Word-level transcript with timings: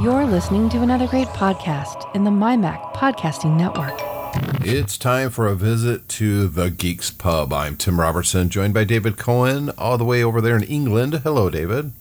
You're 0.00 0.24
listening 0.26 0.68
to 0.70 0.82
another 0.82 1.06
great 1.06 1.28
podcast 1.28 2.14
in 2.14 2.24
the 2.24 2.30
MyMac 2.30 2.92
Podcasting 2.94 3.56
Network. 3.56 3.94
It's 4.66 4.96
time 4.98 5.30
for 5.30 5.46
a 5.46 5.54
visit 5.54 6.08
to 6.10 6.46
the 6.48 6.70
Geeks 6.70 7.10
Pub. 7.10 7.52
I'm 7.52 7.76
Tim 7.76 7.98
Robertson, 7.98 8.48
joined 8.50 8.74
by 8.74 8.84
David 8.84 9.16
Cohen, 9.16 9.70
all 9.78 9.96
the 9.98 10.04
way 10.04 10.22
over 10.22 10.40
there 10.40 10.56
in 10.56 10.62
England. 10.64 11.14
Hello, 11.22 11.48
David. 11.50 11.92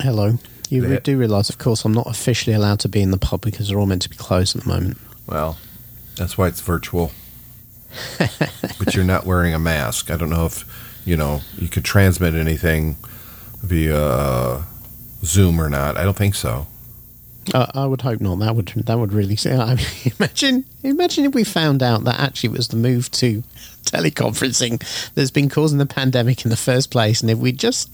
Hello. 0.00 0.38
You 0.68 0.86
Yeah. 0.86 1.00
do 1.00 1.18
realise, 1.18 1.50
of 1.50 1.58
course, 1.58 1.84
I'm 1.84 1.92
not 1.92 2.06
officially 2.06 2.54
allowed 2.54 2.80
to 2.80 2.88
be 2.88 3.00
in 3.02 3.10
the 3.10 3.18
pub 3.18 3.40
because 3.40 3.68
they're 3.68 3.78
all 3.78 3.86
meant 3.86 4.02
to 4.02 4.10
be 4.10 4.16
closed 4.16 4.54
at 4.56 4.62
the 4.62 4.68
moment. 4.68 4.98
Well, 5.26 5.58
that's 6.16 6.38
why 6.38 6.46
it's 6.48 6.60
virtual. 6.60 7.12
but 8.78 8.94
you're 8.94 9.04
not 9.04 9.26
wearing 9.26 9.54
a 9.54 9.58
mask. 9.58 10.10
I 10.10 10.16
don't 10.16 10.30
know 10.30 10.46
if, 10.46 10.64
you 11.04 11.16
know, 11.16 11.40
you 11.56 11.68
could 11.68 11.84
transmit 11.84 12.34
anything 12.34 12.96
via 13.62 13.98
uh, 14.00 14.62
Zoom 15.24 15.60
or 15.60 15.68
not. 15.68 15.96
I 15.96 16.04
don't 16.04 16.16
think 16.16 16.34
so. 16.34 16.66
Uh, 17.54 17.66
I 17.74 17.86
would 17.86 18.02
hope 18.02 18.20
not. 18.20 18.38
That 18.40 18.54
would 18.56 18.68
that 18.68 18.98
would 18.98 19.12
really. 19.12 19.36
I 19.46 19.74
mean, 19.74 19.86
imagine 20.18 20.64
imagine 20.82 21.24
if 21.24 21.34
we 21.34 21.44
found 21.44 21.82
out 21.82 22.04
that 22.04 22.18
actually 22.20 22.50
it 22.50 22.56
was 22.56 22.68
the 22.68 22.76
move 22.76 23.10
to 23.12 23.42
teleconferencing 23.84 25.12
that's 25.14 25.30
been 25.30 25.48
causing 25.48 25.78
the 25.78 25.86
pandemic 25.86 26.44
in 26.44 26.50
the 26.50 26.56
first 26.56 26.90
place, 26.90 27.20
and 27.22 27.30
if 27.30 27.38
we 27.38 27.52
just 27.52 27.90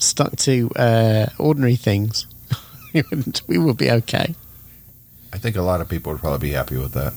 stuck 0.00 0.36
to 0.36 0.70
uh, 0.76 1.26
ordinary 1.38 1.76
things, 1.76 2.26
we 2.94 3.02
would- 3.10 3.40
we 3.48 3.58
would 3.58 3.76
be 3.76 3.90
okay. 3.90 4.34
I 5.32 5.38
think 5.38 5.56
a 5.56 5.62
lot 5.62 5.80
of 5.80 5.88
people 5.88 6.12
would 6.12 6.20
probably 6.20 6.48
be 6.48 6.54
happy 6.54 6.76
with 6.76 6.92
that. 6.92 7.12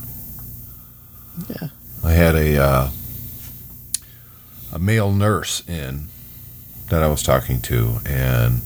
Yeah. 1.50 1.70
I 2.04 2.12
had 2.12 2.36
a 2.36 2.58
uh, 2.62 2.90
a 4.74 4.80
male 4.80 5.12
nurse 5.12 5.64
in 5.68 6.08
that 6.90 7.04
I 7.04 7.08
was 7.08 7.24
talking 7.24 7.62
to, 7.62 8.00
and 8.06 8.62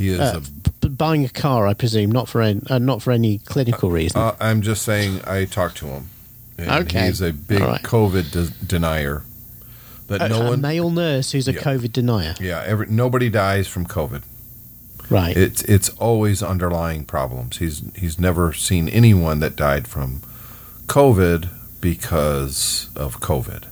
he 0.00 0.08
is 0.14 0.20
Uh, 0.20 0.40
buying 0.88 1.24
a 1.24 1.28
car, 1.28 1.66
I 1.66 1.74
presume, 1.74 2.10
not 2.10 2.28
for 2.28 2.40
any, 2.42 2.60
uh, 2.70 2.78
not 2.78 3.02
for 3.02 3.10
any 3.12 3.38
clinical 3.38 3.90
reason. 3.90 4.20
Uh, 4.20 4.34
I'm 4.40 4.60
just 4.62 4.82
saying, 4.82 5.20
I 5.26 5.44
talked 5.44 5.76
to 5.78 5.86
him. 5.86 6.04
And 6.58 6.70
Okay. 6.70 7.06
He's 7.06 7.20
a 7.20 7.32
big 7.32 7.60
right. 7.60 7.82
COVID 7.82 8.30
de- 8.32 8.64
denier. 8.66 9.22
That 10.08 10.22
a, 10.22 10.28
no 10.28 10.42
a 10.42 10.50
one, 10.50 10.60
male 10.60 10.90
nurse 10.90 11.32
who's 11.32 11.48
a 11.48 11.52
Yeah. 11.52 11.60
COVID 11.68 11.92
denier, 11.92 12.34
yeah, 12.40 12.62
every, 12.66 12.86
nobody 12.88 13.28
dies 13.30 13.66
from 13.68 13.86
COVID. 13.86 14.22
right? 15.08 15.36
It's 15.36 15.62
it's 15.62 15.88
always 15.98 16.42
underlying 16.42 17.04
problems. 17.04 17.58
He's 17.58 17.82
he's 17.96 18.18
never 18.18 18.52
seen 18.52 18.88
anyone 18.88 19.38
that 19.40 19.54
died 19.56 19.86
from 19.88 20.20
COVID 20.86 21.48
because 21.80 22.88
of 22.96 23.20
COVID. 23.20 23.64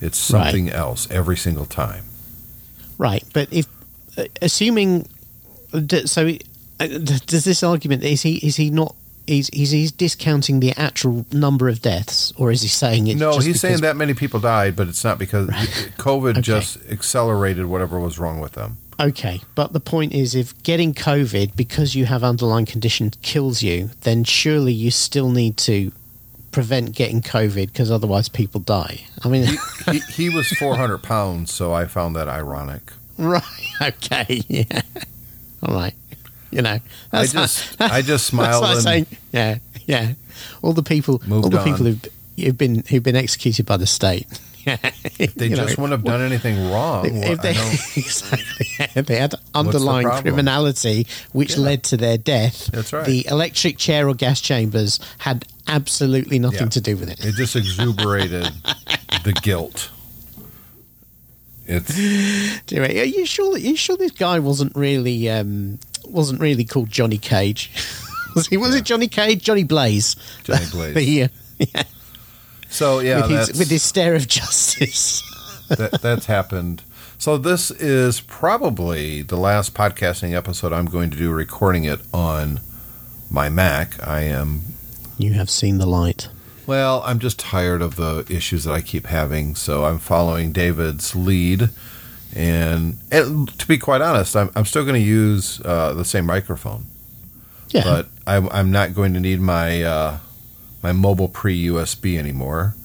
It's 0.00 0.18
Right. 0.30 0.42
something 0.44 0.68
else 0.70 1.08
every 1.10 1.36
single 1.36 1.66
time. 1.66 2.04
Right, 2.98 3.24
but 3.32 3.48
if 3.52 3.66
uh, 4.16 4.24
assuming 4.42 5.06
so, 6.06 6.28
uh, 6.80 6.86
does 6.86 7.44
this 7.44 7.62
argument 7.62 8.02
is 8.02 8.22
he 8.22 8.36
is 8.46 8.56
he 8.56 8.70
not 8.70 8.94
he's 9.26 9.48
he's, 9.48 9.70
he's 9.70 9.92
discounting 9.92 10.60
the 10.60 10.72
actual 10.78 11.24
number 11.32 11.68
of 11.68 11.80
deaths, 11.82 12.32
or 12.36 12.50
is 12.50 12.62
he 12.62 12.68
saying 12.68 13.06
it's 13.08 13.18
no, 13.20 13.38
he's 13.38 13.60
saying 13.60 13.80
that 13.82 13.96
many 13.96 14.14
people 14.14 14.40
died, 14.40 14.76
but 14.76 14.88
it's 14.88 15.04
not 15.04 15.18
because 15.18 15.48
COVID 15.98 16.32
Okay. 16.32 16.40
just 16.42 16.78
accelerated 16.90 17.66
whatever 17.66 17.98
was 18.00 18.18
wrong 18.18 18.40
with 18.40 18.52
them. 18.52 18.76
Okay, 19.00 19.40
but 19.56 19.72
the 19.72 19.80
point 19.80 20.12
is, 20.12 20.36
if 20.36 20.60
getting 20.62 20.94
COVID 20.94 21.56
because 21.56 21.96
you 21.96 22.04
have 22.06 22.22
underlying 22.22 22.64
conditions 22.66 23.16
kills 23.22 23.60
you, 23.62 23.90
then 24.02 24.22
surely 24.22 24.72
you 24.72 24.90
still 24.92 25.30
need 25.30 25.56
to 25.58 25.90
prevent 26.52 26.94
getting 26.94 27.20
COVID 27.20 27.66
because 27.66 27.90
otherwise 27.90 28.28
people 28.28 28.60
die. 28.60 29.00
I 29.24 29.28
mean, 29.28 29.48
He, 29.90 29.98
he 29.98 30.28
was 30.30 30.46
400 30.60 31.02
pounds, 31.02 31.52
so 31.52 31.72
I 31.72 31.86
found 31.86 32.14
that 32.14 32.28
ironic. 32.28 32.92
right? 33.18 33.42
Okay, 33.82 34.42
yeah, 34.46 34.82
all 35.64 35.74
right. 35.74 35.94
You 36.50 36.62
know, 36.62 36.78
I 37.12 37.26
just 37.26 37.76
I 37.80 38.02
just 38.02 38.26
smiled 38.26 38.62
like 38.62 38.74
and 38.74 38.82
saying, 38.82 39.06
yeah, 39.32 39.58
yeah. 39.86 40.14
All 40.62 40.72
the 40.72 40.82
people, 40.82 41.20
all 41.30 41.48
the 41.48 41.58
on. 41.58 41.64
people 41.64 41.86
who've, 41.86 42.04
who've 42.38 42.56
been 42.58 42.84
who've 42.88 43.02
been 43.02 43.16
executed 43.16 43.66
by 43.66 43.76
the 43.76 43.86
state. 43.86 44.26
Yeah, 44.66 44.78
they 45.36 45.48
you 45.48 45.56
know, 45.56 45.66
just 45.66 45.76
wouldn't 45.76 45.90
have 45.92 46.04
done 46.04 46.22
anything 46.22 46.70
wrong. 46.70 47.04
If, 47.04 47.42
they 47.42 47.52
don't- 47.52 47.72
exactly, 47.98 48.66
yeah, 48.78 49.02
they 49.02 49.16
had 49.18 49.34
underlying 49.54 50.06
problem? 50.06 50.22
criminality 50.24 51.06
which 51.32 51.56
Yeah. 51.56 51.64
led 51.64 51.82
to 51.82 51.98
their 51.98 52.16
death. 52.16 52.68
That's 52.72 52.90
right. 52.94 53.04
The 53.04 53.26
electric 53.26 53.76
chair 53.76 54.08
or 54.08 54.14
gas 54.14 54.40
chambers 54.40 55.00
had 55.18 55.44
absolutely 55.68 56.38
nothing 56.38 56.70
to 56.70 56.80
do 56.80 56.96
with 56.96 57.10
it. 57.10 57.22
It 57.22 57.34
just 57.34 57.56
exuberated 57.56 58.48
the 59.24 59.34
guilt. 59.42 59.90
It's 61.66 62.62
Anyway, 62.72 63.00
are 63.00 63.04
you 63.04 63.26
sure? 63.26 63.54
Are 63.54 63.58
you 63.58 63.76
sure 63.76 63.96
this 63.96 64.12
guy 64.12 64.38
wasn't 64.38 64.74
really 64.76 65.28
um, 65.30 65.78
wasn't 66.04 66.40
really 66.40 66.64
called 66.64 66.90
Johnny 66.90 67.18
Cage? 67.18 67.70
was 68.34 68.46
he? 68.48 68.56
Was 68.56 68.72
Yeah. 68.74 68.78
it 68.80 68.84
Johnny 68.84 69.08
Cage? 69.08 69.42
Johnny 69.42 69.64
Blaze? 69.64 70.16
Johnny 70.44 70.64
Blaze. 70.72 70.94
The, 70.94 71.22
uh, 71.24 71.28
yeah, 71.58 71.82
so 72.68 72.98
yeah, 73.00 73.26
with, 73.26 73.30
his, 73.48 73.58
with 73.58 73.70
his 73.70 73.82
stare 73.82 74.14
of 74.14 74.26
justice. 74.28 75.22
that, 75.68 76.00
that's 76.02 76.26
happened. 76.26 76.82
So 77.16 77.38
this 77.38 77.70
is 77.70 78.20
probably 78.20 79.22
the 79.22 79.36
last 79.36 79.72
podcasting 79.72 80.34
episode 80.36 80.72
I'm 80.72 80.86
going 80.86 81.10
to 81.10 81.16
do 81.16 81.30
recording 81.32 81.84
it 81.84 82.00
on 82.12 82.60
my 83.30 83.48
Mac. 83.48 84.06
I 84.06 84.22
am 84.22 84.62
You 85.16 85.32
have 85.34 85.48
seen 85.48 85.78
the 85.78 85.86
light. 85.86 86.28
Well, 86.66 87.02
I'm 87.04 87.18
just 87.18 87.38
tired 87.38 87.82
of 87.82 87.96
the 87.96 88.24
issues 88.28 88.64
that 88.64 88.72
I 88.72 88.80
keep 88.80 89.06
having, 89.06 89.54
so 89.54 89.84
I'm 89.84 89.98
following 89.98 90.52
David's 90.52 91.14
lead. 91.14 91.70
And, 92.34 92.98
and 93.10 93.48
to 93.58 93.66
be 93.66 93.78
quite 93.78 94.00
honest, 94.00 94.34
I'm, 94.34 94.50
I'm 94.56 94.64
still 94.64 94.82
going 94.82 95.00
to 95.00 95.06
use 95.06 95.60
uh, 95.64 95.94
the 95.94 96.04
same 96.04 96.26
microphone. 96.26 96.86
Yeah. 97.68 97.84
but 97.84 98.08
I'm, 98.26 98.48
I'm 98.50 98.70
not 98.70 98.94
going 98.94 99.14
to 99.14 99.20
need 99.20 99.40
my 99.40 99.82
uh, 99.82 100.18
my 100.84 100.92
mobile 100.92 101.28
pre 101.28 101.66
USB 101.66 102.18
anymore, 102.18 102.76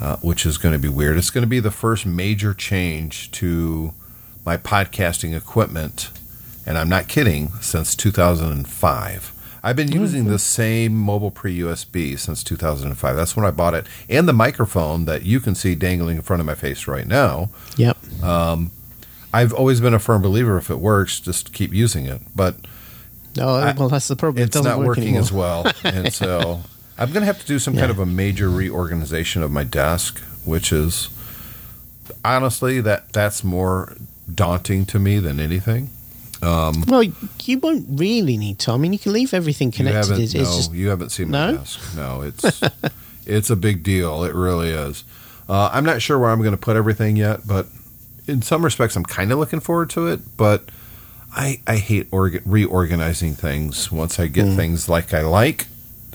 uh, 0.00 0.16
which 0.16 0.44
is 0.44 0.58
going 0.58 0.72
to 0.72 0.78
be 0.78 0.88
weird. 0.88 1.16
It's 1.16 1.30
going 1.30 1.42
to 1.42 1.48
be 1.48 1.60
the 1.60 1.70
first 1.70 2.06
major 2.06 2.54
change 2.54 3.30
to 3.32 3.92
my 4.44 4.56
podcasting 4.56 5.36
equipment, 5.36 6.10
and 6.64 6.76
I'm 6.78 6.88
not 6.88 7.08
kidding. 7.08 7.50
Since 7.60 7.94
2005, 7.94 9.32
I've 9.66 9.74
been 9.74 9.92
oh, 9.92 10.00
using 10.00 10.26
the 10.26 10.38
same 10.38 10.94
mobile 10.94 11.32
pre 11.32 11.58
USB 11.58 12.16
since 12.16 12.44
2005. 12.44 13.16
That's 13.16 13.36
when 13.36 13.44
I 13.44 13.50
bought 13.50 13.74
it, 13.74 13.84
and 14.08 14.28
the 14.28 14.32
microphone 14.32 15.06
that 15.06 15.22
you 15.24 15.40
can 15.40 15.56
see 15.56 15.74
dangling 15.74 16.18
in 16.18 16.22
front 16.22 16.38
of 16.38 16.46
my 16.46 16.54
face 16.54 16.86
right 16.86 17.04
now. 17.06 17.50
Yep. 17.76 18.22
Um, 18.22 18.70
I've 19.34 19.52
always 19.52 19.80
been 19.80 19.92
a 19.92 19.98
firm 19.98 20.22
believer 20.22 20.56
if 20.56 20.70
it 20.70 20.78
works, 20.78 21.18
just 21.18 21.52
keep 21.52 21.74
using 21.74 22.06
it. 22.06 22.22
But 22.36 22.56
Oh, 23.40 23.56
I- 23.56 23.72
well, 23.72 23.88
that's 23.88 24.06
the 24.06 24.14
problem. 24.14 24.40
It 24.40 24.46
it's 24.46 24.54
doesn't 24.56 24.78
work 24.78 24.86
working 24.86 25.02
anymore. 25.16 25.20
as 25.20 25.32
well. 25.32 25.72
And 25.84 26.12
so 26.12 26.60
I'm 26.96 27.08
going 27.08 27.22
to 27.22 27.26
have 27.26 27.40
to 27.40 27.46
do 27.46 27.58
some 27.58 27.74
kind 27.76 27.90
of 27.90 27.98
a 27.98 28.06
major 28.06 28.48
reorganization 28.48 29.42
of 29.42 29.50
my 29.50 29.64
desk, 29.64 30.20
which 30.44 30.72
is 30.72 31.08
honestly 32.24 32.80
that 32.80 33.12
that's 33.12 33.42
more 33.42 33.96
daunting 34.32 34.86
to 34.86 35.00
me 35.00 35.18
than 35.18 35.40
anything. 35.40 35.90
Well, 36.42 37.02
you 37.44 37.58
won't 37.58 37.86
really 37.90 38.36
need 38.36 38.58
to. 38.60 38.72
I 38.72 38.76
mean, 38.76 38.92
you 38.92 38.98
can 38.98 39.12
leave 39.12 39.32
everything 39.34 39.70
connected. 39.70 40.18
It's, 40.18 40.34
no, 40.34 40.40
it's 40.42 40.56
just 40.56 40.72
you 40.72 40.88
haven't 40.88 41.10
seen 41.10 41.30
my 41.30 41.50
No? 41.52 41.56
desk. 41.58 41.96
No, 41.96 42.22
it's 42.22 42.62
it's 43.26 43.50
a 43.50 43.56
big 43.56 43.82
deal. 43.82 44.24
It 44.24 44.34
really 44.34 44.70
is. 44.70 45.04
Uh, 45.48 45.70
I'm 45.72 45.84
not 45.84 46.02
sure 46.02 46.18
where 46.18 46.30
I'm 46.30 46.40
going 46.40 46.50
to 46.52 46.56
put 46.60 46.76
everything 46.76 47.16
yet, 47.16 47.46
but 47.46 47.66
in 48.26 48.42
some 48.42 48.64
respects, 48.64 48.96
I'm 48.96 49.04
kind 49.04 49.30
of 49.32 49.38
looking 49.38 49.60
forward 49.60 49.90
to 49.90 50.08
it. 50.08 50.20
But 50.36 50.64
I 51.32 51.60
I 51.66 51.76
hate 51.76 52.10
orga- 52.10 52.42
reorganizing 52.44 53.34
things. 53.34 53.90
Once 53.92 54.18
I 54.20 54.26
get 54.26 54.46
Hmm. 54.46 54.56
things 54.56 54.88
like 54.88 55.14
I 55.14 55.22
like, 55.22 55.66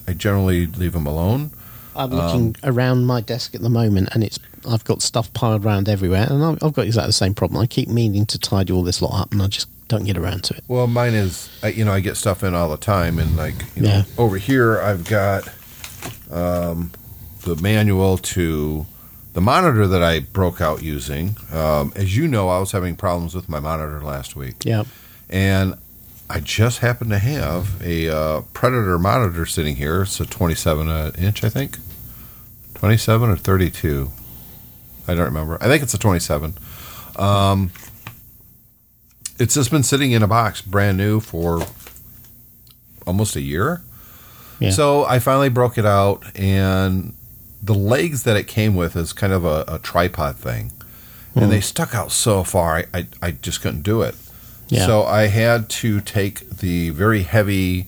I 0.07 0.13
generally 0.13 0.67
leave 0.67 0.93
them 0.93 1.07
alone. 1.07 1.51
I'm 1.95 2.09
looking 2.11 2.55
around 2.63 3.05
my 3.05 3.19
desk 3.19 3.53
at 3.53 3.61
the 3.61 3.69
moment, 3.69 4.09
and 4.13 4.23
it's 4.23 4.39
I've 4.69 4.83
got 4.85 5.01
stuff 5.01 5.33
piled 5.33 5.65
around 5.65 5.89
everywhere, 5.89 6.27
and 6.29 6.41
I've, 6.43 6.63
I've 6.63 6.73
got 6.73 6.85
exactly 6.85 7.09
the 7.09 7.13
same 7.13 7.33
problem. 7.33 7.61
I 7.61 7.65
keep 7.67 7.89
meaning 7.89 8.25
to 8.27 8.39
tidy 8.39 8.71
all 8.71 8.83
this 8.83 9.01
lot 9.01 9.19
up, 9.19 9.31
and 9.33 9.41
I 9.41 9.47
just 9.47 9.67
don't 9.91 10.05
get 10.05 10.17
around 10.17 10.43
to 10.45 10.55
it. 10.55 10.63
Well, 10.67 10.87
mine 10.87 11.13
is, 11.13 11.49
you 11.75 11.85
know, 11.85 11.91
I 11.91 11.99
get 11.99 12.15
stuff 12.17 12.43
in 12.43 12.55
all 12.55 12.69
the 12.69 12.77
time, 12.77 13.19
and 13.19 13.35
like, 13.37 13.55
you 13.75 13.83
know, 13.83 13.89
Yeah. 13.89 14.03
over 14.17 14.37
here 14.37 14.79
I've 14.81 15.03
got 15.05 15.47
um, 16.31 16.91
the 17.43 17.55
manual 17.57 18.17
to 18.17 18.85
the 19.33 19.41
monitor 19.41 19.87
that 19.87 20.01
I 20.01 20.19
broke 20.19 20.61
out 20.61 20.81
using. 20.81 21.35
Um, 21.51 21.91
as 21.95 22.15
you 22.17 22.27
know, 22.27 22.49
I 22.49 22.59
was 22.59 22.71
having 22.71 22.95
problems 22.95 23.35
with 23.35 23.47
my 23.49 23.59
monitor 23.59 24.01
last 24.01 24.35
week, 24.35 24.63
Yeah, 24.65 24.83
and 25.29 25.75
I 26.29 26.39
just 26.39 26.79
happen 26.79 27.09
to 27.09 27.19
have 27.19 27.81
a 27.81 28.07
uh, 28.09 28.41
Predator 28.53 28.97
monitor 28.97 29.45
sitting 29.45 29.75
here. 29.75 30.03
It's 30.03 30.19
a 30.21 30.25
27 30.25 30.87
uh, 30.87 31.11
inch, 31.17 31.43
I 31.43 31.49
think, 31.49 31.77
27 32.75 33.29
or 33.29 33.35
32. 33.35 34.09
I 35.07 35.13
don't 35.15 35.25
remember. 35.25 35.57
I 35.61 35.65
think 35.67 35.83
it's 35.83 35.93
a 35.93 35.97
27. 35.99 36.53
Um, 37.17 37.71
it's 39.41 39.55
just 39.55 39.71
been 39.71 39.83
sitting 39.83 40.11
in 40.11 40.21
a 40.21 40.27
box, 40.27 40.61
brand 40.61 40.97
new, 40.97 41.19
for 41.19 41.65
almost 43.07 43.35
a 43.35 43.41
year. 43.41 43.81
Yeah. 44.59 44.69
So 44.69 45.03
I 45.05 45.17
finally 45.17 45.49
broke 45.49 45.79
it 45.79 45.85
out, 45.85 46.23
and 46.35 47.15
the 47.63 47.73
legs 47.73 48.21
that 48.23 48.37
it 48.37 48.47
came 48.47 48.75
with 48.75 48.95
is 48.95 49.13
kind 49.13 49.33
of 49.33 49.43
a, 49.43 49.65
a 49.67 49.79
tripod 49.79 50.35
thing, 50.35 50.71
and 51.33 51.51
they 51.51 51.61
stuck 51.61 51.95
out 51.95 52.11
so 52.11 52.43
far, 52.43 52.77
I, 52.77 52.85
I, 52.93 53.07
I 53.21 53.31
just 53.31 53.61
couldn't 53.61 53.81
do 53.81 54.01
it. 54.03 54.15
Yeah. 54.67 54.85
So 54.85 55.03
I 55.03 55.23
had 55.27 55.69
to 55.69 56.01
take 56.01 56.49
the 56.49 56.91
very 56.91 57.23
heavy 57.23 57.87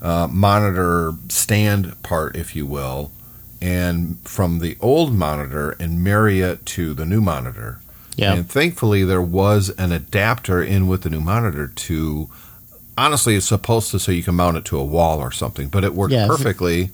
uh, 0.00 0.28
monitor 0.30 1.14
stand 1.28 2.00
part, 2.02 2.36
if 2.36 2.54
you 2.54 2.66
will, 2.66 3.10
and 3.60 4.18
from 4.20 4.60
the 4.60 4.76
old 4.80 5.14
monitor 5.14 5.72
and 5.80 6.04
marry 6.04 6.40
it 6.40 6.64
to 6.66 6.94
the 6.94 7.04
new 7.04 7.20
monitor. 7.20 7.80
Yeah. 8.16 8.32
And 8.34 8.48
thankfully, 8.48 9.04
there 9.04 9.22
was 9.22 9.70
an 9.70 9.92
adapter 9.92 10.62
in 10.62 10.86
with 10.88 11.02
the 11.02 11.10
new 11.10 11.20
monitor 11.20 11.66
to. 11.68 12.28
Honestly, 12.96 13.34
it's 13.34 13.46
supposed 13.46 13.90
to 13.90 13.98
so 13.98 14.12
you 14.12 14.22
can 14.22 14.36
mount 14.36 14.56
it 14.56 14.64
to 14.66 14.78
a 14.78 14.84
wall 14.84 15.18
or 15.18 15.32
something, 15.32 15.66
but 15.68 15.82
it 15.82 15.94
worked 15.94 16.12
Yeah. 16.12 16.28
perfectly. 16.28 16.90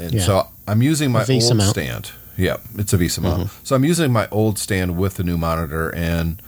And 0.00 0.12
Yeah. 0.14 0.22
so 0.24 0.48
I'm 0.66 0.82
using 0.82 1.12
my 1.12 1.24
old 1.24 1.56
mount. 1.56 1.70
stand. 1.70 2.10
Yeah, 2.36 2.56
it's 2.76 2.92
a 2.92 2.98
VESA 2.98 3.20
mount. 3.20 3.44
Mm-hmm. 3.44 3.64
So 3.64 3.76
I'm 3.76 3.84
using 3.84 4.12
my 4.12 4.28
old 4.30 4.58
stand 4.58 4.96
with 4.96 5.14
the 5.14 5.24
new 5.24 5.36
monitor, 5.38 5.90
and 5.94 6.40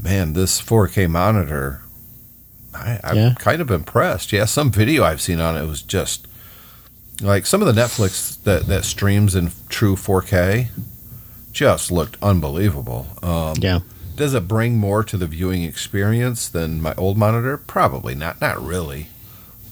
man, 0.00 0.32
this 0.34 0.60
4K 0.60 1.08
monitor, 1.08 1.82
I, 2.74 2.98
I'm 3.02 3.16
Yeah. 3.16 3.34
kind 3.38 3.60
of 3.62 3.70
impressed. 3.70 4.32
Yeah, 4.32 4.44
some 4.44 4.70
video 4.70 5.04
I've 5.04 5.20
seen 5.20 5.40
on 5.40 5.56
it 5.56 5.66
was 5.66 5.82
just 5.82 6.26
like 7.20 7.46
some 7.46 7.62
of 7.62 7.72
the 7.72 7.80
Netflix 7.80 8.36
that 8.44 8.66
that 8.66 8.84
streams 8.84 9.34
in 9.36 9.50
true 9.68 9.96
4K 9.96 10.68
just 11.56 11.90
looked 11.90 12.16
unbelievable. 12.22 13.06
Um, 13.22 13.54
Yeah. 13.58 13.80
Does 14.14 14.34
it 14.34 14.46
bring 14.48 14.76
more 14.78 15.02
to 15.04 15.16
the 15.16 15.26
viewing 15.26 15.62
experience 15.64 16.48
than 16.48 16.80
my 16.82 16.94
old 16.96 17.16
monitor? 17.18 17.56
Probably 17.56 18.14
not. 18.14 18.40
Not 18.40 18.62
really. 18.64 19.08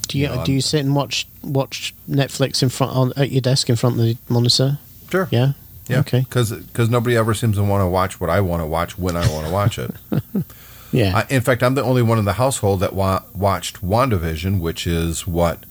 Do 0.08 0.18
you 0.18 0.28
No, 0.28 0.34
I'm- 0.34 0.44
do 0.44 0.52
you 0.52 0.60
sit 0.60 0.80
and 0.84 0.94
watch 0.94 1.26
watch 1.42 1.94
Netflix 2.10 2.62
in 2.62 2.68
front 2.70 2.92
on 2.96 3.12
at 3.16 3.30
your 3.30 3.40
desk 3.42 3.68
in 3.70 3.76
front 3.76 3.96
of 3.98 4.02
the 4.04 4.16
monitor? 4.28 4.78
Sure. 5.10 5.28
Yeah. 5.30 5.52
Yeah. 5.88 6.00
Okay. 6.00 6.20
Because 6.20 6.50
nobody 6.90 7.16
ever 7.16 7.34
seems 7.34 7.56
to 7.56 7.62
want 7.62 7.82
to 7.82 7.86
watch 7.86 8.18
what 8.20 8.28
I 8.30 8.40
want 8.40 8.62
to 8.62 8.66
watch 8.66 8.98
when 8.98 9.16
I 9.16 9.26
want 9.30 9.46
to 9.46 9.52
watch 9.52 9.78
it. 9.78 9.90
Yeah. 10.92 11.24
I, 11.28 11.34
in 11.34 11.40
fact, 11.40 11.64
I'm 11.64 11.74
the 11.74 11.82
only 11.82 12.02
one 12.02 12.18
in 12.20 12.24
the 12.24 12.34
household 12.34 12.78
that 12.78 12.92
wa- 12.94 13.22
watched 13.34 13.82
WandaVision, 13.84 14.60
which 14.60 14.86
is 14.86 15.26
what 15.26 15.64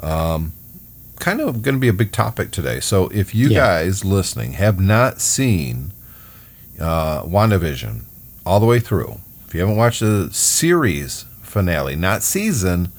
um, 0.00 0.52
kind 1.20 1.40
of 1.40 1.62
going 1.62 1.74
to 1.76 1.80
be 1.80 1.88
a 1.88 1.92
big 1.92 2.12
topic 2.12 2.50
today. 2.50 2.80
So 2.80 3.08
if 3.08 3.34
you 3.34 3.48
Yeah. 3.48 3.58
guys 3.60 4.04
listening 4.04 4.52
have 4.54 4.80
not 4.80 5.20
seen 5.20 5.92
uh, 6.80 7.22
WandaVision 7.22 8.02
all 8.44 8.60
the 8.60 8.66
way 8.66 8.80
through, 8.80 9.20
if 9.46 9.54
you 9.54 9.60
haven't 9.60 9.76
watched 9.76 10.00
the 10.00 10.28
series 10.32 11.24
finale, 11.42 11.94
not 11.96 12.22
season, 12.22 12.90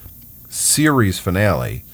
series 0.48 1.18
finale, 1.18 1.84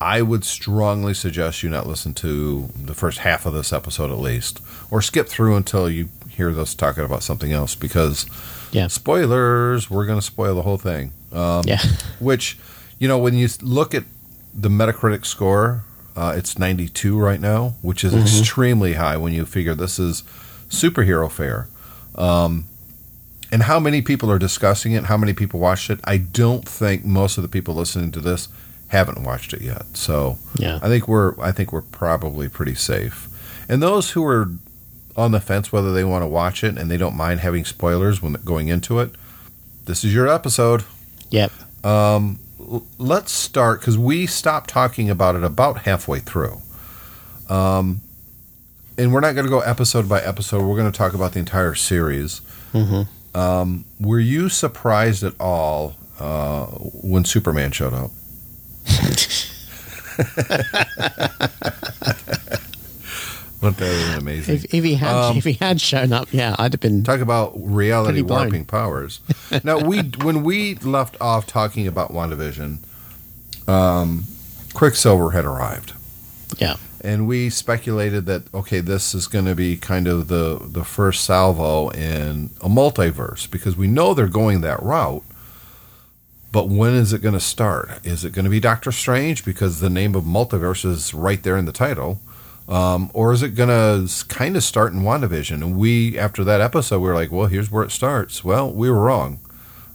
I 0.00 0.22
would 0.22 0.44
strongly 0.44 1.14
suggest 1.14 1.62
you 1.62 1.68
not 1.70 1.86
listen 1.86 2.14
to 2.14 2.70
the 2.74 2.94
first 2.94 3.18
half 3.18 3.44
of 3.46 3.52
this 3.52 3.72
episode 3.72 4.10
at 4.10 4.18
least, 4.18 4.60
or 4.90 5.02
skip 5.02 5.28
through 5.28 5.56
until 5.56 5.88
you 5.90 6.08
hear 6.28 6.58
us 6.58 6.74
talking 6.74 7.04
about 7.04 7.22
something 7.22 7.52
else 7.52 7.74
because 7.74 8.26
Yeah. 8.72 8.86
spoilers, 8.88 9.90
we're 9.90 10.06
going 10.06 10.18
to 10.18 10.24
spoil 10.24 10.54
the 10.54 10.62
whole 10.62 10.78
thing. 10.78 11.12
Um, 11.32 11.62
yeah. 11.66 11.80
which, 12.18 12.58
you 12.98 13.06
know, 13.08 13.18
when 13.18 13.34
you 13.34 13.48
look 13.62 13.94
at 13.94 14.04
the 14.54 14.68
Metacritic 14.68 15.24
score, 15.24 15.84
uh, 16.16 16.34
it's 16.36 16.58
92 16.58 17.18
right 17.18 17.40
now, 17.40 17.74
which 17.82 18.04
is 18.04 18.14
extremely 18.14 18.94
high 18.94 19.16
when 19.16 19.32
you 19.32 19.46
figure 19.46 19.74
this 19.74 19.98
is 19.98 20.22
superhero 20.68 21.30
fare. 21.30 21.68
Um, 22.14 22.64
and 23.52 23.64
how 23.64 23.80
many 23.80 24.02
people 24.02 24.30
are 24.30 24.38
discussing 24.38 24.92
it, 24.92 25.04
how 25.04 25.16
many 25.16 25.32
people 25.32 25.58
watched 25.60 25.90
it, 25.90 26.00
I 26.04 26.18
don't 26.18 26.68
think 26.68 27.04
most 27.04 27.36
of 27.38 27.42
the 27.42 27.48
people 27.48 27.74
listening 27.74 28.12
to 28.12 28.20
this 28.20 28.48
haven't 28.88 29.22
watched 29.22 29.52
it 29.52 29.62
yet. 29.62 29.96
So 29.96 30.38
Yeah. 30.56 30.78
I 30.82 30.88
think 30.88 31.06
we're 31.08 31.40
I 31.40 31.52
think 31.52 31.72
we're 31.72 31.82
probably 31.82 32.48
pretty 32.48 32.74
safe. 32.74 33.28
And 33.68 33.82
those 33.82 34.10
who 34.10 34.24
are 34.26 34.50
on 35.16 35.32
the 35.32 35.40
fence 35.40 35.72
whether 35.72 35.92
they 35.92 36.04
want 36.04 36.22
to 36.22 36.26
watch 36.26 36.62
it 36.64 36.76
and 36.78 36.90
they 36.90 36.96
don't 36.96 37.16
mind 37.16 37.40
having 37.40 37.64
spoilers 37.64 38.20
when 38.22 38.32
going 38.44 38.68
into 38.68 38.98
it, 39.00 39.14
this 39.86 40.04
is 40.04 40.12
your 40.14 40.28
episode. 40.28 40.84
Yep. 41.30 41.52
L- 41.84 42.38
let's 42.98 43.32
start 43.32 43.80
because 43.80 43.98
we 43.98 44.26
stopped 44.26 44.70
talking 44.70 45.10
about 45.10 45.34
it 45.34 45.42
about 45.44 45.78
halfway 45.78 46.20
through. 46.20 46.60
Um, 47.48 48.00
and 48.96 49.12
we're 49.12 49.20
not 49.20 49.34
going 49.34 49.46
to 49.46 49.50
go 49.50 49.60
episode 49.60 50.08
by 50.08 50.20
episode. 50.20 50.62
We're 50.66 50.76
going 50.76 50.90
to 50.90 50.96
talk 50.96 51.14
about 51.14 51.32
the 51.32 51.40
entire 51.40 51.74
series. 51.74 52.38
hmm 52.72 53.02
Um, 53.34 53.84
were 53.98 54.20
you 54.20 54.48
surprised 54.48 55.24
at 55.24 55.34
all 55.40 55.96
uh, 56.18 56.66
when 56.66 57.24
Superman 57.24 57.72
showed 57.72 57.94
up? 57.94 58.10
What 63.60 63.76
that 63.76 63.90
is 63.90 64.16
amazing. 64.16 64.54
If, 64.56 64.74
if 64.74 64.84
he 64.84 64.94
had 64.94 65.14
Um, 65.14 65.36
if 65.36 65.44
he 65.44 65.52
had 65.52 65.80
shown 65.82 66.14
up, 66.14 66.28
yeah, 66.32 66.56
I'd 66.58 66.72
have 66.72 66.80
been. 66.80 67.04
Talk 67.04 67.20
about 67.20 67.52
reality 67.54 68.22
warping 68.22 68.64
powers. 68.64 69.20
now 69.64 69.78
we 69.78 69.98
when 70.22 70.42
we 70.42 70.76
left 70.76 71.16
off 71.20 71.46
talking 71.46 71.86
about 71.86 72.10
WandaVision, 72.10 72.78
um, 73.68 74.24
Quicksilver 74.72 75.32
had 75.32 75.44
arrived. 75.44 75.92
Yeah. 76.58 76.76
And 77.02 77.26
we 77.26 77.50
speculated 77.50 78.24
that 78.26 78.52
okay, 78.54 78.80
this 78.80 79.14
is 79.14 79.26
going 79.26 79.44
to 79.44 79.54
be 79.54 79.76
kind 79.76 80.08
of 80.08 80.28
the 80.28 80.58
the 80.62 80.84
first 80.84 81.24
salvo 81.24 81.90
in 81.90 82.50
a 82.62 82.68
multiverse 82.68 83.50
because 83.50 83.76
we 83.76 83.86
know 83.86 84.14
they're 84.14 84.26
going 84.26 84.62
that 84.62 84.82
route. 84.82 85.22
But 86.52 86.68
when 86.68 86.94
is 86.94 87.12
it 87.12 87.20
going 87.22 87.34
to 87.34 87.40
start? 87.40 88.04
Is 88.04 88.24
it 88.24 88.32
going 88.32 88.44
to 88.44 88.50
be 88.50 88.58
Doctor 88.58 88.90
Strange 88.90 89.44
because 89.44 89.80
the 89.80 89.90
name 89.90 90.14
of 90.14 90.24
multiverse 90.24 90.84
is 90.84 91.14
right 91.14 91.42
there 91.42 91.56
in 91.56 91.64
the 91.66 91.72
title? 91.72 92.20
Um, 92.70 93.10
or 93.14 93.32
is 93.32 93.42
it 93.42 93.56
going 93.56 93.68
to 93.68 94.24
kind 94.28 94.56
of 94.56 94.62
start 94.62 94.92
in 94.92 95.00
WandaVision? 95.02 95.54
And 95.54 95.76
we, 95.76 96.16
after 96.16 96.44
that 96.44 96.60
episode, 96.60 97.00
we 97.00 97.08
were 97.08 97.14
like, 97.16 97.32
well, 97.32 97.46
here's 97.46 97.68
where 97.70 97.82
it 97.82 97.90
starts. 97.90 98.44
Well, 98.44 98.70
we 98.72 98.88
were 98.88 99.00
wrong. 99.00 99.40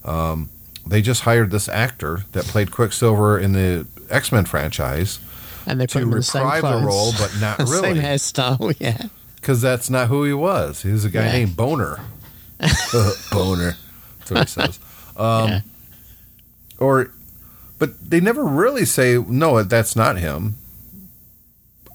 Um, 0.03 0.49
they 0.85 1.01
just 1.01 1.21
hired 1.21 1.51
this 1.51 1.69
actor 1.69 2.25
that 2.33 2.43
played 2.45 2.71
Quicksilver 2.71 3.39
in 3.39 3.53
the 3.53 3.87
X 4.09 4.31
Men 4.31 4.43
franchise 4.45 5.19
And 5.65 5.79
they 5.79 5.87
put 5.87 5.93
to 5.93 5.99
him 5.99 6.09
in 6.11 6.19
the 6.19 6.59
the 6.61 6.85
role, 6.85 7.11
but 7.17 7.31
not 7.39 7.59
really. 7.69 7.93
Same 7.95 8.03
hairstyle. 8.03 8.75
Yeah. 8.79 9.03
because 9.37 9.61
that's 9.61 9.89
not 9.89 10.09
who 10.09 10.25
he 10.25 10.33
was. 10.33 10.81
He 10.81 10.91
was 10.91 11.05
a 11.05 11.09
guy 11.09 11.27
Yeah. 11.27 11.31
named 11.31 11.51
Bohner. 11.51 12.01
Bohner. 12.59 13.75
That's 14.19 14.31
what 14.31 14.39
he 14.41 14.47
says. 14.47 14.79
Um, 15.15 15.49
yeah. 15.49 15.61
Or, 16.77 17.11
but 17.79 18.09
they 18.09 18.19
never 18.19 18.43
really 18.43 18.85
say 18.85 19.17
no. 19.17 19.63
That's 19.63 19.95
not 19.95 20.17
him. 20.17 20.55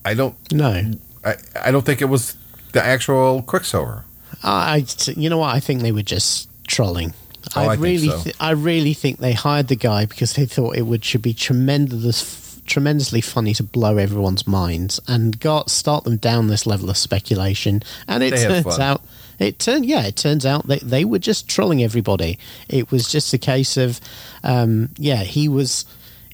I 0.04 0.14
don't. 0.14 0.34
No. 0.52 0.92
I, 1.24 1.34
I 1.62 1.70
don't 1.70 1.84
think 1.84 2.00
it 2.00 2.06
was 2.06 2.36
the 2.72 2.82
actual 2.82 3.42
Quicksilver. 3.42 4.04
I, 4.42 4.84
I- 5.06 5.10
you 5.12 5.28
know 5.28 5.38
what? 5.38 5.54
I 5.54 5.60
think 5.60 5.82
they 5.82 5.92
were 5.92 6.02
just 6.02 6.48
trolling. 6.66 7.12
Oh, 7.56 7.62
I 7.62 7.68
think 7.70 7.82
really, 7.82 8.08
so. 8.08 8.18
thi- 8.18 8.32
I 8.38 8.50
really 8.52 8.94
think 8.94 9.18
they 9.18 9.32
hired 9.32 9.68
the 9.68 9.76
guy 9.76 10.04
because 10.06 10.34
they 10.34 10.46
thought 10.46 10.76
it 10.76 10.82
would 10.82 11.04
should 11.04 11.22
be 11.22 11.34
tremendous, 11.34 12.60
tremendously 12.66 13.20
funny 13.20 13.54
to 13.54 13.62
blow 13.62 13.96
everyone's 13.96 14.46
minds 14.46 15.00
and 15.08 15.38
got 15.40 15.70
start 15.70 16.04
them 16.04 16.16
down 16.16 16.46
this 16.48 16.66
level 16.66 16.88
of 16.90 16.96
speculation. 16.96 17.82
And 18.06 18.22
it 18.22 18.30
They 18.32 18.44
turns 18.46 18.78
out, 18.78 19.02
it 19.38 19.58
turned 19.58 19.86
yeah, 19.86 20.04
it 20.06 20.16
turns 20.16 20.44
out 20.46 20.68
they 20.68 20.78
they 20.78 21.04
were 21.04 21.18
just 21.18 21.48
trolling 21.48 21.82
everybody. 21.82 22.38
It 22.68 22.90
was 22.90 23.10
just 23.10 23.32
a 23.34 23.38
case 23.38 23.76
of, 23.76 24.00
um, 24.44 24.90
yeah, 24.96 25.24
he 25.24 25.48
was, 25.48 25.86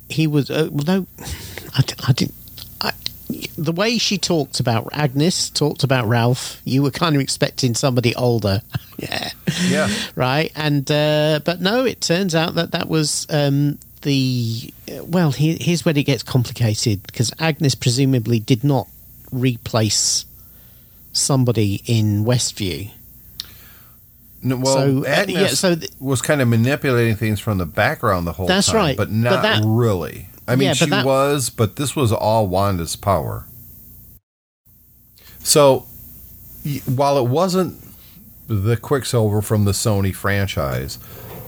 he 0.08 0.26
was. 0.26 0.50
Uh, 0.50 0.68
well, 0.70 0.84
no, 0.86 1.06
I, 1.74 1.82
I 2.08 2.12
didn't. 2.12 2.34
I, 3.30 3.46
the 3.58 3.72
way 3.72 3.98
she 3.98 4.18
talked 4.18 4.60
about 4.60 4.88
Agnes 4.92 5.50
talked 5.50 5.82
about 5.84 6.06
Ralph, 6.06 6.60
you 6.64 6.82
were 6.82 6.90
kind 6.90 7.14
of 7.16 7.20
expecting 7.20 7.74
somebody 7.74 8.14
older. 8.14 8.60
yeah 8.98 9.30
Yeah. 9.68 9.88
right? 10.14 10.52
And 10.54 10.90
uh, 10.90 11.40
but 11.44 11.60
no, 11.60 11.84
it 11.84 12.00
turns 12.00 12.34
out 12.34 12.54
that 12.54 12.72
that 12.72 12.88
was 12.88 13.26
um, 13.30 13.78
the 14.02 14.72
well. 15.02 15.32
Here, 15.32 15.56
here's 15.60 15.84
where 15.84 15.96
it 15.96 16.02
gets 16.04 16.22
complicated 16.22 17.02
because 17.06 17.32
Agnes 17.38 17.74
presumably 17.74 18.38
did 18.38 18.62
not 18.64 18.86
replace 19.32 20.24
somebody 21.12 21.82
in 21.86 22.24
Westview. 22.24 22.90
No, 24.42 24.56
well, 24.58 24.74
So, 24.74 25.04
uh, 25.04 25.08
Agnes 25.08 25.36
yeah, 25.36 25.46
so 25.48 25.74
th- 25.74 25.90
was 25.98 26.22
kind 26.22 26.40
of 26.40 26.46
manipulating 26.48 27.16
things 27.16 27.40
from 27.40 27.58
the 27.58 27.66
background 27.66 28.26
the 28.26 28.32
whole 28.32 28.46
That's 28.46 28.68
time, 28.68 28.76
right, 28.76 28.96
but 28.96 29.08
but 29.08 29.12
not 29.14 29.42
that- 29.42 29.62
really. 29.64 30.28
I 30.48 30.54
mean, 30.56 30.68
Yeah, 30.68 30.72
she 30.74 30.86
that- 30.90 31.04
was, 31.04 31.50
but 31.50 31.76
this 31.76 31.96
was 31.96 32.12
all 32.12 32.46
Wanda's 32.46 32.96
power. 32.96 33.46
So, 35.42 35.86
while 36.86 37.18
it 37.18 37.28
wasn't 37.28 37.82
the 38.48 38.76
Quicksilver 38.76 39.42
from 39.42 39.64
the 39.64 39.72
Sony 39.72 40.14
franchise, 40.14 40.98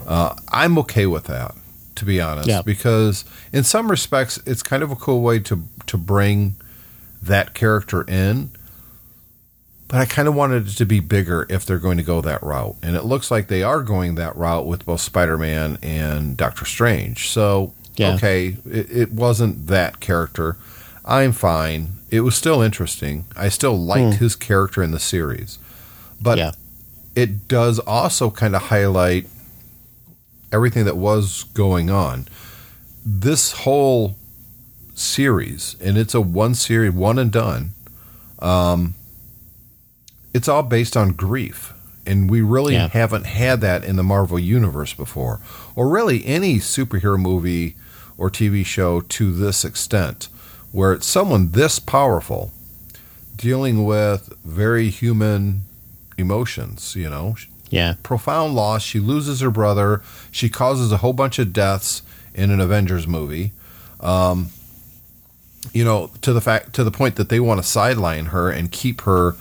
uh, 0.06 0.34
I'm 0.50 0.78
okay 0.78 1.06
with 1.06 1.24
that, 1.24 1.54
to 1.96 2.04
be 2.04 2.20
honest, 2.20 2.48
Yeah. 2.48 2.62
because 2.62 3.24
in 3.52 3.64
some 3.64 3.90
respects, 3.90 4.38
it's 4.46 4.62
kind 4.62 4.82
of 4.82 4.90
a 4.90 4.96
cool 4.96 5.20
way 5.22 5.38
to 5.40 5.64
to 5.86 5.96
bring 5.96 6.54
that 7.22 7.54
character 7.54 8.02
in. 8.02 8.50
But 9.88 9.96
I 10.00 10.04
kind 10.04 10.28
of 10.28 10.34
wanted 10.34 10.68
it 10.68 10.72
to 10.76 10.84
be 10.84 11.00
bigger 11.00 11.46
if 11.48 11.64
they're 11.64 11.78
going 11.78 11.96
to 11.96 12.02
go 12.02 12.20
that 12.20 12.42
route. 12.42 12.76
And 12.82 12.94
it 12.94 13.04
looks 13.06 13.30
like 13.30 13.48
they 13.48 13.62
are 13.62 13.82
going 13.82 14.16
that 14.16 14.36
route 14.36 14.66
with 14.66 14.84
both 14.84 15.00
Spider 15.00 15.38
Man 15.38 15.78
and 15.82 16.36
Doctor 16.36 16.66
Strange. 16.66 17.30
So, 17.30 17.72
Yeah. 17.98 18.14
okay, 18.14 18.56
it, 18.70 18.90
it 18.90 19.12
wasn't 19.12 19.66
that 19.68 20.00
character. 20.00 20.56
I'm 21.04 21.32
fine. 21.32 21.94
It 22.10 22.20
was 22.20 22.34
still 22.36 22.62
interesting. 22.62 23.24
I 23.36 23.48
still 23.48 23.76
liked 23.78 24.16
his 24.18 24.36
character 24.36 24.82
in 24.82 24.90
the 24.92 24.98
series. 25.00 25.58
But 26.20 26.38
yeah, 26.38 26.52
it 27.14 27.48
does 27.48 27.78
also 27.80 28.30
kind 28.30 28.54
of 28.56 28.62
highlight 28.62 29.26
everything 30.52 30.84
that 30.84 30.96
was 30.96 31.44
going 31.54 31.90
on. 31.90 32.26
this 33.10 33.52
whole 33.52 34.16
series, 34.94 35.76
and 35.80 35.96
it's 35.96 36.14
a 36.14 36.20
one 36.20 36.54
series, 36.54 36.92
one 36.92 37.18
and 37.18 37.30
done. 37.32 37.70
Um, 38.40 38.94
it's 40.34 40.48
all 40.48 40.62
based 40.62 40.96
on 40.96 41.12
grief, 41.12 41.72
and 42.06 42.28
we 42.30 42.40
really 42.42 42.74
Yeah. 42.74 42.88
haven't 42.88 43.24
had 43.26 43.60
that 43.62 43.84
in 43.84 43.96
the 43.96 44.02
Marvel 44.02 44.38
universe 44.38 44.92
before, 44.94 45.40
or 45.74 45.88
really 45.88 46.24
any 46.26 46.56
superhero 46.58 47.18
movie 47.18 47.76
or 48.18 48.28
TV 48.30 48.66
show 48.66 49.00
to 49.00 49.32
this 49.32 49.64
extent, 49.64 50.28
where 50.72 50.92
it's 50.92 51.06
someone 51.06 51.52
this 51.52 51.78
powerful 51.78 52.52
dealing 53.36 53.84
with 53.84 54.34
very 54.44 54.90
human 54.90 55.62
emotions. 56.18 56.94
You 56.96 57.08
know, 57.08 57.36
Yeah. 57.70 57.94
profound 58.02 58.54
loss. 58.54 58.82
She 58.82 58.98
loses 58.98 59.40
her 59.40 59.50
brother. 59.50 60.02
She 60.30 60.48
causes 60.48 60.90
a 60.92 60.98
whole 60.98 61.12
bunch 61.12 61.38
of 61.38 61.52
deaths 61.52 62.02
in 62.34 62.50
an 62.50 62.60
Avengers 62.60 63.06
movie. 63.06 63.52
Um, 64.00 64.48
you 65.72 65.84
know, 65.84 66.10
to 66.22 66.32
the 66.32 66.40
fact 66.40 66.72
to 66.74 66.84
the 66.84 66.90
point 66.90 67.16
that 67.16 67.28
they 67.28 67.40
want 67.40 67.60
to 67.62 67.66
sideline 67.68 68.26
her 68.26 68.50
and 68.50 68.70
keep 68.70 69.02
her 69.02 69.36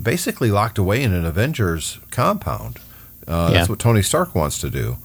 basically 0.00 0.50
locked 0.50 0.78
away 0.78 1.02
in 1.02 1.12
an 1.12 1.24
Avengers 1.24 1.98
compound. 2.10 2.78
Uh, 3.26 3.48
Yeah. 3.50 3.58
That's 3.58 3.68
what 3.68 3.78
Tony 3.78 4.02
Stark 4.02 4.34
wants 4.34 4.58
to 4.58 4.70
do. 4.70 4.96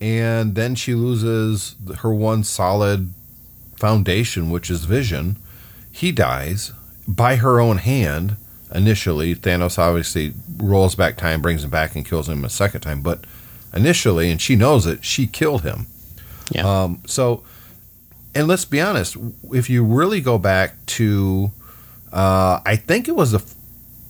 And 0.00 0.54
then 0.54 0.74
she 0.74 0.94
loses 0.94 1.74
her 1.98 2.12
one 2.12 2.42
solid 2.44 3.12
foundation, 3.76 4.50
which 4.50 4.70
is 4.70 4.84
Vision. 4.84 5.36
He 5.92 6.12
dies 6.12 6.72
by 7.06 7.36
her 7.36 7.60
own 7.60 7.78
hand 7.78 8.36
initially. 8.74 9.34
Thanos 9.34 9.78
obviously 9.78 10.32
rolls 10.56 10.94
back 10.94 11.16
time, 11.16 11.42
brings 11.42 11.64
him 11.64 11.70
back, 11.70 11.94
and 11.94 12.04
kills 12.04 12.28
him 12.28 12.44
a 12.44 12.50
second 12.50 12.80
time. 12.80 13.02
But 13.02 13.24
initially, 13.74 14.30
and 14.30 14.40
she 14.40 14.56
knows 14.56 14.86
it, 14.86 15.04
she 15.04 15.26
killed 15.26 15.62
him. 15.62 15.86
Yeah. 16.50 16.82
Um, 16.82 17.02
so, 17.06 17.42
and 18.34 18.48
let's 18.48 18.64
be 18.64 18.80
honest, 18.80 19.16
if 19.52 19.68
you 19.68 19.84
really 19.84 20.20
go 20.20 20.38
back 20.38 20.74
to, 20.86 21.52
uh, 22.12 22.60
I 22.64 22.76
think 22.76 23.08
it 23.08 23.16
was 23.16 23.32
the 23.32 23.44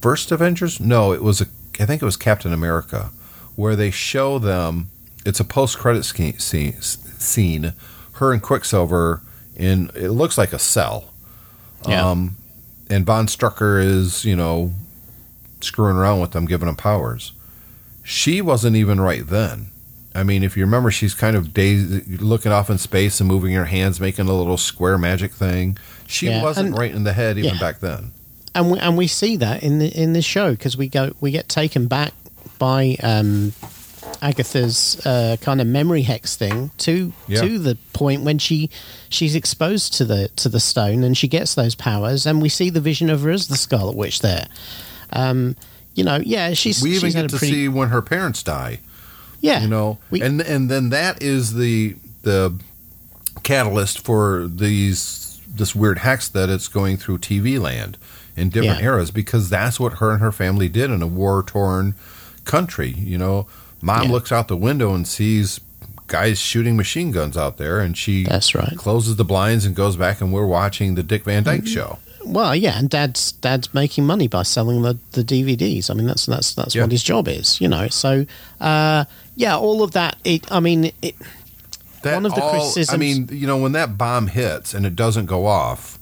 first 0.01 0.31
Avengers. 0.31 0.81
No, 0.81 1.13
it 1.13 1.23
was 1.23 1.41
a. 1.41 1.47
I 1.79 1.87
think 1.87 2.03
it 2.03 2.05
was 2.05 2.17
Captain 2.17 2.53
America, 2.53 3.11
where 3.57 3.77
they 3.77 3.91
show 3.91 4.39
them. 4.39 4.91
It's 5.27 5.41
a 5.41 5.45
post-credit 5.45 6.05
scene, 6.05 6.39
scene, 6.39 6.81
scene. 6.81 7.73
Her 8.13 8.33
and 8.33 8.43
Quicksilver 8.43 9.23
in. 9.57 9.91
It 9.95 10.09
looks 10.11 10.37
like 10.39 10.53
a 10.53 10.59
cell. 10.59 11.11
Yeah. 11.89 12.09
Um, 12.11 12.37
and 12.91 13.07
Von 13.07 13.27
Strucker 13.27 13.83
is, 13.83 14.25
you 14.25 14.37
know, 14.37 14.73
screwing 15.61 15.97
around 15.97 16.21
with 16.21 16.33
them, 16.33 16.47
giving 16.47 16.67
them 16.67 16.77
powers. 16.77 17.33
She 18.03 18.41
wasn't 18.43 18.77
even 18.77 19.01
right 19.01 19.27
then. 19.27 19.69
I 20.15 20.25
mean, 20.25 20.43
if 20.43 20.57
you 20.57 20.65
remember, 20.65 20.91
she's 20.91 21.15
kind 21.15 21.37
of 21.37 21.55
dazed, 21.55 22.21
looking 22.21 22.51
off 22.51 22.69
in 22.69 22.79
space 22.79 23.21
and 23.21 23.29
moving 23.29 23.53
her 23.53 23.67
hands, 23.67 24.01
making 24.01 24.27
a 24.29 24.35
little 24.35 24.57
square 24.57 24.99
magic 24.99 25.33
thing. 25.33 25.79
She 26.07 26.27
Yeah, 26.27 26.43
wasn't 26.43 26.69
and- 26.71 26.79
right 26.79 26.93
in 26.93 27.05
the 27.05 27.13
head 27.13 27.39
even 27.39 27.55
yeah. 27.55 27.61
back 27.61 27.79
then. 27.81 28.11
and 28.55 28.73
we, 28.73 28.79
and 28.81 28.97
we 28.97 29.07
see 29.07 29.37
that 29.37 29.63
in 29.63 29.79
the 29.79 29.87
in 29.89 30.13
this 30.13 30.25
show 30.25 30.51
because 30.51 30.77
we 30.77 30.89
go 30.89 31.13
we 31.21 31.31
get 31.31 31.49
taken 31.49 31.87
back 31.87 32.13
by 32.59 32.97
um, 33.03 33.53
Agatha's 34.23 35.01
uh, 35.07 35.37
kind 35.41 35.61
of 35.61 35.67
memory 35.67 36.03
hex 36.03 36.37
thing 36.37 36.71
to 36.79 37.13
Yeah. 37.29 37.41
to 37.43 37.59
the 37.59 37.77
point 37.93 38.23
when 38.23 38.39
she 38.39 38.71
she's 39.09 39.35
exposed 39.35 39.95
to 39.95 40.05
the 40.05 40.29
to 40.37 40.49
the 40.49 40.61
stone 40.61 41.03
and 41.05 41.17
she 41.17 41.27
gets 41.29 41.55
those 41.55 41.75
powers 41.75 42.27
and 42.27 42.43
we 42.43 42.49
see 42.49 42.71
the 42.71 42.81
vision 42.81 43.09
of 43.11 43.23
her 43.23 43.31
as 43.31 43.49
the 43.49 43.57
Scarlet 43.57 43.97
Witch 43.97 44.21
there. 44.21 44.47
Um, 45.13 45.57
you 45.95 46.05
know, 46.05 46.17
yeah, 46.25 46.53
she's 46.55 46.83
We 46.83 46.91
even 46.91 47.01
she's 47.09 47.15
get 47.15 47.31
to 47.31 47.37
pretty 47.39 47.53
see 47.53 47.69
when 47.69 47.89
her 47.89 48.03
parents 48.03 48.43
die. 48.43 48.81
yeah, 49.41 49.63
you 49.63 49.69
know 49.69 49.99
we, 50.11 50.21
and 50.23 50.41
and 50.41 50.71
then 50.71 50.91
that 50.91 51.23
is 51.23 51.55
the 51.55 51.97
the 52.23 52.55
catalyst 53.43 54.01
for 54.05 54.47
these 54.47 55.41
this 55.53 55.75
weird 55.75 55.99
hex 55.99 56.29
that 56.29 56.49
it's 56.49 56.69
going 56.69 56.97
through 56.97 57.19
TV 57.19 57.59
land 57.61 57.97
in 58.37 58.49
different 58.51 58.79
Yeah. 58.81 58.85
eras 58.87 59.11
because 59.11 59.49
that's 59.51 59.81
what 59.81 59.95
her 59.95 60.13
and 60.13 60.21
her 60.21 60.31
family 60.33 60.69
did 60.69 60.91
in 60.91 61.03
a 61.03 61.07
war 61.07 61.43
torn 61.43 61.95
country 62.45 62.91
you 62.97 63.19
know 63.19 63.47
mom 63.83 64.05
Yeah. 64.05 64.11
looks 64.13 64.31
out 64.33 64.49
the 64.49 64.57
window 64.57 64.95
and 64.95 65.07
sees 65.07 65.61
guys 66.07 66.39
shooting 66.41 66.77
machine 66.77 67.13
guns 67.13 67.37
out 67.37 67.57
there 67.57 67.79
and 67.81 67.97
she 67.97 68.25
That's 68.25 68.55
right. 68.55 68.77
closes 68.77 69.17
the 69.17 69.25
blinds 69.25 69.65
and 69.65 69.75
goes 69.77 69.97
back 69.97 70.21
and 70.21 70.33
we're 70.33 70.47
watching 70.47 70.95
the 70.97 71.03
Dick 71.05 71.25
Van 71.25 71.45
Mm-hmm. 71.45 71.61
Dyke 71.61 71.67
show 71.69 71.99
Well, 72.25 72.55
yeah, 72.55 72.79
and 72.79 72.91
dad's 72.91 73.33
dad's 73.33 73.73
making 73.73 74.07
money 74.07 74.27
by 74.29 74.43
selling 74.43 74.83
the, 74.83 74.99
the 75.13 75.23
DVDs. 75.25 75.89
I 75.91 75.95
mean, 75.95 76.07
that's 76.07 76.27
that's 76.27 76.53
that's 76.55 76.75
Yeah. 76.75 76.83
what 76.83 76.93
his 76.93 77.03
job 77.03 77.29
is, 77.29 77.61
you 77.61 77.69
know. 77.69 77.89
So, 77.89 78.27
uh, 78.61 79.05
yeah, 79.37 79.57
all 79.57 79.83
of 79.83 79.93
that. 79.93 80.17
It, 80.25 80.51
I 80.53 80.61
mean, 80.61 80.91
it, 81.01 81.15
That 82.03 82.15
One 82.15 82.27
of 82.27 82.35
the 82.35 82.43
all- 82.43 82.51
criticisms- 82.51 82.93
I 82.95 82.97
mean, 82.99 83.29
you 83.31 83.47
know, 83.47 83.57
when 83.59 83.73
that 83.73 83.97
bomb 83.97 84.27
hits 84.29 84.75
and 84.75 84.85
it 84.85 84.97
doesn't 84.97 85.27
go 85.27 85.47
off, 85.47 85.99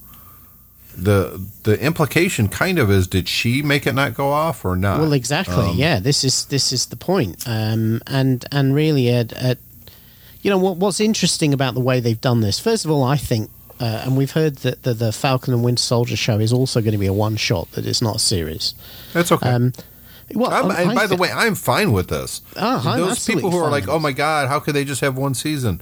the 0.99 1.41
the 1.63 1.81
implication 1.81 2.49
kind 2.49 2.79
of 2.79 2.91
is, 2.91 3.07
did 3.07 3.29
she 3.29 3.63
make 3.63 3.87
it 3.87 3.95
not 3.95 4.15
go 4.15 4.29
off 4.31 4.65
or 4.65 4.77
not? 4.77 5.01
well, 5.01 5.13
exactly. 5.13 5.55
Um, 5.55 5.77
yeah, 5.77 6.01
this 6.01 6.25
is 6.25 6.45
this 6.47 6.73
is 6.73 6.87
the 6.87 6.97
point. 6.97 7.45
Um, 7.47 8.01
and 8.07 8.45
and 8.53 8.75
really, 8.75 9.09
at, 9.11 9.33
at 9.33 9.59
you 10.43 10.51
know 10.51 10.59
what 10.59 10.77
what's 10.77 11.01
interesting 11.01 11.55
about 11.55 11.75
the 11.75 11.81
way 11.81 12.01
they've 12.01 12.21
done 12.21 12.41
this. 12.41 12.59
First 12.59 12.85
of 12.85 12.91
all, 12.91 13.03
I 13.05 13.17
think. 13.17 13.51
Uh, 13.81 14.03
and 14.05 14.17
we've 14.17 14.33
heard 14.33 14.57
that 14.57 14.83
the, 14.83 14.93
the 14.93 15.13
Falcon 15.13 15.55
and 15.55 15.63
Winter 15.63 15.81
Soldier 15.81 16.17
show 16.17 16.41
is 16.41 16.53
also 16.53 16.81
going 16.81 16.91
to 16.95 16.99
be 16.99 17.07
a 17.07 17.13
one 17.13 17.37
shot, 17.37 17.71
that 17.73 17.87
it's 17.87 18.03
not 18.03 18.17
a 18.17 18.19
series. 18.19 18.75
That's 19.13 19.31
okay. 19.31 19.49
Um, 19.51 19.73
well, 20.35 20.51
I'm, 20.51 20.69
I- 20.73 20.81
and 20.83 20.91
I 20.91 20.95
by 20.97 21.07
the 21.07 21.15
way, 21.15 21.31
I'm 21.31 21.55
fine 21.55 21.93
with 21.93 22.09
this. 22.09 22.43
Oh, 22.57 22.97
Those 22.97 23.25
people 23.25 23.53
who 23.53 23.59
are 23.59 23.63
fine 23.71 23.71
like, 23.71 23.89
"Oh 23.89 24.01
my 24.01 24.11
god, 24.11 24.49
how 24.49 24.59
could 24.59 24.75
they 24.75 24.85
just 24.85 25.01
have 25.03 25.17
one 25.17 25.35
season?" 25.35 25.81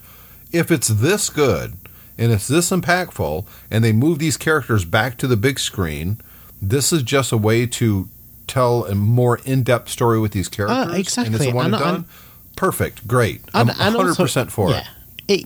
If 0.52 0.70
it's 0.70 0.88
this 0.88 1.30
good 1.30 1.78
and 2.18 2.32
it's 2.32 2.48
this 2.48 2.70
impactful, 2.70 3.44
and 3.70 3.84
they 3.84 3.92
move 3.92 4.18
these 4.18 4.36
characters 4.36 4.84
back 4.84 5.16
to 5.18 5.26
the 5.26 5.36
big 5.36 5.58
screen, 5.58 6.18
this 6.62 6.92
is 6.92 7.02
just 7.02 7.32
a 7.32 7.36
way 7.36 7.66
to 7.66 8.08
tell 8.46 8.84
a 8.86 8.94
more 8.94 9.38
in-depth 9.44 9.88
story 9.88 10.18
with 10.20 10.32
these 10.32 10.48
characters. 10.48 10.78
And 10.78 10.90
it's 10.98 11.18
Ah, 11.18 11.22
exactly. 11.22 11.50
a 11.50 11.54
one 11.54 11.66
and 11.66 11.74
And 11.74 11.82
done. 11.84 12.04
Perfect, 12.56 13.06
great. 13.06 13.42
I'm 13.52 13.68
And- 13.68 13.70
and 13.78 13.94
100 13.94 14.08
also- 14.10 14.22
percent 14.22 14.52
for 14.52 14.70
yeah, 14.70 14.80
it. 14.80 14.86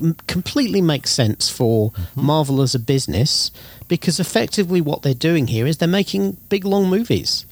It 0.02 0.26
completely 0.26 0.82
makes 0.82 1.10
sense 1.10 1.48
for 1.48 1.90
Mm-hmm. 1.92 2.22
Marvel 2.26 2.60
as 2.62 2.74
a 2.74 2.78
business 2.78 3.50
because 3.88 4.20
effectively 4.20 4.80
what 4.82 5.00
they're 5.02 5.14
doing 5.14 5.46
here 5.46 5.66
is 5.66 5.78
they're 5.78 5.88
making 5.88 6.36
big 6.50 6.64
long 6.66 6.88
movies 6.90 7.46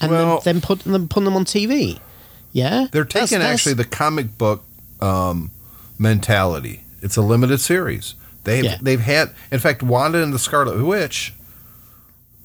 and 0.00 0.10
Well- 0.12 0.40
then, 0.44 0.56
then 0.56 0.60
putting 0.60 0.92
them 0.92 1.08
putting 1.08 1.24
them 1.24 1.34
on 1.36 1.44
TV. 1.46 1.98
Yeah, 2.52 2.86
They're 2.92 3.04
That's- 3.04 3.30
taking 3.30 3.38
that's- 3.40 3.54
actually 3.54 3.74
the 3.74 3.86
comic 3.86 4.36
book 4.36 4.62
um, 5.00 5.50
mentality. 5.98 6.84
It's 7.00 7.16
a 7.16 7.22
limited 7.22 7.58
series. 7.60 8.14
They've 8.44 8.64
Yeah. 8.64 8.78
they've 8.82 9.00
had, 9.00 9.30
in 9.50 9.58
fact, 9.60 9.82
Wanda 9.82 10.22
and 10.22 10.32
the 10.32 10.38
Scarlet 10.38 10.84
Witch, 10.84 11.32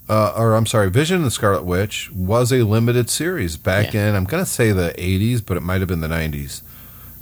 uh, 0.10 0.34
or 0.38 0.56
I'm 0.56 0.66
sorry, 0.66 0.90
Vision 0.90 1.18
and 1.18 1.26
the 1.26 1.32
Scarlet 1.32 1.64
Witch 1.66 2.10
was 2.14 2.52
a 2.54 2.64
limited 2.64 3.10
series 3.10 3.58
back 3.58 3.94
Yeah. 3.94 4.10
in. 4.10 4.16
I'm 4.16 4.24
going 4.26 4.44
to 4.44 4.50
say 4.50 4.72
the 4.72 4.94
80s, 4.98 5.42
but 5.42 5.58
it 5.58 5.64
might 5.64 5.80
have 5.82 5.88
been 5.90 6.02
the 6.02 6.08
90s. 6.08 6.62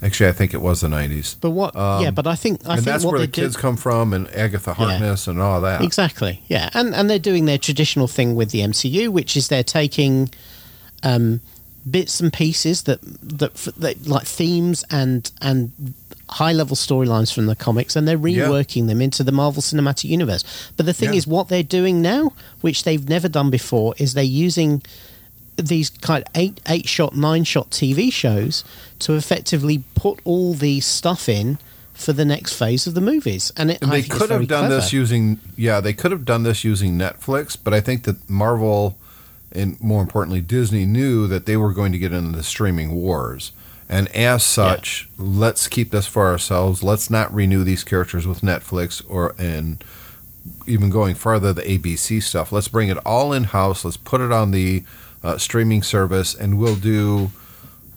Actually, 0.03 0.29
I 0.29 0.34
think 0.34 0.53
it 0.53 0.62
was 0.62 0.82
the 0.82 0.88
90s. 0.89 1.36
But 1.39 1.51
what? 1.51 1.74
yeah, 1.74 2.12
but 2.12 2.27
I 2.27 2.36
think 2.36 2.62
I 2.65 2.65
Um, 2.65 2.72
and 2.72 2.79
think 2.82 2.86
that's 2.86 3.03
what 3.05 3.13
where 3.13 3.22
the 3.22 3.27
kids 3.27 3.55
do, 3.55 3.62
come 3.62 3.77
from, 3.77 4.13
and 4.13 4.27
Agatha 4.36 4.74
Harkness 4.74 5.25
and 5.27 5.41
all 5.41 5.62
that. 5.62 5.82
exactly. 5.82 6.44
Yeah, 6.48 6.70
and 6.74 6.94
and 6.94 7.10
they're 7.10 7.17
doing 7.17 7.46
their 7.46 7.58
traditional 7.58 8.08
thing 8.08 8.36
with 8.36 8.51
the 8.51 8.62
MCU, 8.62 9.08
which 9.10 9.36
is 9.38 9.48
they're 9.48 9.63
taking 9.63 10.29
um, 11.01 11.39
bits 11.89 12.20
and 12.20 12.32
pieces 12.34 12.84
that, 12.84 13.00
that 13.24 13.55
that 13.77 14.05
like 14.05 14.25
themes 14.27 14.84
and 14.91 15.32
and 15.41 15.72
high 16.29 16.51
level 16.53 16.75
storylines 16.75 17.34
from 17.34 17.46
the 17.46 17.55
comics, 17.55 17.96
and 17.96 18.08
they're 18.08 18.17
Yeah. 18.27 18.48
reworking 18.48 18.88
them 18.88 19.01
into 19.01 19.24
the 19.24 19.32
Marvel 19.32 19.62
Cinematic 19.62 20.10
Universe. 20.10 20.44
But 20.75 20.86
the 20.86 20.94
thing 20.94 21.13
Yeah. 21.13 21.17
is, 21.20 21.27
what 21.27 21.50
they're 21.50 21.63
doing 21.63 22.01
now, 22.01 22.34
which 22.62 22.84
they've 22.84 23.08
never 23.08 23.27
done 23.27 23.50
before, 23.50 23.94
is 23.98 24.13
they're 24.13 24.24
using 24.24 24.82
these 25.58 25.89
kind 26.01 26.22
of 26.24 26.29
eight 26.36 26.60
eight 26.67 26.88
shot 26.88 27.15
nine 27.15 27.44
shot 27.46 27.70
TV 27.72 28.12
shows 28.12 28.63
to 29.00 29.13
effectively 29.13 29.84
put 29.96 30.20
all 30.25 30.53
the 30.53 30.82
stuff 30.82 31.29
in 31.29 31.58
for 31.94 32.12
the 32.12 32.25
next 32.25 32.51
phase 32.53 32.86
of 32.88 32.94
the 32.94 33.00
movies, 33.00 33.53
and, 33.55 33.72
it, 33.72 33.77
And 33.82 33.89
they 33.89 34.01
could 34.03 34.29
have 34.29 34.50
done 34.50 34.70
this 34.70 34.91
using 34.91 35.39
yeah, 35.55 35.79
they 35.79 35.94
could 35.94 36.12
have 36.12 36.25
done 36.25 36.44
this 36.44 36.65
using 36.65 36.98
Netflix, 36.98 37.55
but 37.62 37.74
I 37.74 37.79
think 37.79 38.03
that 38.03 38.29
Marvel 38.29 38.98
and 39.53 39.79
more 39.82 40.01
importantly 40.01 40.41
Disney 40.41 40.86
knew 40.86 41.25
that 41.27 41.46
they 41.46 41.55
were 41.55 41.72
going 41.72 41.94
to 41.94 41.98
get 41.98 42.12
into 42.12 42.36
the 42.36 42.44
streaming 42.44 42.91
wars. 42.91 43.53
And 43.88 44.08
as 44.10 44.44
such, 44.44 45.10
let's 45.18 45.68
keep 45.68 45.92
this 45.92 46.08
for 46.08 46.27
ourselves. 46.27 46.82
Let's 46.82 47.10
not 47.10 47.34
renew 47.34 47.63
these 47.63 47.84
characters 47.84 48.25
with 48.25 48.42
Netflix 48.42 49.04
or 49.08 49.36
and 49.38 49.84
even 50.68 50.89
going 50.89 51.15
farther 51.15 51.54
the 51.54 51.62
ABC 51.62 52.22
stuff. 52.22 52.51
Let's 52.51 52.68
bring 52.68 52.89
it 52.89 52.98
all 53.06 53.32
in 53.32 53.46
house. 53.46 53.86
Let's 53.86 53.98
put 53.98 54.22
it 54.22 54.32
on 54.32 54.51
the 54.51 54.84
uh, 55.24 55.38
streaming 55.38 55.84
service, 55.84 56.34
and 56.34 56.58
we'll 56.58 56.75
do. 56.75 57.32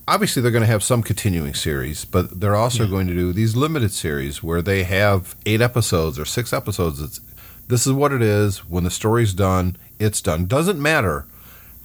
Obviously, 0.07 0.41
they're 0.41 0.51
going 0.51 0.63
to 0.63 0.67
have 0.67 0.83
some 0.83 1.03
continuing 1.03 1.53
series, 1.53 2.07
but 2.07 2.41
they're 2.41 2.57
also 2.57 2.87
going 2.87 3.07
to 3.09 3.15
do 3.15 3.33
these 3.33 3.57
limited 3.57 3.93
series 3.93 4.43
where 4.43 4.63
they 4.63 4.85
have 4.85 5.37
eight 5.45 5.61
episodes 5.61 6.19
or 6.19 6.25
six 6.25 6.53
episodes. 6.53 7.01
It's 7.01 7.21
this 7.67 7.87
is 7.87 7.93
what 7.93 8.13
it 8.13 8.23
is. 8.23 8.59
When 8.65 8.85
the 8.85 8.91
story's 8.91 9.35
done, 9.35 9.77
it's 9.99 10.23
done. 10.23 10.47
Doesn't 10.47 10.81
matter 10.81 11.27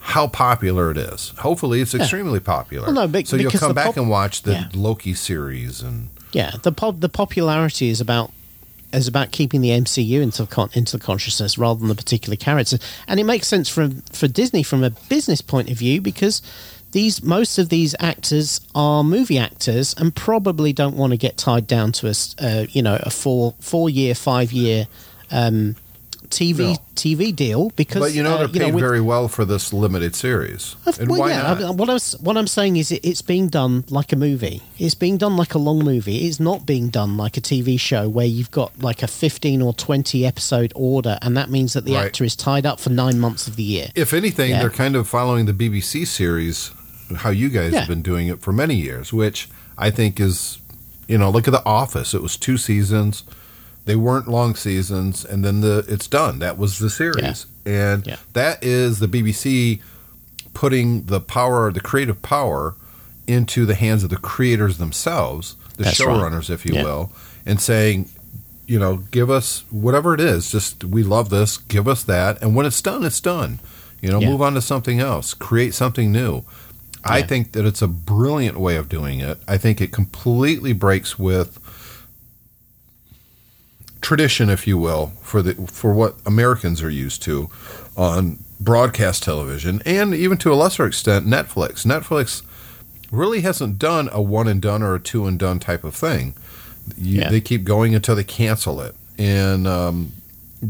how 0.06 0.26
popular 0.28 0.90
it 0.90 0.98
is. 0.98 1.30
Hopefully, 1.38 1.80
it's 1.80 1.94
extremely 1.94 2.38
popular. 2.38 2.86
Well, 2.86 2.94
no, 2.94 3.08
but- 3.08 3.26
so 3.26 3.36
you'll 3.36 3.50
come 3.50 3.72
back 3.74 3.86
pop- 3.86 3.96
and 3.96 4.08
watch 4.10 4.42
the 4.42 4.52
Yeah. 4.52 4.68
Loki 4.74 5.14
series 5.14 5.80
and 5.80 6.08
Yeah, 6.32 6.52
the 6.62 6.72
pop, 6.72 7.00
the 7.00 7.08
popularity 7.08 7.88
is 7.88 8.00
about 8.00 8.30
is 8.92 9.08
about 9.08 9.32
keeping 9.32 9.60
the 9.60 9.70
MCU 9.72 10.20
into 10.22 10.46
con- 10.46 10.70
into 10.74 10.98
the 10.98 11.02
consciousness 11.04 11.58
rather 11.58 11.80
than 11.80 11.88
the 11.88 11.94
particular 11.96 12.36
characters, 12.36 12.78
and 13.08 13.18
it 13.18 13.24
makes 13.24 13.48
sense 13.48 13.68
from 13.68 14.02
for 14.12 14.28
Disney 14.28 14.62
from 14.62 14.84
a 14.84 14.90
business 14.90 15.40
point 15.40 15.68
of 15.70 15.76
view 15.78 16.00
because 16.00 16.42
these 16.92 17.22
most 17.22 17.58
of 17.58 17.70
these 17.70 17.94
actors 17.98 18.60
are 18.74 19.02
movie 19.02 19.38
actors 19.38 19.94
and 19.98 20.14
probably 20.14 20.72
don't 20.72 20.96
want 20.96 21.12
to 21.12 21.16
get 21.16 21.36
tied 21.36 21.66
down 21.66 21.90
to 21.92 22.06
a 22.08 22.14
uh, 22.40 22.66
you 22.70 22.82
know 22.82 22.98
a 23.02 23.10
four 23.10 23.54
four 23.58 23.88
year 23.90 24.14
five 24.14 24.52
year 24.52 24.86
um, 25.32 25.74
TV 26.34 26.58
No. 26.58 26.76
TV 26.96 27.34
deal 27.34 27.70
because 27.76 28.00
But 28.00 28.14
you 28.14 28.22
know 28.22 28.34
uh, 28.34 28.46
they're 28.46 28.64
paid 28.66 28.74
with- 28.74 28.82
very 28.82 29.00
well 29.00 29.28
for 29.28 29.44
this 29.44 29.72
limited 29.72 30.14
series. 30.16 30.76
of- 30.86 30.98
and 31.00 31.08
well, 31.10 31.20
why 31.20 31.30
yeah, 31.30 31.42
not? 31.42 31.62
I- 31.62 31.70
what, 31.70 31.88
I 31.90 31.94
was, 31.94 32.16
what 32.20 32.36
I'm 32.36 32.46
saying 32.46 32.76
is 32.76 32.90
it, 32.92 33.04
it's 33.04 33.22
being 33.22 33.48
done 33.48 33.84
like 33.88 34.12
a 34.12 34.16
movie. 34.16 34.62
It's 34.78 34.94
being 34.94 35.16
done 35.16 35.36
like 35.36 35.54
a 35.54 35.58
long 35.58 35.84
movie. 35.84 36.26
It's 36.26 36.40
not 36.40 36.66
being 36.66 36.88
done 36.88 37.16
like 37.16 37.36
a 37.36 37.40
TV 37.40 37.78
show 37.78 38.08
where 38.08 38.26
you've 38.26 38.50
got 38.50 38.78
like 38.82 39.02
a 39.02 39.06
15 39.06 39.62
or 39.62 39.72
20 39.74 40.24
episode 40.26 40.72
order, 40.74 41.18
and 41.22 41.36
that 41.36 41.50
means 41.50 41.72
that 41.74 41.84
the 41.84 41.94
Right. 41.94 42.06
actor 42.06 42.24
is 42.24 42.34
tied 42.36 42.66
up 42.66 42.80
for 42.80 42.90
nine 42.90 43.18
months 43.18 43.46
of 43.46 43.56
the 43.56 43.62
year. 43.62 43.88
if 43.94 44.12
anything, 44.12 44.50
Yeah. 44.50 44.60
they're 44.60 44.70
kind 44.70 44.96
of 44.96 45.06
following 45.08 45.46
the 45.46 45.52
BBC 45.52 46.04
series, 46.04 46.70
how 47.16 47.30
you 47.30 47.48
guys 47.48 47.72
Yeah. 47.72 47.80
have 47.80 47.88
been 47.88 48.02
doing 48.02 48.28
it 48.28 48.40
for 48.40 48.52
many 48.52 48.74
years, 48.76 49.12
which 49.12 49.48
I 49.76 49.90
think 49.90 50.18
is, 50.20 50.58
you 51.08 51.18
know, 51.18 51.30
look 51.30 51.46
at 51.48 51.52
The 51.52 51.64
Office. 51.66 52.14
It 52.14 52.22
was 52.22 52.36
two 52.36 52.56
seasons. 52.56 53.24
They 53.86 53.96
weren't 53.96 54.28
long 54.28 54.54
seasons, 54.54 55.24
and 55.24 55.44
then 55.44 55.60
the 55.60 55.84
it's 55.88 56.06
done. 56.06 56.38
That 56.38 56.56
was 56.58 56.78
the 56.78 56.88
series, 56.90 57.46
and 57.66 58.06
Yeah. 58.06 58.16
that 58.32 58.62
is 58.64 58.98
the 58.98 59.08
BBC 59.08 59.80
putting 60.54 61.04
the 61.04 61.20
power, 61.20 61.70
the 61.72 61.80
creative 61.80 62.22
power, 62.22 62.74
into 63.26 63.64
the 63.66 63.74
hands 63.74 64.04
of 64.04 64.10
the 64.10 64.16
creators 64.16 64.78
themselves, 64.78 65.56
the 65.76 65.84
That's 65.84 66.00
right. 66.00 66.08
showrunners, 66.08 66.50
if 66.50 66.64
you 66.66 66.74
Yeah. 66.74 66.84
will, 66.84 67.12
and 67.46 67.60
saying, 67.60 68.08
you 68.66 68.78
know, 68.78 68.98
give 69.10 69.30
us 69.30 69.64
whatever 69.70 70.14
it 70.14 70.20
is. 70.20 70.50
Just 70.50 70.84
we 70.84 71.02
love 71.02 71.28
this. 71.30 71.56
Give 71.58 71.86
us 71.88 72.02
that, 72.04 72.40
and 72.42 72.54
when 72.54 72.64
it's 72.66 72.80
done, 72.80 73.04
it's 73.04 73.20
done. 73.20 73.60
You 74.00 74.10
know, 74.10 74.20
Yeah. 74.20 74.30
move 74.30 74.42
on 74.42 74.54
to 74.54 74.62
something 74.62 75.00
else. 75.00 75.34
Create 75.34 75.74
something 75.74 76.12
new. 76.12 76.42
I 77.06 77.20
think 77.20 77.52
that 77.52 77.66
it's 77.66 77.82
a 77.82 77.86
brilliant 77.86 78.58
way 78.58 78.76
of 78.76 78.88
doing 78.88 79.20
it. 79.20 79.38
I 79.46 79.58
think 79.58 79.80
it 79.82 79.92
completely 79.92 80.72
breaks 80.72 81.18
with 81.18 81.58
tradition, 84.04 84.50
if 84.50 84.66
you 84.66 84.76
will, 84.78 85.12
for 85.22 85.42
the 85.42 85.54
for 85.66 85.92
what 85.92 86.14
Americans 86.26 86.82
are 86.82 86.90
used 86.90 87.22
to 87.22 87.48
on 87.96 88.38
broadcast 88.60 89.22
television, 89.22 89.82
and 89.84 90.14
even 90.14 90.36
to 90.38 90.52
a 90.52 90.54
lesser 90.54 90.86
extent, 90.86 91.26
Netflix. 91.26 91.84
Netflix 91.84 92.42
really 93.10 93.40
hasn't 93.40 93.78
done 93.78 94.08
a 94.12 94.20
one 94.20 94.46
and 94.46 94.60
done 94.60 94.82
or 94.82 94.94
a 94.94 95.00
two 95.00 95.26
and 95.26 95.38
done 95.38 95.58
type 95.58 95.84
of 95.84 95.94
thing. 95.94 96.34
You, 96.98 97.22
Yeah. 97.22 97.30
They 97.30 97.40
keep 97.40 97.64
going 97.64 97.94
until 97.94 98.14
they 98.14 98.24
cancel 98.24 98.80
it. 98.80 98.94
And 99.18 99.66
um, 99.66 100.12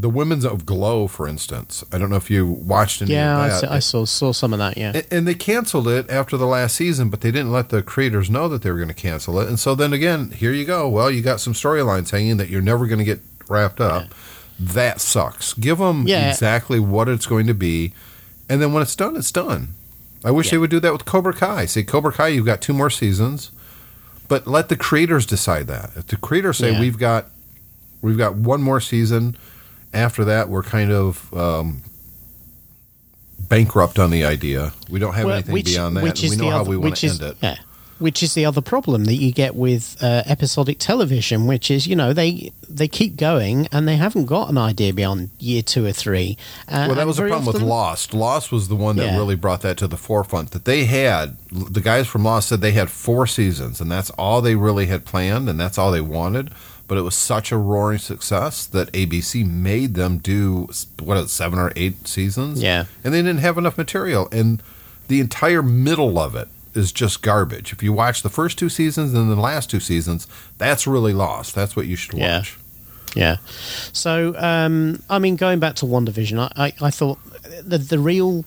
the 0.01 0.09
Women's 0.09 0.45
of 0.45 0.65
Glow, 0.65 1.07
for 1.07 1.27
instance, 1.27 1.83
I 1.91 1.97
don't 1.97 2.09
know 2.09 2.15
if 2.17 2.29
you 2.29 2.45
watched 2.45 3.01
any 3.01 3.13
Yeah, 3.13 3.37
I, 3.37 3.45
of 3.45 3.51
that. 3.51 3.59
saw, 3.61 3.73
I 3.73 3.79
saw 3.79 4.05
saw 4.05 4.31
some 4.33 4.53
of 4.53 4.59
that. 4.59 4.77
Yeah, 4.77 4.91
And- 4.95 5.05
And 5.11 5.27
they 5.27 5.35
canceled 5.35 5.87
it 5.87 6.09
after 6.09 6.37
the 6.37 6.45
last 6.47 6.75
season, 6.75 7.09
but 7.09 7.21
they 7.21 7.31
didn't 7.31 7.51
let 7.51 7.69
the 7.69 7.81
creators 7.81 8.29
know 8.29 8.47
that 8.49 8.61
they 8.61 8.69
were 8.71 8.77
going 8.77 8.87
to 8.89 8.93
cancel 8.93 9.39
it. 9.39 9.47
And 9.47 9.59
so 9.59 9.75
then 9.75 9.93
again, 9.93 10.31
here 10.31 10.51
you 10.51 10.65
go. 10.65 10.87
Well, 10.89 11.09
you 11.09 11.21
got 11.21 11.39
some 11.39 11.53
storylines 11.53 12.09
hanging 12.11 12.37
that 12.37 12.49
you're 12.49 12.61
never 12.61 12.87
going 12.87 12.99
to 12.99 13.05
get 13.05 13.21
wrapped 13.47 13.79
up. 13.81 14.13
That 14.59 15.01
sucks. 15.01 15.53
Give 15.53 15.77
them 15.77 16.07
Yeah. 16.07 16.29
exactly 16.29 16.79
what 16.79 17.07
it's 17.09 17.25
going 17.25 17.47
to 17.47 17.53
be, 17.53 17.93
and 18.49 18.61
then 18.61 18.71
when 18.73 18.81
it's 18.83 18.95
done, 18.95 19.15
it's 19.15 19.31
done. 19.31 19.69
I 20.23 20.31
wish 20.31 20.47
Yeah. 20.47 20.51
they 20.51 20.57
would 20.59 20.69
do 20.71 20.79
that 20.79 20.93
with 20.93 21.05
Cobra 21.05 21.33
Kai. 21.33 21.65
Say 21.65 21.83
Cobra 21.83 22.11
Kai, 22.11 22.29
you've 22.29 22.45
got 22.45 22.61
two 22.61 22.73
more 22.73 22.89
seasons, 22.89 23.51
but 24.27 24.47
let 24.47 24.69
the 24.69 24.75
creators 24.75 25.25
decide 25.25 25.67
that. 25.67 25.91
If 25.95 26.07
the 26.07 26.17
creators 26.17 26.57
say 26.57 26.71
Yeah. 26.71 26.79
we've 26.79 26.97
got 26.97 27.29
we've 28.01 28.17
got 28.17 28.35
one 28.35 28.61
more 28.61 28.79
season, 28.79 29.35
after 29.95 30.25
that 30.25 30.49
we're 30.49 30.63
kind 30.63 30.91
of 30.91 31.33
um, 31.33 31.81
bankrupt 33.49 33.99
on 33.99 34.11
the 34.11 34.25
idea. 34.25 34.73
We 34.89 34.99
don't 34.99 35.13
have 35.13 35.25
Well, 35.25 35.35
anything 35.35 35.63
beyond 35.63 35.97
that. 35.97 36.03
Which 36.03 36.23
is 36.23 36.31
we 36.31 36.37
know 36.37 36.45
the 36.45 36.51
how 36.51 36.61
other, 36.61 36.69
we 36.69 36.77
want 36.77 36.97
to 36.97 37.05
is, 37.07 37.21
end 37.21 37.31
it. 37.31 37.37
Yeah, 37.41 37.57
which 37.99 38.21
is 38.23 38.33
the 38.33 38.45
other 38.45 38.61
problem 38.61 39.05
that 39.05 39.15
you 39.15 39.31
get 39.31 39.55
with 39.55 39.97
uh, 40.01 40.23
episodic 40.25 40.79
television, 40.79 41.47
which 41.47 41.69
is 41.71 41.87
you 41.87 41.95
know 41.95 42.13
they 42.13 42.51
they 42.67 42.87
keep 42.87 43.15
going 43.15 43.67
and 43.71 43.87
they 43.87 43.95
haven't 43.95 44.25
got 44.25 44.49
an 44.49 44.57
idea 44.57 44.91
beyond 44.93 45.29
year 45.39 45.61
two 45.61 45.85
or 45.85 45.91
three. 45.91 46.37
Uh, 46.67 46.85
Well, 46.87 46.95
that 46.95 47.07
was 47.07 47.17
the 47.17 47.27
problem 47.27 47.45
with 47.45 47.61
Lost. 47.61 48.13
Lost 48.13 48.51
was 48.51 48.67
the 48.67 48.75
one 48.75 48.95
that 48.97 49.05
Yeah. 49.05 49.17
really 49.17 49.35
brought 49.35 49.61
that 49.61 49.77
to 49.77 49.87
the 49.87 49.97
forefront. 49.97 50.51
That 50.51 50.65
they 50.65 50.85
had 50.85 51.37
the 51.51 51.81
guys 51.81 52.07
from 52.07 52.23
Lost 52.23 52.49
said 52.49 52.61
they 52.61 52.71
had 52.71 52.89
four 52.89 53.27
seasons, 53.27 53.79
and 53.79 53.91
that's 53.91 54.09
all 54.11 54.41
they 54.41 54.55
really 54.55 54.87
had 54.87 55.05
planned, 55.05 55.47
and 55.49 55.59
that's 55.59 55.77
all 55.77 55.91
they 55.91 56.01
wanted. 56.01 56.51
But 56.87 56.97
it 56.97 57.01
was 57.01 57.15
such 57.15 57.51
a 57.51 57.57
roaring 57.57 57.97
success 57.97 58.65
that 58.67 58.91
ABC 58.91 59.45
made 59.49 59.95
them 59.95 60.19
do 60.19 60.69
what 61.01 61.29
seven 61.29 61.57
or 61.57 61.71
eight 61.75 62.07
seasons. 62.07 62.61
Yeah. 62.61 62.85
and 63.03 63.13
they 63.13 63.21
didn't 63.21 63.39
have 63.39 63.57
enough 63.57 63.77
material, 63.77 64.27
and 64.31 64.61
the 65.07 65.19
entire 65.19 65.63
middle 65.63 66.19
of 66.19 66.35
it 66.35 66.47
is 66.75 66.91
just 66.91 67.21
garbage. 67.21 67.71
If 67.71 67.81
you 67.81 67.93
watch 67.93 68.21
the 68.21 68.29
first 68.29 68.57
two 68.57 68.69
seasons 68.69 69.13
and 69.13 69.31
the 69.31 69.35
last 69.35 69.69
two 69.69 69.79
seasons, 69.79 70.27
that's 70.57 70.85
really 70.85 71.13
Lost. 71.13 71.55
That's 71.55 71.75
what 71.75 71.87
you 71.87 71.95
should 71.95 72.13
watch. 72.13 72.57
Yeah. 73.15 73.23
yeah. 73.23 73.37
So, 73.93 74.35
um, 74.37 75.01
I 75.09 75.19
mean, 75.19 75.37
going 75.37 75.59
back 75.59 75.75
to 75.75 75.85
WandaVision, 75.85 76.51
I, 76.55 76.65
I, 76.67 76.73
I 76.81 76.91
thought 76.91 77.17
the 77.63 77.77
the 77.77 77.99
real, 77.99 78.45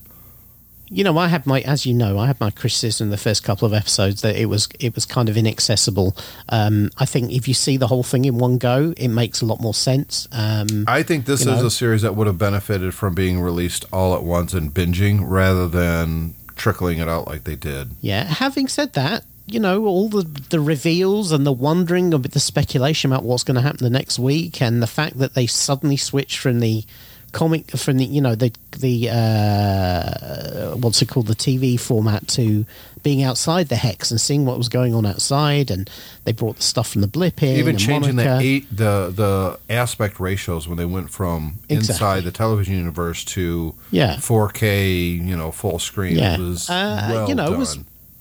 you 0.91 1.05
know, 1.05 1.17
I 1.19 1.29
had 1.29 1.47
my, 1.47 1.61
as 1.61 1.85
you 1.87 1.95
know, 1.95 2.19
I 2.19 2.27
had 2.27 2.41
my 2.41 2.51
criticism 2.51 3.07
in 3.07 3.11
the 3.11 3.17
first 3.17 3.45
couple 3.45 3.67
of 3.67 3.75
episodes 3.75 4.23
that 4.23 4.37
it 4.37 4.47
was 4.47 4.69
it 4.81 4.95
was 4.95 5.05
kind 5.05 5.29
of 5.29 5.37
inaccessible. 5.37 6.17
Um, 6.49 6.91
I 6.99 7.05
think 7.05 7.33
if 7.33 7.47
you 7.49 7.55
see 7.55 7.77
the 7.77 7.87
whole 7.87 8.03
thing 8.03 8.25
in 8.25 8.39
one 8.39 8.59
go, 8.59 8.95
it 8.97 9.09
makes 9.09 9.41
a 9.41 9.47
lot 9.47 9.61
more 9.61 9.75
sense. 9.75 10.27
Um, 10.33 10.85
I 10.87 11.03
think 11.03 11.27
this 11.27 11.41
is 11.41 11.47
know? 11.47 11.67
a 11.67 11.71
series 11.71 12.03
that 12.03 12.17
would 12.17 12.27
have 12.27 12.39
benefited 12.39 12.95
from 12.95 13.15
being 13.15 13.41
released 13.41 13.85
all 13.93 14.15
at 14.15 14.23
once 14.23 14.55
and 14.55 14.73
binging 14.73 15.21
rather 15.23 15.69
than 15.69 16.35
trickling 16.57 16.99
it 16.99 17.09
out 17.09 17.27
like 17.27 17.45
they 17.45 17.57
did. 17.57 17.93
Yeah. 18.01 18.25
Having 18.25 18.69
said 18.69 18.95
that, 18.95 19.25
you 19.47 19.61
know, 19.61 19.87
all 19.87 20.09
the 20.09 20.23
the 20.51 20.61
reveals 20.61 21.33
and 21.33 21.47
the 21.47 21.53
wondering 21.53 22.13
of 22.13 22.23
the 22.23 22.41
speculation 22.41 23.11
about 23.11 23.25
what's 23.25 23.45
going 23.45 23.55
to 23.55 23.63
happen 23.63 23.79
the 23.83 23.91
next 23.91 24.19
week, 24.19 24.61
and 24.61 24.83
the 24.83 24.87
fact 24.87 25.19
that 25.19 25.35
they 25.35 25.47
suddenly 25.47 25.97
switched 25.97 26.39
from 26.39 26.61
the 26.61 26.85
comic 27.33 27.71
from 27.73 27.99
the 27.99 28.05
you 28.05 28.21
know 28.21 28.35
the 28.35 28.53
the 28.79 29.09
uh, 29.11 30.77
what's 30.77 31.03
it 31.03 31.09
called 31.09 31.27
the 31.27 31.35
TV 31.35 31.79
format 31.79 32.27
to 32.29 32.65
being 33.03 33.23
outside 33.23 33.69
the 33.69 33.77
hex 33.77 34.11
and 34.11 34.21
seeing 34.21 34.45
what 34.45 34.59
was 34.59 34.69
going 34.69 34.95
on 34.95 35.07
outside, 35.07 35.71
and 35.71 35.89
they 36.25 36.33
brought 36.33 36.57
the 36.57 36.63
stuff 36.63 36.91
from 36.91 37.01
the 37.01 37.07
blip 37.07 37.43
in, 37.43 37.57
Even 37.57 37.77
changing 37.77 38.17
Monica. 38.17 38.39
the 38.43 38.45
eight 38.49 38.77
the 38.77 39.13
the 39.15 39.59
aspect 39.73 40.19
ratios 40.21 40.67
when 40.69 40.77
they 40.79 40.85
went 40.85 41.11
from 41.11 41.55
Exactly. 41.69 41.77
inside 41.77 42.25
the 42.25 42.33
television 42.33 42.75
universe 42.77 43.25
to 43.27 43.75
Yeah. 43.91 44.17
4K, 44.17 45.25
you 45.25 45.37
know, 45.37 45.51
full 45.53 45.79
screen. 45.79 46.17
Yeah. 46.19 46.35
It 46.35 46.41
was 46.41 46.69
Uh, 46.69 47.09
well 47.11 47.29
you 47.29 47.35
know, 47.35 47.47
it 47.47 47.51
done. 47.51 47.59
was- 47.59 47.79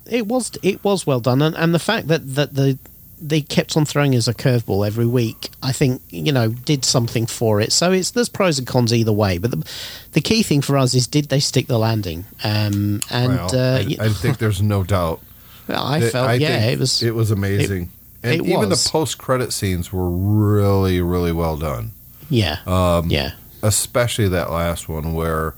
it 0.09 0.25
was 0.25 0.51
it 0.63 0.81
was 0.85 1.05
well 1.05 1.19
done, 1.19 1.41
and, 1.41 1.53
and 1.57 1.73
the 1.73 1.79
fact 1.79 2.07
that 2.07 2.35
that 2.35 2.53
the 2.55 2.77
they 3.19 3.41
kept 3.41 3.75
on 3.75 3.85
throwing 3.85 4.15
us 4.15 4.27
a 4.27 4.33
curveball 4.33 4.85
every 4.85 5.05
week, 5.07 5.49
I 5.63 5.71
think 5.71 6.01
you 6.09 6.31
know 6.31 6.49
did 6.49 6.85
something 6.85 7.25
for 7.25 7.59
it. 7.61 7.71
So 7.71 7.91
it's 7.91 8.11
there's 8.11 8.29
pros 8.29 8.57
and 8.59 8.67
cons 8.67 8.93
either 8.93 9.11
way, 9.13 9.37
but 9.37 9.51
the, 9.51 9.67
the 10.13 10.21
key 10.21 10.43
thing 10.43 10.61
for 10.61 10.77
us 10.77 10.93
is 10.93 11.07
did 11.07 11.29
they 11.29 11.39
stick 11.39 11.67
the 11.67 11.79
landing? 11.79 12.25
Um, 12.43 13.01
and 13.09 13.33
well, 13.35 13.55
uh, 13.55 13.79
I, 13.79 13.95
I 13.99 14.09
think 14.21 14.37
there's 14.37 14.61
no 14.61 14.83
doubt. 14.83 15.21
I 15.69 15.99
that- 15.99 16.11
felt 16.11 16.39
yeah, 16.39 16.65
it 16.67 16.79
was 16.79 17.01
it 17.03 17.15
was 17.15 17.31
amazing. 17.31 17.89
and 18.23 18.33
it 18.41 18.45
even 18.45 18.69
was. 18.69 18.83
the 18.83 18.89
post 18.89 19.17
credit 19.17 19.51
scenes 19.53 19.91
were 19.91 20.09
really, 20.09 21.01
really 21.01 21.31
well 21.31 21.57
done. 21.57 21.91
yeah 22.29 22.59
Um, 22.65 23.09
yeah 23.09 23.31
especially 23.63 24.27
that 24.29 24.51
last 24.51 24.87
one 24.87 25.13
where, 25.15 25.55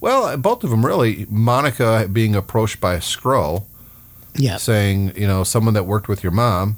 well, 0.00 0.36
both 0.36 0.62
of 0.62 0.68
them 0.70 0.84
really. 0.84 1.26
Monica 1.30 2.06
being 2.12 2.36
approached 2.36 2.78
by 2.80 2.94
a 2.94 3.00
scroll 3.00 3.66
yeah 4.36 4.56
saying, 4.58 5.12
you 5.16 5.26
know, 5.26 5.42
someone 5.42 5.74
that 5.74 5.84
worked 5.84 6.06
with 6.06 6.22
your 6.22 6.30
mom. 6.32 6.76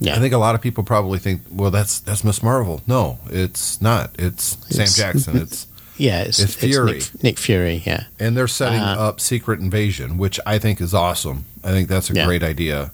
Yeah. 0.00 0.16
I 0.16 0.18
think 0.18 0.32
a 0.34 0.38
lot 0.38 0.54
of 0.54 0.60
people 0.60 0.82
probably 0.82 1.18
think, 1.18 1.42
well, 1.50 1.70
that's 1.70 2.00
that's 2.00 2.24
Miss 2.24 2.42
Marvel. 2.42 2.80
No, 2.86 3.18
it's 3.30 3.80
not. 3.80 4.10
It's, 4.18 4.56
Sam 4.74 4.86
Jackson. 4.86 5.36
It's 5.42 5.66
yeah, 5.96 6.22
it's, 6.22 6.38
it's 6.38 6.54
Fury. 6.54 6.92
Nick, 6.94 7.22
Nick 7.22 7.38
Fury. 7.38 7.82
Yeah, 7.84 8.04
and 8.18 8.34
they're 8.34 8.48
setting 8.48 8.80
Uh, 8.80 8.96
up 8.98 9.20
Secret 9.20 9.60
Invasion, 9.60 10.16
which 10.16 10.40
I 10.46 10.58
think 10.58 10.80
is 10.80 10.94
awesome. 10.94 11.44
I 11.62 11.70
think 11.72 11.88
that's 11.90 12.08
a 12.08 12.14
Yeah. 12.14 12.24
great 12.24 12.42
idea. 12.42 12.90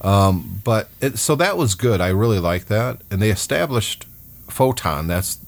Um, 0.00 0.62
but 0.64 0.88
it, 1.02 1.18
so 1.18 1.34
that 1.36 1.56
was 1.58 1.74
good. 1.74 2.00
I 2.00 2.08
really 2.08 2.38
like 2.38 2.66
that, 2.66 3.02
and 3.10 3.20
they 3.20 3.30
established 3.30 4.06
Photon. 4.48 5.06
That's 5.06 5.38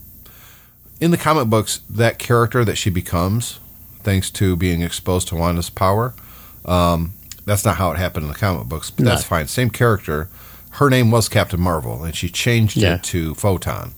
in 1.00 1.10
the 1.10 1.16
comic 1.16 1.48
books. 1.48 1.80
That 1.88 2.18
character 2.18 2.62
that 2.64 2.76
she 2.76 2.90
becomes, 2.90 3.58
thanks 4.02 4.30
to 4.32 4.54
being 4.56 4.82
exposed 4.82 5.28
to 5.28 5.36
Wanda's 5.36 5.70
power. 5.70 6.12
Um, 6.66 7.12
that's 7.46 7.64
not 7.64 7.76
how 7.76 7.90
it 7.92 7.98
happened 7.98 8.26
in 8.26 8.32
the 8.32 8.38
comic 8.38 8.66
books, 8.68 8.90
but 8.90 9.04
No. 9.06 9.10
that's 9.12 9.24
fine. 9.24 9.48
Same 9.48 9.70
character. 9.70 10.28
Her 10.78 10.88
name 10.90 11.10
was 11.10 11.28
Captain 11.28 11.60
Marvel, 11.60 12.04
and 12.04 12.14
she 12.14 12.28
changed 12.28 12.76
Yeah. 12.76 12.94
it 12.96 13.02
to 13.04 13.34
Photon. 13.34 13.94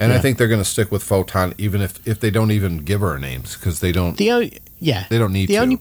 And 0.00 0.12
I 0.12 0.18
think 0.20 0.38
they're 0.38 0.46
going 0.48 0.60
to 0.60 0.64
stick 0.68 0.92
with 0.92 1.02
Photon, 1.02 1.54
even 1.58 1.80
if, 1.80 2.06
if 2.06 2.20
they 2.20 2.30
don't 2.30 2.52
even 2.52 2.78
give 2.78 3.00
her 3.00 3.18
names, 3.18 3.56
because 3.56 3.80
they 3.80 3.90
don't 3.92 4.16
the 4.16 4.30
only 4.30 4.58
yeah 4.78 5.06
they 5.10 5.18
don't 5.18 5.32
need 5.32 5.48
the 5.48 5.54
to. 5.54 5.60
only 5.60 5.78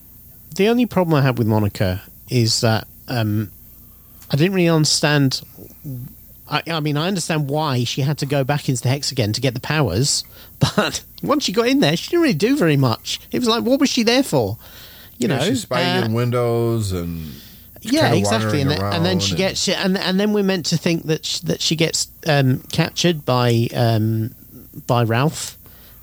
the 0.56 0.68
only 0.70 0.86
problem 0.88 1.14
I 1.14 1.22
had 1.22 1.38
with 1.38 1.46
Monica 1.48 2.02
is 2.30 2.62
that 2.62 2.88
um, 3.08 3.52
I 4.32 4.36
didn't 4.38 4.56
really 4.56 4.70
understand 4.70 5.42
I, 6.50 6.64
I 6.68 6.80
mean, 6.80 6.98
I 6.98 7.08
understand 7.08 7.50
why 7.50 7.84
she 7.84 8.02
had 8.02 8.18
to 8.20 8.26
go 8.26 8.44
back 8.44 8.70
into 8.70 8.82
the 8.82 8.90
hex 8.90 9.12
again 9.12 9.34
to 9.34 9.42
get 9.42 9.54
the 9.54 9.60
powers, 9.60 10.24
but 10.60 11.04
once 11.22 11.44
she 11.44 11.52
got 11.52 11.68
in 11.68 11.80
there, 11.82 11.96
she 11.98 12.10
didn't 12.10 12.22
really 12.24 12.34
do 12.34 12.56
very 12.58 12.78
much. 12.78 13.20
It 13.32 13.40
was 13.40 13.48
like, 13.50 13.64
what 13.64 13.80
was 13.80 13.90
she 13.90 14.02
there 14.04 14.24
for? 14.24 14.58
You 15.20 15.28
Yeah, 15.28 15.38
know, 15.38 15.44
she's 15.44 15.62
spying 15.64 16.02
uh, 16.04 16.06
in 16.06 16.14
windows 16.14 16.92
and 16.94 17.34
yeah, 17.82 18.14
exactly. 18.14 18.62
And, 18.62 18.72
then- 18.72 18.82
and 18.84 19.06
then 19.06 19.20
she 19.20 19.32
and- 19.32 19.38
gets 19.38 19.68
and 19.70 19.98
and 19.98 20.20
then 20.20 20.34
we're 20.34 20.44
meant 20.44 20.66
to 20.68 20.78
think 20.78 21.04
that 21.04 21.26
she, 21.26 21.46
that 21.48 21.62
she 21.62 21.76
gets 21.76 22.08
um, 22.28 22.60
captured 22.72 23.26
by 23.26 23.68
um, 23.74 24.34
by 24.88 25.04
Ralph. 25.04 25.58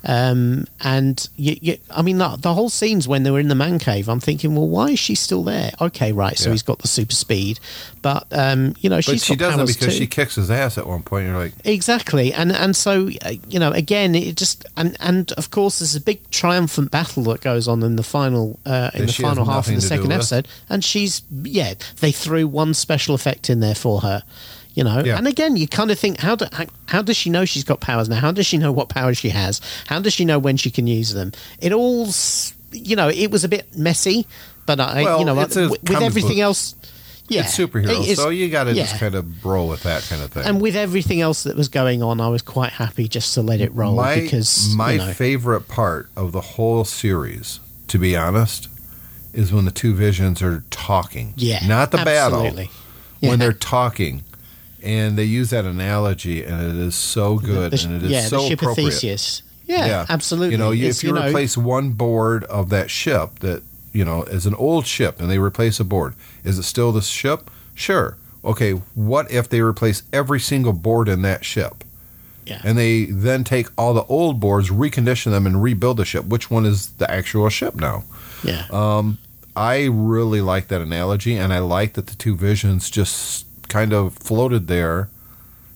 Um, 0.05 0.67
and 0.81 1.27
you, 1.35 1.57
you, 1.61 1.77
I 1.89 2.01
mean, 2.03 2.19
the, 2.19 2.35
the 2.39 2.53
whole 2.53 2.69
scenes 2.69 3.07
when 3.07 3.23
they 3.23 3.31
were 3.31 3.39
in 3.39 3.47
the 3.47 3.55
man 3.55 3.79
cave, 3.79 4.07
I'm 4.07 4.19
thinking, 4.19 4.55
well, 4.55 4.67
why 4.67 4.89
is 4.91 4.99
she 4.99 5.15
still 5.15 5.43
there? 5.43 5.71
Okay, 5.81 6.11
right, 6.11 6.37
so 6.37 6.49
Yeah. 6.49 6.53
he's 6.53 6.61
got 6.61 6.79
the 6.79 6.87
super 6.87 7.13
speed, 7.15 7.59
but 8.03 8.27
um, 8.31 8.75
you 8.79 8.89
know, 8.89 8.97
But 8.97 9.19
she 9.19 9.35
doesn't 9.35 9.65
because 9.65 9.87
too. 9.87 9.91
she 9.91 10.05
kicks 10.07 10.35
his 10.35 10.51
ass 10.51 10.77
at 10.77 10.85
one 10.85 11.01
point. 11.01 11.27
You're 11.27 11.37
like, 11.37 11.53
Exactly, 11.63 12.31
and 12.33 12.51
and 12.51 12.75
so 12.75 13.09
uh, 13.25 13.31
you 13.49 13.59
know, 13.59 13.71
again, 13.71 14.13
it 14.15 14.37
just 14.37 14.65
and 14.77 14.95
and 14.99 15.31
of 15.33 15.49
course, 15.49 15.79
there's 15.79 15.95
a 15.95 16.01
big 16.01 16.29
triumphant 16.29 16.91
battle 16.91 17.23
that 17.23 17.41
goes 17.41 17.67
on 17.67 17.81
in 17.81 17.95
the 17.95 18.03
final 18.03 18.59
uh, 18.65 18.91
in 18.93 19.07
the 19.07 19.13
final 19.13 19.45
half 19.45 19.67
of 19.67 19.75
the 19.75 19.81
second 19.81 20.11
episode, 20.11 20.47
and 20.69 20.83
she's 20.83 21.23
yeah, 21.43 21.73
they 21.99 22.11
threw 22.11 22.47
one 22.47 22.73
special 22.75 23.15
effect 23.15 23.49
in 23.49 23.59
there 23.59 23.75
for 23.75 24.01
her, 24.01 24.21
you 24.75 24.83
know, 24.83 25.01
Yeah. 25.03 25.17
and 25.17 25.27
again, 25.27 25.55
you 25.57 25.67
kind 25.67 25.89
of 25.89 25.97
think 25.97 26.19
how 26.19 26.35
do 26.35 26.45
how, 26.51 26.65
how 26.87 27.01
does 27.01 27.17
she 27.17 27.29
know 27.29 27.45
she's 27.45 27.63
got 27.63 27.79
powers 27.79 28.07
now? 28.09 28.17
How 28.19 28.31
does 28.31 28.45
she 28.45 28.57
know 28.57 28.71
what 28.71 28.89
powers 28.89 29.17
she 29.17 29.29
has? 29.29 29.59
How 29.87 29.99
does 29.99 30.13
she 30.13 30.25
know 30.25 30.37
when 30.37 30.57
she 30.57 30.69
can 30.69 30.85
use 30.85 31.13
them? 31.13 31.31
It 31.59 31.71
all, 31.71 32.07
you 32.71 32.95
know, 32.95 33.09
it 33.09 33.31
was 33.31 33.43
a 33.43 33.49
bit 33.49 33.75
messy, 33.77 34.27
but 34.65 34.79
I, 34.79 35.03
Well, 35.03 35.19
you 35.19 35.25
know, 35.25 35.35
with, 35.35 35.55
with 35.55 35.91
everything 36.01 36.37
book. 36.37 36.39
else. 36.43 36.75
Yeah, 37.27 37.41
it's 37.41 37.57
superheroes, 37.57 38.07
it 38.07 38.17
so 38.17 38.29
you 38.29 38.49
got 38.49 38.65
to 38.65 38.73
yeah. 38.73 38.83
just 38.83 38.99
kind 38.99 39.15
of 39.15 39.43
roll 39.43 39.67
with 39.67 39.81
that 39.81 40.03
kind 40.03 40.21
of 40.21 40.31
thing. 40.31 40.43
And 40.45 40.61
with 40.61 40.75
everything 40.75 41.21
else 41.21 41.41
that 41.43 41.55
was 41.55 41.69
going 41.69 42.03
on, 42.03 42.21
I 42.21 42.27
was 42.27 42.43
quite 42.43 42.71
happy 42.73 43.07
just 43.07 43.33
to 43.33 43.41
let 43.41 43.61
it 43.61 43.73
roll 43.73 43.95
my 43.95 44.19
because 44.19 44.75
my 44.75 44.91
you 44.91 44.97
know, 44.99 45.11
favorite 45.11 45.67
part 45.67 46.07
of 46.15 46.33
the 46.33 46.41
whole 46.41 46.85
series, 46.85 47.59
to 47.87 47.97
be 47.97 48.15
honest, 48.15 48.67
is 49.33 49.51
when 49.51 49.65
the 49.65 49.71
two 49.71 49.95
visions 49.95 50.43
are 50.43 50.63
talking. 50.69 51.33
yeah, 51.35 51.65
not 51.65 51.89
the 51.89 51.97
absolutely. 51.97 52.65
battle. 52.65 52.71
Yeah. 53.21 53.29
When 53.31 53.39
they're 53.39 53.53
talking, 53.53 54.23
and 54.85 55.17
they 55.17 55.23
use 55.25 55.49
that 55.49 55.65
analogy, 55.65 56.43
and 56.43 56.61
it 56.61 56.75
is 56.77 56.95
so 56.95 57.37
good, 57.39 57.71
The 57.71 57.77
sh- 57.77 57.85
and 57.85 57.95
it 57.95 58.03
is 58.03 58.11
yeah, 58.11 58.21
so 58.27 58.41
the 58.43 58.47
ship 58.49 58.61
appropriate. 58.61 58.87
of 58.87 58.93
Theseus. 58.93 59.41
Yeah, 59.65 60.05
absolutely. 60.09 60.51
You 60.51 60.57
know, 60.59 60.69
you, 60.71 60.87
It's, 60.87 60.99
if 60.99 61.05
you, 61.05 61.11
know, 61.13 61.27
replace 61.27 61.57
one 61.57 61.91
board 61.93 62.43
of 62.45 62.69
that 62.69 62.91
ship 62.91 63.39
that 63.39 63.63
you 63.93 64.05
know 64.05 64.23
is 64.23 64.45
an 64.45 64.53
old 64.55 64.85
ship, 64.85 65.19
and 65.19 65.29
they 65.29 65.39
replace 65.39 65.79
a 65.79 65.83
board, 65.83 66.13
is 66.43 66.59
it 66.59 66.63
still 66.63 66.91
the 66.91 67.01
ship? 67.01 67.49
Sure. 67.73 68.15
Okay. 68.43 68.71
What 68.93 69.31
if 69.31 69.49
they 69.49 69.61
replace 69.61 70.03
every 70.13 70.39
single 70.39 70.71
board 70.73 71.09
in 71.09 71.23
that 71.23 71.43
ship? 71.43 71.83
Yeah. 72.45 72.61
And 72.63 72.77
they 72.77 73.05
then 73.05 73.43
take 73.43 73.67
all 73.75 73.95
the 73.95 74.03
old 74.03 74.39
boards, 74.39 74.69
recondition 74.69 75.31
them, 75.31 75.47
and 75.47 75.63
rebuild 75.63 75.97
the 75.97 76.05
ship. 76.05 76.25
Which 76.25 76.51
one 76.51 76.63
is 76.67 76.89
the 76.91 77.09
actual 77.09 77.49
ship 77.49 77.73
now? 77.75 78.03
yeah, 78.43 78.67
Um, 78.69 79.17
I 79.55 79.85
really 79.85 80.41
like 80.41 80.67
that 80.67 80.79
analogy, 80.81 81.35
and 81.37 81.51
I 81.51 81.57
like 81.57 81.93
that 81.93 82.05
the 82.05 82.15
two 82.15 82.35
visions 82.35 82.91
just 82.91 83.47
kind 83.69 83.93
of 83.93 84.13
floated 84.13 84.67
there, 84.67 85.09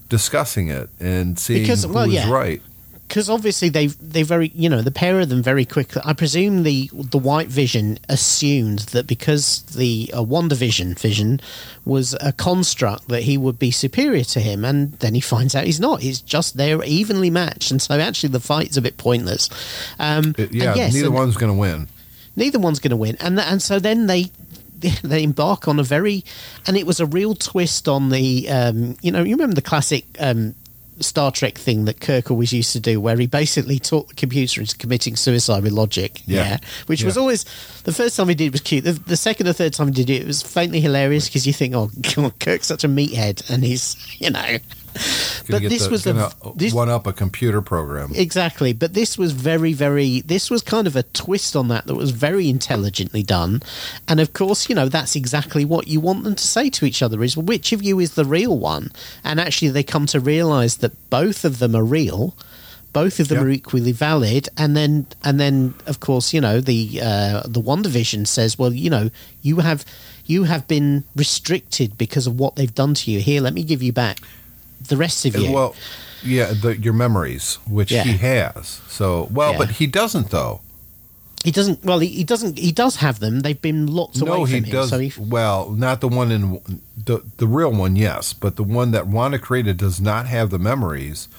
discussing 0.09 0.69
it 0.69 0.89
and 0.99 1.37
seeing 1.37 1.61
Because- 1.63 1.83
who 1.83 1.89
well, 1.93 2.05
was 2.05 2.13
yeah. 2.15 2.29
right. 2.29 2.61
because 3.07 3.27
obviously 3.27 3.69
they 3.69 3.87
they 3.87 4.21
very 4.21 4.51
you 4.53 4.69
know 4.69 4.83
the 4.83 4.91
pair 4.91 5.19
of 5.19 5.29
them 5.29 5.41
very 5.41 5.65
quickly. 5.65 5.99
I 6.05 6.13
presume 6.13 6.61
the 6.63 6.89
the 6.93 7.17
White 7.17 7.47
Vision 7.47 7.97
assumed 8.07 8.79
that 8.93 9.07
because 9.07 9.63
the 9.75 10.11
uh, 10.13 10.21
WandaVision 10.23 10.97
Vision 10.99 11.39
was 11.85 12.15
a 12.21 12.31
construct 12.31 13.07
that 13.07 13.23
he 13.23 13.35
would 13.35 13.57
be 13.57 13.71
superior 13.71 14.23
to 14.25 14.39
him, 14.39 14.63
and 14.63 14.93
then 14.99 15.15
he 15.15 15.21
finds 15.21 15.55
out 15.55 15.63
he's 15.65 15.79
not. 15.79 16.01
He's 16.01 16.21
just 16.21 16.55
they're 16.57 16.83
evenly 16.83 17.31
matched, 17.31 17.71
and 17.71 17.81
so 17.81 17.99
actually 17.99 18.29
the 18.29 18.39
fight's 18.39 18.77
a 18.77 18.81
bit 18.81 18.97
pointless. 18.97 19.49
Um, 19.97 20.35
It- 20.37 20.51
yeah, 20.53 20.75
yes, 20.75 20.93
neither 20.93 21.07
and- 21.07 21.15
one's 21.15 21.35
going 21.37 21.51
to 21.51 21.57
win. 21.57 21.87
neither 22.35 22.59
one's 22.59 22.79
going 22.79 22.91
to 22.91 22.95
win 22.95 23.17
and 23.19 23.37
and 23.39 23.59
so 23.61 23.79
then 23.79 24.05
they 24.07 24.29
they 25.03 25.23
embark 25.23 25.67
on 25.67 25.79
a 25.79 25.83
very 25.83 26.23
and 26.67 26.77
it 26.77 26.85
was 26.85 26.99
a 26.99 27.05
real 27.05 27.35
twist 27.35 27.87
on 27.87 28.09
the 28.09 28.49
um 28.49 28.95
you 29.01 29.11
know 29.11 29.23
you 29.23 29.35
remember 29.35 29.55
the 29.55 29.61
classic 29.61 30.05
um 30.19 30.55
Star 31.01 31.31
Trek 31.31 31.57
thing 31.57 31.85
that 31.85 32.01
Kirk 32.01 32.29
always 32.29 32.51
used 32.51 32.73
to 32.73 32.79
do, 32.79 32.99
where 32.99 33.17
he 33.17 33.27
basically 33.27 33.79
taught 33.79 34.09
the 34.09 34.15
computer 34.15 34.61
into 34.61 34.77
committing 34.77 35.15
suicide 35.15 35.63
with 35.63 35.71
logic. 35.71 36.21
Yeah. 36.25 36.57
which 36.87 37.03
was 37.03 37.17
always 37.17 37.45
the 37.83 37.93
first 37.93 38.15
time 38.17 38.29
he 38.29 38.35
did 38.35 38.47
it 38.47 38.51
was 38.51 38.61
cute. 38.61 38.83
The, 38.83 38.93
the 38.93 39.17
second 39.17 39.47
or 39.47 39.53
third 39.53 39.73
time 39.73 39.87
he 39.87 39.93
did 39.93 40.09
it, 40.09 40.21
it 40.21 40.27
was 40.27 40.41
faintly 40.41 40.81
hilarious 40.81 41.27
because 41.27 41.47
you 41.47 41.53
think, 41.53 41.73
oh, 41.73 41.89
God, 42.15 42.37
Kirk's 42.39 42.67
such 42.67 42.83
a 42.83 42.87
meathead, 42.87 43.49
and 43.49 43.63
he's 43.63 43.95
you 44.19 44.29
know. 44.29 44.57
But 45.49 45.61
this 45.63 45.85
the- 45.85 45.89
was 45.89 46.05
a 46.05 46.31
this, 46.55 46.73
one 46.73 46.89
up 46.89 47.07
a 47.07 47.13
computer 47.13 47.61
program. 47.61 48.11
Exactly, 48.15 48.73
but 48.73 48.93
this 48.93 49.17
was 49.17 49.31
very, 49.31 49.73
very. 49.73 50.21
This 50.21 50.49
was 50.49 50.61
kind 50.61 50.87
of 50.87 50.95
a 50.95 51.03
twist 51.03 51.55
on 51.55 51.67
that 51.69 51.87
that 51.87 51.95
was 51.95 52.11
very 52.11 52.49
intelligently 52.49 53.23
done, 53.23 53.61
and 54.07 54.19
of 54.19 54.33
course, 54.33 54.69
you 54.69 54.75
know 54.75 54.89
that's 54.89 55.15
exactly 55.15 55.65
what 55.65 55.87
you 55.87 55.99
want 55.99 56.23
them 56.23 56.35
to 56.35 56.47
say 56.47 56.69
to 56.71 56.85
each 56.85 57.01
other: 57.01 57.23
is 57.23 57.35
well, 57.35 57.45
which 57.45 57.71
of 57.71 57.81
you 57.81 57.99
is 57.99 58.13
the 58.13 58.25
real 58.25 58.57
one? 58.57 58.91
And 59.23 59.39
actually, 59.39 59.69
they 59.71 59.83
come 59.83 60.05
to 60.07 60.19
realise 60.19 60.75
that 60.75 61.09
both 61.09 61.43
of 61.45 61.59
them 61.59 61.75
are 61.75 61.83
real, 61.83 62.35
both 62.93 63.19
of 63.19 63.27
them 63.27 63.39
Yeah. 63.39 63.43
are 63.45 63.49
equally 63.49 63.91
valid, 63.91 64.49
and 64.57 64.75
then, 64.77 65.07
and 65.23 65.39
then, 65.39 65.73
of 65.87 65.99
course, 65.99 66.33
you 66.33 66.41
know 66.41 66.61
the 66.61 66.99
uh, 67.01 67.41
the 67.47 67.61
WandaVision 67.61 68.27
says, 68.27 68.59
well, 68.59 68.73
you 68.73 68.89
know, 68.89 69.09
you 69.41 69.57
have 69.61 69.83
you 70.25 70.43
have 70.43 70.67
been 70.67 71.05
restricted 71.15 71.97
because 71.97 72.27
of 72.27 72.39
what 72.39 72.55
they've 72.55 72.75
done 72.75 72.93
to 72.93 73.09
you. 73.09 73.19
Here, 73.19 73.41
let 73.41 73.53
me 73.53 73.63
give 73.63 73.81
you 73.81 73.91
back 73.91 74.19
the 74.87 74.97
rest 74.97 75.25
of 75.25 75.35
uh, 75.35 75.39
you. 75.39 75.51
Well, 75.51 75.75
yeah, 76.23 76.51
the, 76.53 76.77
your 76.77 76.93
memories, 76.93 77.59
which 77.67 77.91
Yeah. 77.91 78.03
he 78.03 78.17
has. 78.17 78.81
So, 78.89 79.27
well, 79.31 79.53
Yeah. 79.53 79.57
but 79.59 79.69
he 79.71 79.87
doesn't 79.87 80.29
though. 80.31 80.61
He 81.45 81.51
doesn't. 81.51 81.85
Well, 81.85 81.99
he, 81.99 82.09
he 82.09 82.23
doesn't. 82.25 82.57
He 82.59 82.73
does 82.73 82.97
have 82.97 83.19
them. 83.19 83.39
They've 83.39 83.61
been 83.61 83.87
locked 83.87 84.21
No, 84.21 84.33
away 84.33 84.49
he 84.51 84.55
from 84.57 84.63
him. 84.65 84.71
does. 84.73 84.89
So 84.89 84.99
he, 84.99 85.13
well, 85.17 85.69
not 85.71 86.01
the 86.01 86.09
one 86.09 86.31
in 86.33 86.81
the 87.05 87.23
the 87.37 87.47
real 87.47 87.71
one, 87.71 87.95
yes, 87.95 88.33
but 88.33 88.57
the 88.57 88.63
one 88.63 88.91
that 88.91 89.07
Wanda 89.07 89.39
created 89.39 89.77
does 89.77 90.01
not 90.01 90.25
have 90.27 90.49
the 90.49 90.59
memories 90.59 91.29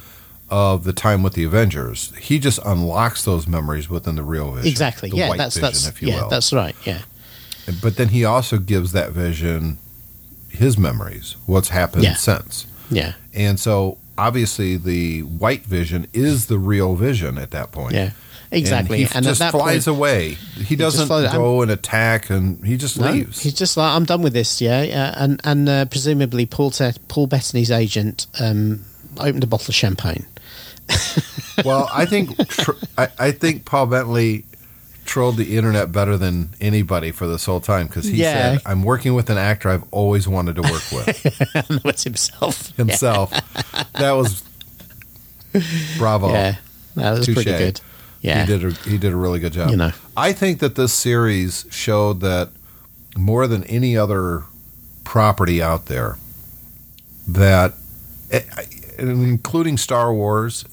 of 0.48 0.84
the 0.84 0.94
time 0.94 1.22
with 1.22 1.34
the 1.34 1.44
Avengers. 1.44 2.12
He 2.18 2.38
just 2.38 2.58
unlocks 2.64 3.24
those 3.26 3.46
memories 3.46 3.90
within 3.90 4.16
the 4.16 4.22
real 4.22 4.52
vision. 4.52 4.70
exactly. 4.70 5.10
Yeah, 5.10 5.34
that's 5.36 5.56
vision, 5.56 5.62
that's 5.66 5.86
if 5.86 6.00
you 6.00 6.08
yeah, 6.08 6.22
will. 6.22 6.28
that's 6.30 6.50
right. 6.52 6.74
Yeah, 6.86 7.02
but 7.82 7.96
then 7.96 8.08
he 8.08 8.24
also 8.24 8.56
gives 8.58 8.92
that 8.92 9.10
vision 9.12 9.76
his 10.48 10.78
memories, 10.78 11.36
what's 11.44 11.68
happened 11.68 12.04
Yeah. 12.04 12.14
since. 12.14 12.66
Yeah, 12.90 13.12
And 13.32 13.58
so 13.60 13.98
obviously 14.18 14.76
the 14.76 15.20
white 15.22 15.62
vision 15.64 16.06
is 16.12 16.46
the 16.46 16.58
real 16.58 16.94
vision 16.96 17.38
at 17.38 17.50
that 17.52 17.72
point. 17.72 17.94
yeah. 17.94 18.10
Exactly. 18.52 19.04
And 19.04 19.24
he 19.24 19.30
just 19.30 19.40
at 19.40 19.52
that 19.52 19.58
flies 19.58 19.84
point, 19.84 19.96
away. 19.96 20.30
He 20.56 20.74
doesn't 20.74 21.06
flies- 21.06 21.30
go 21.32 21.62
and 21.62 21.70
attack 21.70 22.30
and 22.30 22.66
he 22.66 22.76
just 22.76 22.98
no, 22.98 23.08
leaves. 23.12 23.40
he's 23.40 23.54
just 23.54 23.76
like, 23.76 23.92
I'm 23.94 24.04
done 24.04 24.22
with 24.22 24.32
this. 24.32 24.60
Yeah, 24.60 24.82
yeah. 24.82 25.14
and 25.16 25.40
and 25.44 25.68
uh, 25.68 25.84
presumably 25.84 26.46
Paul 26.46 26.72
Te- 26.72 26.98
Paul 27.06 27.28
Bettany's 27.28 27.70
agent 27.70 28.26
um, 28.40 28.84
opened 29.18 29.44
a 29.44 29.46
bottle 29.46 29.68
of 29.68 29.74
champagne. 29.76 30.26
well, 31.64 31.88
I 31.92 32.06
think 32.06 32.36
tr- 32.48 32.72
I, 32.98 33.08
I 33.20 33.30
think 33.30 33.64
Paul 33.66 33.86
Bettany 33.86 34.42
trolled 35.10 35.36
the 35.36 35.56
internet 35.56 35.90
better 35.90 36.16
than 36.16 36.50
anybody 36.60 37.10
for 37.10 37.26
this 37.26 37.44
whole 37.44 37.60
time 37.60 37.88
because 37.88 38.04
he 38.04 38.18
Yeah. 38.18 38.32
said, 38.54 38.62
"I'm 38.64 38.84
working 38.84 39.14
with 39.14 39.28
an 39.28 39.38
actor 39.38 39.68
I've 39.68 39.82
always 39.90 40.28
wanted 40.28 40.54
to 40.54 40.62
work 40.62 40.84
with 40.92 41.08
and 41.68 41.78
that 41.78 41.84
was 41.84 42.04
himself. 42.04 42.74
himself." 42.76 43.32
That 43.94 44.12
was 44.12 44.44
bravo. 45.98 46.32
Yeah, 46.32 46.54
that 46.94 47.10
was 47.18 47.26
pretty 47.26 47.44
good. 47.44 47.80
Yeah, 48.22 48.44
He 48.44 48.46
did 48.46 48.64
a, 48.64 48.70
he 48.88 48.98
did 48.98 49.12
a 49.12 49.16
really 49.16 49.40
good 49.40 49.52
job. 49.52 49.70
You 49.70 49.76
know. 49.78 49.92
I 50.16 50.32
think 50.32 50.60
that 50.60 50.74
this 50.76 50.92
series 50.92 51.66
showed 51.70 52.20
that 52.20 52.50
more 53.16 53.48
than 53.48 53.64
any 53.64 53.96
other 53.96 54.44
property 55.02 55.60
out 55.60 55.86
there 55.86 56.18
that 57.26 57.74
eh, 58.30 58.42
including 58.98 59.76
Star 59.76 60.12
Wars 60.14 60.64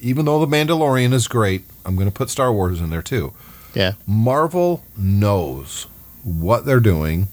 even 0.00 0.26
though 0.26 0.44
the 0.44 0.46
Mandalorian 0.54 1.14
is 1.14 1.26
great, 1.28 1.64
I'm 1.86 1.94
going 1.96 2.08
to 2.08 2.12
put 2.12 2.28
Star 2.28 2.52
Wars 2.52 2.78
in 2.78 2.90
there 2.90 3.00
too. 3.00 3.32
Yeah, 3.74 3.92
Marvel 4.06 4.82
knows 4.96 5.86
what 6.22 6.64
they're 6.64 6.80
doing. 6.80 7.28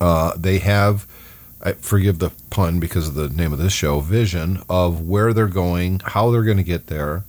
Uh, 0.00 0.32
they 0.36 0.58
have, 0.58 1.06
I 1.62 1.72
forgive 1.72 2.18
the 2.18 2.30
pun 2.50 2.80
because 2.80 3.08
of 3.08 3.14
the 3.14 3.28
name 3.28 3.52
of 3.52 3.58
this 3.58 3.72
show, 3.72 4.00
vision 4.00 4.62
of 4.68 5.00
where 5.06 5.32
they're 5.32 5.46
going, 5.46 6.00
how 6.04 6.30
they're 6.30 6.42
going 6.42 6.56
to 6.56 6.62
get 6.62 6.86
there. 6.88 7.24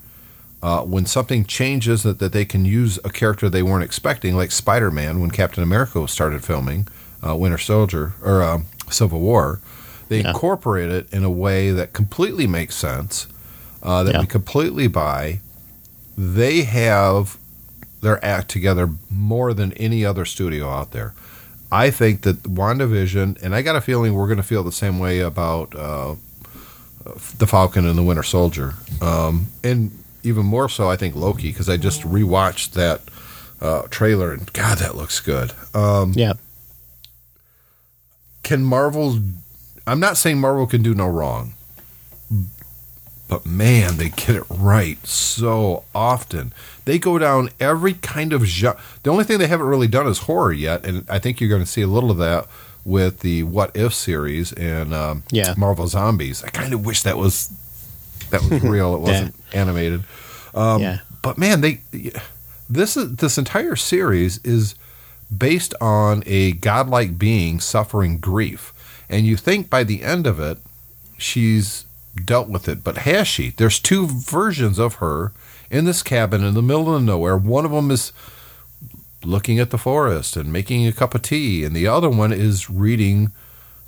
Uh, 0.64 0.82
when 0.82 1.06
something 1.06 1.46
changes 1.46 2.02
that, 2.04 2.18
that 2.20 2.32
they 2.34 2.44
can 2.46 2.66
use 2.66 2.98
a 3.04 3.10
character 3.10 3.50
they 3.50 3.62
weren't 3.62 3.84
expecting, 3.84 4.36
like 4.36 4.52
Spider 4.52 4.90
Man 4.90 5.20
when 5.20 5.30
Captain 5.30 5.62
America 5.62 6.08
started 6.08 6.44
filming 6.44 6.88
uh, 7.28 7.36
Winter 7.36 7.58
Soldier 7.60 8.14
or 8.24 8.42
um, 8.42 8.66
Civil 8.90 9.20
War, 9.20 9.60
they 10.10 10.22
Yeah. 10.22 10.30
incorporate 10.30 10.90
it 10.90 11.12
in 11.14 11.24
a 11.24 11.30
way 11.30 11.72
that 11.72 11.94
completely 11.94 12.48
makes 12.48 12.76
sense, 12.76 13.28
uh, 13.84 14.04
that 14.04 14.16
Yeah. 14.16 14.22
we 14.22 14.26
completely 14.28 14.88
buy. 14.88 15.40
They 16.18 16.64
have 16.64 17.38
their 18.02 18.24
act 18.24 18.50
together 18.50 18.90
more 19.10 19.54
than 19.54 19.74
any 19.74 20.06
other 20.06 20.26
studio 20.26 20.70
out 20.70 20.92
there. 20.92 21.14
I 21.72 21.90
think 21.90 22.22
that 22.22 22.44
WandaVision, 22.44 23.42
and 23.42 23.56
I 23.56 23.62
got 23.62 23.76
a 23.76 23.82
feeling 23.82 24.14
we're 24.14 24.28
going 24.28 24.38
to 24.38 24.44
feel 24.44 24.64
the 24.64 24.72
same 24.72 25.00
way 25.00 25.20
about 25.20 25.76
uh, 25.76 26.16
the 27.38 27.48
Falcon 27.48 27.86
and 27.86 27.98
the 27.98 28.04
Winter 28.04 28.24
Soldier, 28.24 28.76
um, 29.02 29.48
and 29.64 29.92
even 30.24 30.46
more 30.46 30.70
so, 30.70 30.90
I 30.90 30.96
think 30.96 31.16
Loki 31.16 31.50
because 31.50 31.70
I 31.70 31.78
just 31.78 32.02
rewatched 32.02 32.72
that 32.72 33.02
uh, 33.62 33.84
trailer 33.90 34.32
and 34.32 34.52
God, 34.54 34.80
that 34.80 34.96
looks 34.96 35.20
good. 35.20 35.52
Um, 35.74 36.14
yeah. 36.16 36.34
Can 38.44 38.64
Marvel? 38.64 39.20
I'm 39.88 40.00
not 40.00 40.18
saying 40.18 40.40
Marvel 40.40 40.68
can 40.68 40.82
do 40.84 40.94
no 40.94 41.08
wrong, 41.08 41.54
but 43.28 43.46
man, 43.46 43.98
they 43.98 44.10
get 44.10 44.36
it 44.36 44.46
right 44.50 45.04
so 45.06 45.84
often. 45.94 46.54
They 46.86 47.00
go 47.00 47.18
down 47.18 47.50
every 47.60 47.94
kind 47.96 48.32
of 48.34 48.44
genre. 48.46 48.80
The 49.04 49.10
only 49.12 49.24
thing 49.24 49.40
they 49.40 49.48
haven't 49.48 49.66
really 49.68 49.88
done 49.88 50.08
is 50.08 50.20
horror 50.20 50.54
yet, 50.54 50.86
and 50.86 51.06
I 51.10 51.20
think 51.20 51.40
you're 51.42 51.50
going 51.50 51.64
to 51.64 51.68
see 51.68 51.82
a 51.82 51.88
little 51.88 52.12
of 52.12 52.18
that 52.18 52.48
with 52.84 53.22
the 53.22 53.42
What 53.44 53.76
If 53.76 53.94
series 53.94 54.54
and 54.54 54.94
um, 54.94 55.24
Yeah. 55.32 55.56
Marvel 55.58 55.88
Zombies. 55.88 56.44
I 56.44 56.50
kind 56.50 56.74
of 56.74 56.86
wish 56.86 57.02
that 57.04 57.18
was 57.18 57.50
that 58.30 58.42
was 58.50 58.62
real. 58.64 58.94
It 58.96 59.00
wasn't 59.00 59.36
animated. 59.54 60.04
Um, 60.54 60.82
yeah. 60.82 61.00
But 61.24 61.38
man, 61.40 61.62
they 61.62 61.82
this 62.70 62.96
is 62.96 63.16
this 63.16 63.38
entire 63.38 63.76
series 63.76 64.38
is 64.44 64.76
based 65.36 65.74
on 65.82 66.22
a 66.28 66.52
godlike 66.54 67.18
being 67.18 67.60
suffering 67.60 68.20
grief, 68.20 68.74
and 69.10 69.26
you 69.26 69.36
think 69.38 69.70
by 69.72 69.84
the 69.84 70.04
end 70.04 70.28
of 70.28 70.40
it, 70.40 70.60
she's 71.18 71.86
dealt 72.24 72.48
with 72.48 72.68
it. 72.70 72.84
But 72.84 73.00
has 73.00 73.28
she? 73.28 73.50
There's 73.50 73.80
two 73.80 74.06
versions 74.08 74.78
of 74.78 74.96
her 74.96 75.32
in 75.70 75.86
this 75.86 76.04
cabin 76.04 76.44
in 76.44 76.54
the 76.54 76.62
middle 76.62 76.94
of 76.94 77.04
nowhere. 77.04 77.38
One 77.38 77.66
of 77.66 77.72
them 77.72 77.92
is 77.92 78.12
looking 79.24 79.60
at 79.60 79.72
the 79.72 79.78
forest 79.78 80.38
and 80.38 80.52
making 80.52 80.86
a 80.88 80.92
cup 80.92 81.16
of 81.16 81.24
tea, 81.24 81.64
and 81.64 81.76
the 81.76 81.88
other 81.88 82.10
one 82.10 82.32
is 82.32 82.70
reading 82.70 83.32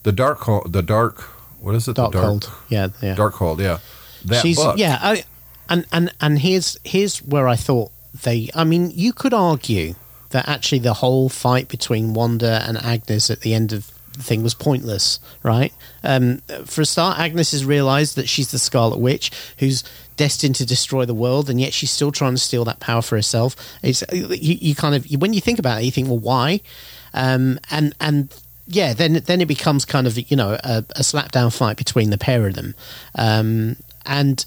the 0.03 0.11
dark 0.11 0.45
the 0.65 0.81
dark 0.81 1.21
what 1.59 1.75
is 1.75 1.87
it 1.87 1.95
Dark, 1.95 2.11
the 2.13 2.21
Cold. 2.21 2.51
Yeah. 2.69 2.89
Yeah. 3.01 3.15
Darkhold 3.15 3.59
yeah 3.59 3.79
that 4.25 4.41
She's 4.41 4.57
book 4.57 4.77
yeah, 4.77 4.99
I, 5.01 5.23
and 5.69 5.85
and 5.91 6.13
and 6.21 6.39
here's 6.39 6.77
here's 6.83 7.19
where 7.19 7.47
I 7.47 7.55
thought 7.55 7.91
they. 8.23 8.49
I 8.55 8.63
mean, 8.63 8.91
you 8.93 9.13
could 9.13 9.33
argue 9.33 9.95
that 10.29 10.47
actually 10.47 10.79
the 10.79 10.95
whole 10.95 11.29
fight 11.29 11.67
between 11.67 12.13
Wanda 12.13 12.63
and 12.67 12.77
Agnes 12.77 13.29
at 13.29 13.41
the 13.41 13.53
end 13.53 13.73
of 13.73 13.91
the 14.13 14.23
thing 14.23 14.43
was 14.43 14.53
pointless, 14.53 15.19
right? 15.43 15.73
Um, 16.03 16.39
for 16.65 16.81
a 16.81 16.85
start, 16.85 17.19
Agnes 17.19 17.51
has 17.51 17.63
realised 17.63 18.15
that 18.15 18.27
she's 18.27 18.51
the 18.51 18.59
Scarlet 18.59 18.99
Witch 18.99 19.31
who's 19.59 19.83
destined 20.17 20.56
to 20.56 20.65
destroy 20.65 21.06
the 21.06 21.13
world, 21.13 21.49
and 21.49 21.62
yet 21.62 21.73
she's 21.73 21.91
still 21.91 22.12
trying 22.12 22.34
to 22.34 22.39
steal 22.39 22.65
that 22.65 22.80
power 22.80 23.01
for 23.01 23.15
herself. 23.15 23.56
It's 23.82 24.03
you, 24.12 24.27
you 24.36 24.75
kind 24.75 24.95
of 24.95 25.06
when 25.19 25.34
you 25.34 25.41
think 25.41 25.60
about 25.60 25.82
it, 25.82 25.86
you 25.86 25.91
think, 25.91 26.08
well, 26.08 26.19
why? 26.19 26.62
Um, 27.13 27.60
and 27.71 27.95
and 28.01 28.34
yeah, 28.67 28.93
then 28.93 29.13
then 29.13 29.41
it 29.41 29.47
becomes 29.47 29.86
kind 29.86 30.08
of 30.08 30.17
you 30.30 30.36
know 30.36 30.58
a, 30.63 30.80
a 30.80 31.01
slapdown 31.01 31.56
fight 31.56 31.77
between 31.77 32.10
the 32.10 32.17
pair 32.17 32.47
of 32.47 32.56
them, 32.56 32.75
um, 33.15 33.77
and 34.06 34.45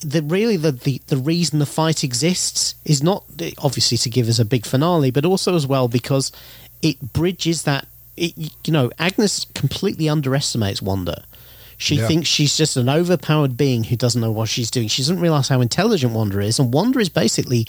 the 0.00 0.22
really 0.22 0.56
the, 0.56 0.72
the 0.72 1.00
the 1.08 1.16
reason 1.16 1.58
the 1.58 1.66
fight 1.66 2.02
exists 2.02 2.74
is 2.84 3.02
not 3.02 3.24
obviously 3.58 3.98
to 3.98 4.10
give 4.10 4.28
us 4.28 4.38
a 4.38 4.44
big 4.44 4.64
finale, 4.64 5.10
but 5.10 5.24
also 5.24 5.54
as 5.54 5.66
well 5.66 5.88
because 5.88 6.32
it 6.82 7.12
bridges 7.12 7.64
that. 7.64 7.86
It, 8.18 8.32
you 8.38 8.72
know, 8.72 8.90
Agnes 8.98 9.44
completely 9.54 10.08
underestimates 10.08 10.80
Wanda. 10.80 11.24
She 11.78 11.96
Yeah. 11.96 12.06
thinks 12.08 12.28
she's 12.28 12.56
just 12.56 12.76
an 12.76 12.88
overpowered 12.88 13.56
being 13.56 13.84
who 13.84 13.96
doesn't 13.96 14.20
know 14.20 14.30
what 14.30 14.48
she's 14.48 14.70
doing. 14.70 14.88
She 14.88 15.02
doesn't 15.02 15.20
realize 15.20 15.48
how 15.48 15.60
intelligent 15.60 16.12
Wanda 16.14 16.40
is, 16.40 16.58
and 16.58 16.72
Wanda 16.72 16.98
is 16.98 17.08
basically 17.08 17.66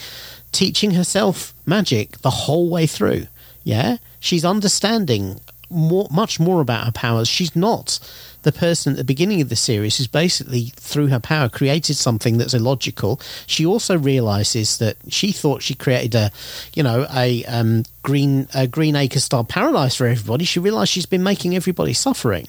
teaching 0.51 0.91
herself 0.91 1.53
magic 1.65 2.21
the 2.21 2.29
whole 2.29 2.69
way 2.69 2.87
through. 2.87 3.27
Yeah, 3.63 3.97
she's 4.19 4.45
understanding 4.45 5.39
more, 5.69 6.07
much 6.09 6.39
more 6.39 6.61
about 6.61 6.85
her 6.85 6.91
powers. 6.93 7.27
She's 7.27 7.53
not 7.55 7.99
the 8.43 8.51
person 8.53 8.93
at 8.93 8.97
the 8.97 9.03
beginning 9.03 9.41
of 9.41 9.49
the 9.49 9.57
series 9.57 9.97
who's 9.97 10.07
basically 10.07 10.71
through 10.77 11.07
her 11.07 11.19
power 11.19 11.49
created 11.49 11.97
something 11.97 12.37
that's 12.37 12.53
illogical. 12.53 13.19
She 13.45 13.65
also 13.65 13.97
realizes 13.97 14.77
that 14.77 14.95
she 15.09 15.33
thought 15.33 15.61
she 15.63 15.73
created 15.73 16.15
a, 16.15 16.31
you 16.73 16.83
know, 16.83 17.05
a 17.13 17.43
um, 17.43 17.83
green 18.03 18.47
a 18.53 18.67
green 18.67 18.95
acre 18.95 19.19
style 19.19 19.43
paradise 19.43 19.95
for 19.95 20.07
everybody. 20.07 20.45
She 20.45 20.61
realized 20.61 20.91
she's 20.91 21.05
been 21.05 21.23
making 21.23 21.57
everybody 21.57 21.91
suffering. 21.91 22.47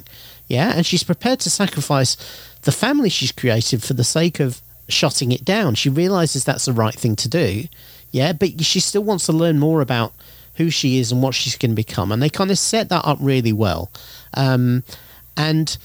Yeah, 0.48 0.72
and 0.74 0.84
she's 0.84 1.04
prepared 1.04 1.40
to 1.40 1.50
sacrifice 1.50 2.16
the 2.62 2.72
family 2.72 3.10
she's 3.10 3.32
created 3.32 3.82
for 3.82 3.94
the 3.94 4.04
sake 4.04 4.40
of 4.40 4.60
shutting 4.88 5.30
it 5.30 5.44
down. 5.44 5.74
She 5.74 5.90
realizes 5.90 6.44
that's 6.44 6.64
the 6.64 6.72
right 6.72 6.94
thing 6.94 7.16
to 7.16 7.28
do. 7.28 7.64
Yeah, 8.10 8.32
but 8.32 8.64
she 8.64 8.80
still 8.80 9.04
wants 9.04 9.26
to 9.26 9.32
learn 9.32 9.58
more 9.58 9.82
about 9.82 10.14
who 10.54 10.70
she 10.70 10.98
is 10.98 11.12
and 11.12 11.22
what 11.22 11.34
she's 11.34 11.56
going 11.56 11.72
to 11.72 11.76
become, 11.76 12.10
and 12.10 12.22
they 12.22 12.30
kind 12.30 12.50
of 12.50 12.58
set 12.58 12.88
that 12.88 13.04
up 13.04 13.18
really 13.20 13.52
well. 13.52 13.90
Um, 14.34 14.82
and 15.36 15.76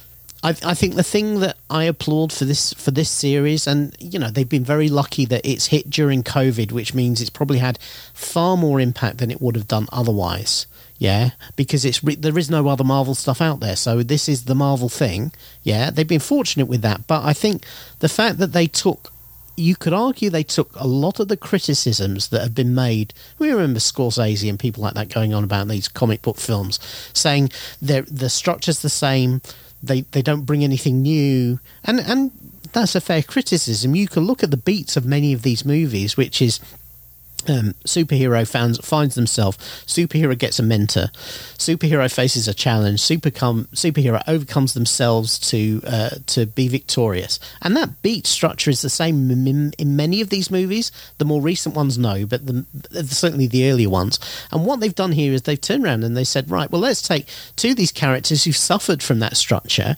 I, 0.43 0.49
I 0.65 0.73
think 0.73 0.95
the 0.95 1.03
thing 1.03 1.39
that 1.41 1.57
I 1.69 1.83
applaud 1.83 2.33
for 2.33 2.45
this 2.45 2.73
for 2.73 2.91
this 2.91 3.09
series, 3.09 3.67
and 3.67 3.95
you 3.99 4.17
know, 4.17 4.29
they've 4.29 4.47
been 4.47 4.63
very 4.63 4.89
lucky 4.89 5.25
that 5.25 5.45
it's 5.45 5.67
hit 5.67 5.89
during 5.89 6.23
COVID, 6.23 6.71
which 6.71 6.93
means 6.93 7.21
it's 7.21 7.29
probably 7.29 7.59
had 7.59 7.79
far 8.13 8.57
more 8.57 8.79
impact 8.79 9.19
than 9.19 9.31
it 9.31 9.41
would 9.41 9.55
have 9.55 9.67
done 9.67 9.87
otherwise. 9.91 10.65
Yeah, 11.03 11.31
because 11.57 11.83
it's 11.83 12.01
re- 12.01 12.15
there 12.15 12.37
is 12.37 12.49
no 12.49 12.69
other 12.69 12.85
Marvel 12.85 13.13
stuff 13.13 13.41
out 13.41 13.59
there, 13.59 13.75
so 13.75 14.03
this 14.03 14.29
is 14.29 14.45
the 14.45 14.55
Marvel 14.55 14.87
thing. 14.87 15.33
Yeah, 15.61 15.89
they've 15.91 16.07
been 16.07 16.21
fortunate 16.21 16.67
with 16.67 16.81
that, 16.83 17.07
but 17.07 17.25
I 17.25 17.33
think 17.33 17.65
the 17.99 18.07
fact 18.07 18.37
that 18.37 18.53
they 18.53 18.67
took 18.67 19.11
you 19.57 19.75
could 19.75 19.91
argue 19.91 20.29
they 20.29 20.43
took 20.43 20.71
a 20.77 20.87
lot 20.87 21.19
of 21.19 21.27
the 21.27 21.35
criticisms 21.35 22.29
that 22.29 22.41
have 22.41 22.55
been 22.55 22.73
made. 22.73 23.13
We 23.37 23.51
remember 23.51 23.81
Scorsese 23.81 24.49
and 24.49 24.57
people 24.57 24.81
like 24.81 24.93
that 24.93 25.13
going 25.13 25.33
on 25.33 25.43
about 25.43 25.67
these 25.67 25.89
comic 25.89 26.21
book 26.21 26.37
films, 26.37 26.79
saying 27.13 27.51
the 27.81 28.29
structure's 28.29 28.81
the 28.81 28.89
same, 28.89 29.41
they 29.83 30.01
they 30.13 30.21
don't 30.21 30.45
bring 30.45 30.63
anything 30.63 31.01
new, 31.01 31.59
and 31.83 31.99
and 31.99 32.31
that's 32.71 32.95
a 32.95 33.01
fair 33.01 33.23
criticism. 33.23 33.93
You 33.93 34.07
can 34.07 34.23
look 34.23 34.41
at 34.41 34.51
the 34.51 34.63
beats 34.71 34.95
of 34.95 35.05
many 35.05 35.33
of 35.33 35.41
these 35.41 35.65
movies, 35.65 36.15
which 36.15 36.41
is 36.41 36.61
um, 37.49 37.73
superhero 37.85 38.47
fans 38.47 38.77
finds 38.85 39.15
themselves 39.15 39.57
superhero 39.85 40.37
gets 40.37 40.59
a 40.59 40.63
mentor 40.63 41.07
superhero 41.57 42.11
faces 42.11 42.47
a 42.47 42.53
challenge 42.53 42.99
super 43.01 43.29
come, 43.29 43.65
superhero 43.73 44.21
overcomes 44.27 44.73
themselves 44.73 45.39
to 45.39 45.81
uh, 45.85 46.09
to 46.27 46.45
be 46.45 46.67
victorious. 46.67 47.39
And 47.61 47.75
that 47.77 48.01
beat 48.01 48.27
structure 48.27 48.69
is 48.69 48.81
the 48.81 48.89
same 48.89 49.29
in, 49.31 49.73
in 49.77 49.95
many 49.95 50.21
of 50.21 50.29
these 50.29 50.49
movies. 50.49 50.91
The 51.17 51.25
more 51.25 51.41
recent 51.41 51.75
ones 51.75 51.97
no 51.97 52.25
but 52.25 52.45
the, 52.45 52.65
certainly 53.05 53.47
the 53.47 53.69
earlier 53.69 53.89
ones. 53.89 54.19
And 54.51 54.65
what 54.65 54.79
they've 54.79 54.95
done 54.95 55.11
here 55.11 55.33
is 55.33 55.43
they've 55.43 55.59
turned 55.59 55.85
around 55.85 56.03
and 56.03 56.15
they 56.15 56.23
said 56.23 56.49
right 56.49 56.69
well 56.71 56.81
let's 56.81 57.01
take 57.01 57.27
two 57.55 57.71
of 57.71 57.75
these 57.75 57.91
characters 57.91 58.43
who've 58.43 58.55
suffered 58.55 59.03
from 59.03 59.19
that 59.19 59.37
structure 59.37 59.97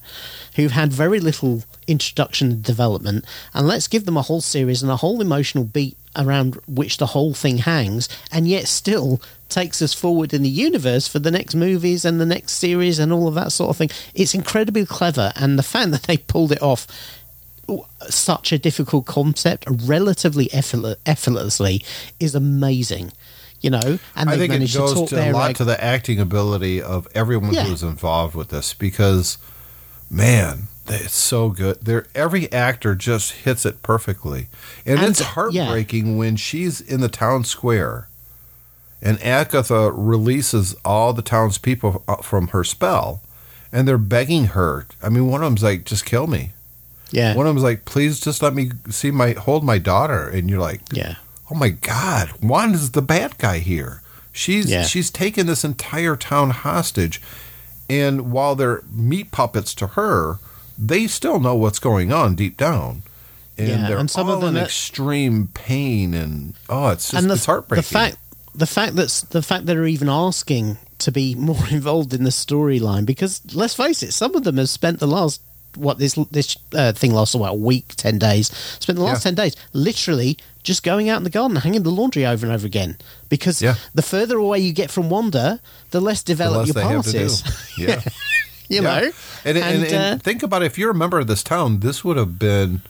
who've 0.55 0.71
had 0.71 0.91
very 0.91 1.19
little 1.19 1.63
introduction 1.87 2.51
and 2.51 2.63
development 2.63 3.25
and 3.53 3.67
let's 3.67 3.87
give 3.87 4.05
them 4.05 4.17
a 4.17 4.21
whole 4.21 4.41
series 4.41 4.81
and 4.81 4.91
a 4.91 4.95
whole 4.97 5.21
emotional 5.21 5.63
beat 5.63 5.97
around 6.15 6.55
which 6.67 6.97
the 6.97 7.07
whole 7.07 7.33
thing 7.33 7.57
hangs, 7.59 8.07
and 8.31 8.47
yet 8.47 8.67
still 8.67 9.21
takes 9.49 9.81
us 9.81 9.93
forward 9.93 10.33
in 10.33 10.41
the 10.43 10.49
universe 10.49 11.07
for 11.07 11.19
the 11.19 11.29
next 11.31 11.53
movies 11.55 12.05
and 12.05 12.21
the 12.21 12.25
next 12.25 12.53
series 12.53 12.99
and 12.99 13.11
all 13.11 13.27
of 13.27 13.35
that 13.35 13.51
sort 13.51 13.69
of 13.69 13.77
thing. 13.77 13.89
It's 14.13 14.33
incredibly 14.33 14.85
clever, 14.85 15.33
and 15.35 15.59
the 15.59 15.63
fact 15.63 15.91
that 15.91 16.03
they 16.03 16.17
pulled 16.17 16.51
it 16.53 16.61
off 16.61 16.87
such 18.07 18.51
a 18.51 18.57
difficult 18.57 19.05
concept 19.05 19.65
relatively 19.67 20.51
effortless, 20.53 20.97
effortlessly 21.05 21.83
is 22.19 22.35
amazing. 22.35 23.11
You 23.61 23.71
know, 23.71 23.99
and 24.15 24.29
I 24.29 24.37
think 24.37 24.53
it 24.53 24.57
managed 24.57 24.73
to 24.73 24.79
goes 24.79 24.93
talk 24.93 25.09
to 25.09 25.15
a 25.15 25.31
lot 25.31 25.39
like, 25.39 25.57
to 25.57 25.65
the 25.65 25.83
acting 25.83 26.19
ability 26.19 26.81
of 26.81 27.07
everyone 27.15 27.53
Yeah. 27.53 27.63
who's 27.63 27.81
involved 27.81 28.35
with 28.35 28.49
this 28.49 28.73
because, 28.75 29.39
man, 30.09 30.67
it's 30.87 31.15
so 31.15 31.49
good. 31.49 31.79
There, 31.81 32.05
every 32.13 32.51
actor 32.51 32.95
just 32.95 33.31
hits 33.31 33.65
it 33.65 33.81
perfectly, 33.81 34.47
and, 34.85 34.99
it's 35.01 35.19
heartbreaking 35.21 36.17
when 36.17 36.35
she's 36.35 36.81
in 36.81 37.01
the 37.01 37.09
town 37.09 37.43
square, 37.43 38.07
and 39.01 39.21
Agatha 39.21 39.91
releases 39.91 40.75
all 40.85 41.13
the 41.13 41.21
townspeople 41.21 42.03
uh, 42.07 42.17
from 42.17 42.49
her 42.49 42.63
spell, 42.63 43.21
and 43.71 43.87
they're 43.87 43.97
begging 43.97 44.45
her. 44.47 44.87
I 45.01 45.09
mean, 45.09 45.27
one 45.27 45.41
of 45.41 45.47
them's 45.47 45.63
like, 45.63 45.85
"Just 45.85 46.05
kill 46.05 46.27
me." 46.27 46.51
yeah, 47.11 47.35
One 47.35 47.45
of 47.47 47.53
them's 47.53 47.63
like, 47.63 47.85
"Please, 47.85 48.19
just 48.19 48.41
let 48.41 48.53
me 48.53 48.71
see 48.89 49.11
my 49.11 49.31
hold 49.31 49.63
my 49.63 49.77
daughter," 49.77 50.27
and 50.27 50.49
you're 50.49 50.59
like, 50.59 50.81
yeah, 50.91 51.15
oh 51.51 51.55
my 51.55 51.69
god 51.69 52.29
Juan 52.41 52.73
is 52.73 52.91
the 52.91 53.01
bad 53.03 53.37
guy 53.37 53.59
here 53.59 54.01
she's 54.31 54.69
Yeah. 54.69 54.83
she's 54.83 55.11
taken 55.11 55.45
this 55.45 55.63
entire 55.63 56.15
town 56.15 56.49
hostage 56.49 57.21
and 57.87 58.31
while 58.31 58.55
they're 58.55 58.81
meat 58.91 59.29
puppets 59.31 59.75
to 59.75 59.87
her 59.87 60.39
they 60.77 61.07
still 61.07 61.39
know 61.39 61.55
what's 61.55 61.79
going 61.79 62.11
on 62.13 62.35
deep 62.35 62.57
down 62.57 63.03
and 63.57 63.67
Yeah, 63.67 63.87
they're 63.87 63.97
and 63.97 64.09
some 64.11 64.27
all 64.27 64.35
of 64.35 64.41
them 64.41 64.55
in 64.57 64.61
are- 64.61 64.65
extreme 64.65 65.47
pain 65.53 66.13
and 66.13 66.53
oh 66.69 66.89
it's 66.89 67.11
just 67.11 67.21
and 67.21 67.29
the, 67.29 67.35
it's 67.35 67.45
heartbreaking 67.45 67.81
The 67.83 67.87
fact, 67.87 68.17
the 68.53 68.65
fact 68.67 68.95
that 68.95 69.23
the 69.31 69.41
fact 69.41 69.65
they're 69.65 69.85
even 69.85 70.09
asking 70.09 70.77
to 70.99 71.11
be 71.11 71.35
more 71.49 71.67
involved 71.71 72.13
in 72.13 72.23
the 72.23 72.29
storyline, 72.29 73.05
because 73.05 73.41
let's 73.53 73.73
face 73.75 74.01
it, 74.03 74.13
some 74.13 74.35
of 74.35 74.43
them 74.43 74.57
have 74.57 74.69
spent 74.69 74.99
the 74.99 75.07
last 75.07 75.41
what 75.75 75.97
this 75.97 76.13
this 76.31 76.55
uh, 76.73 76.93
thing 76.93 77.11
lasted 77.13 77.37
about 77.39 77.51
a 77.51 77.57
week, 77.57 77.89
ten 77.97 78.17
days. 78.17 78.47
Spent 78.79 78.97
the 78.97 79.03
last 79.03 79.25
Yeah. 79.25 79.31
ten 79.31 79.35
days 79.35 79.55
literally 79.73 80.37
just 80.63 80.83
going 80.83 81.09
out 81.09 81.17
in 81.17 81.23
the 81.25 81.29
garden, 81.29 81.57
hanging 81.57 81.83
the 81.83 81.91
laundry 81.91 82.25
over 82.25 82.45
and 82.45 82.55
over 82.55 82.65
again. 82.65 82.97
Because 83.27 83.61
Yeah. 83.61 83.75
the 83.93 84.01
further 84.01 84.37
away 84.37 84.59
you 84.59 84.71
get 84.71 84.89
from 84.89 85.09
Wanda, 85.09 85.59
the 85.91 85.99
less 85.99 86.21
the 86.23 86.27
developed 86.33 86.73
less 86.73 86.75
your 86.75 86.83
part 87.01 87.13
is. 87.13 87.43
yeah 87.77 88.01
you 88.69 88.81
Yeah. 88.81 88.99
know. 88.99 89.11
And, 89.45 89.57
and, 89.57 89.83
and, 89.83 89.93
uh, 89.93 90.17
think 90.23 90.43
about 90.43 90.63
it, 90.63 90.65
if 90.67 90.77
you're 90.77 90.91
a 90.91 90.95
member 90.95 91.19
of 91.19 91.27
this 91.27 91.43
town, 91.43 91.79
this 91.79 92.03
would 92.03 92.17
have 92.17 92.37
been, 92.39 92.81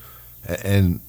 and 0.64 1.00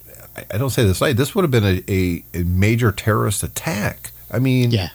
I- 0.52 0.59
don't 0.59 0.70
say 0.70 0.85
this 0.85 1.00
light, 1.00 1.16
this 1.16 1.35
would 1.35 1.42
have 1.42 1.50
been 1.50 1.64
a, 1.64 1.83
a, 1.90 2.24
a 2.40 2.44
major 2.44 2.92
terrorist 2.92 3.42
attack. 3.42 4.11
I 4.31 4.38
mean, 4.38 4.70
yeah, 4.70 4.90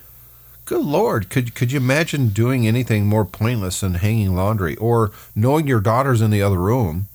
good 0.66 0.86
lord, 0.86 1.30
could 1.30 1.56
could 1.56 1.72
you 1.72 1.78
imagine 1.80 2.30
doing 2.30 2.68
anything 2.68 3.06
more 3.08 3.26
pointless 3.26 3.80
than 3.80 3.96
hanging 3.96 4.36
laundry 4.36 4.76
or 4.76 5.12
knowing 5.36 5.68
your 5.68 5.80
daughter's 5.82 6.22
in 6.22 6.32
the 6.32 6.42
other 6.42 6.58
room, 6.60 7.08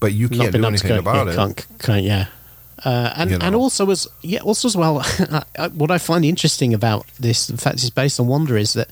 but 0.00 0.12
you 0.12 0.28
can't 0.28 0.52
do 0.52 0.64
anything 0.64 0.96
about 0.98 1.26
yeah, 1.26 1.32
it? 1.32 1.36
Can't, 1.36 1.66
can't, 1.78 2.04
yeah. 2.04 2.26
Uh, 2.82 3.12
and 3.16 3.30
You 3.30 3.38
know. 3.38 3.46
and 3.46 3.54
also 3.54 3.90
as 3.90 4.08
yeah 4.22 4.38
also 4.40 4.66
as 4.66 4.74
well 4.74 5.02
what 5.74 5.90
I 5.90 5.98
find 5.98 6.24
interesting 6.24 6.72
about 6.72 7.06
this 7.20 7.46
the 7.48 7.58
fact 7.58 7.82
is 7.82 7.90
based 7.90 8.18
on 8.18 8.26
Wanda 8.26 8.56
is 8.56 8.72
that 8.72 8.88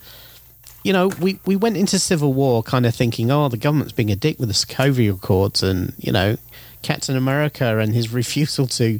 you 0.88 0.94
know 0.94 1.08
we, 1.20 1.38
we 1.44 1.54
went 1.54 1.76
into 1.76 1.98
civil 1.98 2.32
war 2.32 2.62
kind 2.62 2.86
of 2.86 2.94
thinking 2.94 3.30
oh 3.30 3.48
the 3.48 3.58
government's 3.58 3.92
being 3.92 4.10
a 4.10 4.16
dick 4.16 4.38
with 4.40 4.48
the 4.48 4.54
Sokovia 4.54 5.14
Accords 5.14 5.62
and 5.62 5.92
you 5.98 6.10
know 6.10 6.38
Captain 6.80 7.14
America 7.14 7.78
and 7.78 7.94
his 7.94 8.10
refusal 8.20 8.66
to 8.68 8.98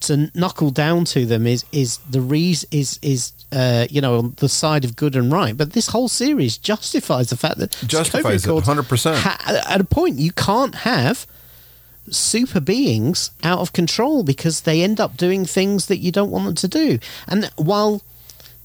to 0.00 0.30
knuckle 0.34 0.72
down 0.72 1.04
to 1.06 1.24
them 1.24 1.46
is 1.46 1.64
is 1.70 1.98
the 1.98 2.20
reason 2.20 2.68
is 2.72 2.98
is 3.02 3.32
uh, 3.52 3.86
you 3.88 4.00
know 4.00 4.18
on 4.18 4.34
the 4.38 4.48
side 4.48 4.84
of 4.84 4.96
good 4.96 5.14
and 5.14 5.32
right 5.32 5.56
but 5.56 5.72
this 5.72 5.86
whole 5.86 6.08
series 6.08 6.58
justifies 6.58 7.30
the 7.30 7.36
fact 7.36 7.58
that 7.58 7.70
Justifies 7.86 8.42
Sokovia 8.44 8.58
Accords 8.58 8.88
100%. 8.90 9.14
ha- 9.16 9.62
at 9.68 9.80
a 9.80 9.84
point 9.84 10.18
you 10.18 10.32
can't 10.32 10.74
have 10.74 11.24
super 12.10 12.60
beings 12.60 13.30
out 13.44 13.60
of 13.60 13.72
control 13.72 14.24
because 14.24 14.62
they 14.62 14.82
end 14.82 14.98
up 14.98 15.16
doing 15.16 15.44
things 15.44 15.86
that 15.86 15.98
you 15.98 16.10
don't 16.10 16.30
want 16.30 16.46
them 16.46 16.54
to 16.54 16.68
do. 16.68 16.98
And 17.26 17.50
while 17.56 18.02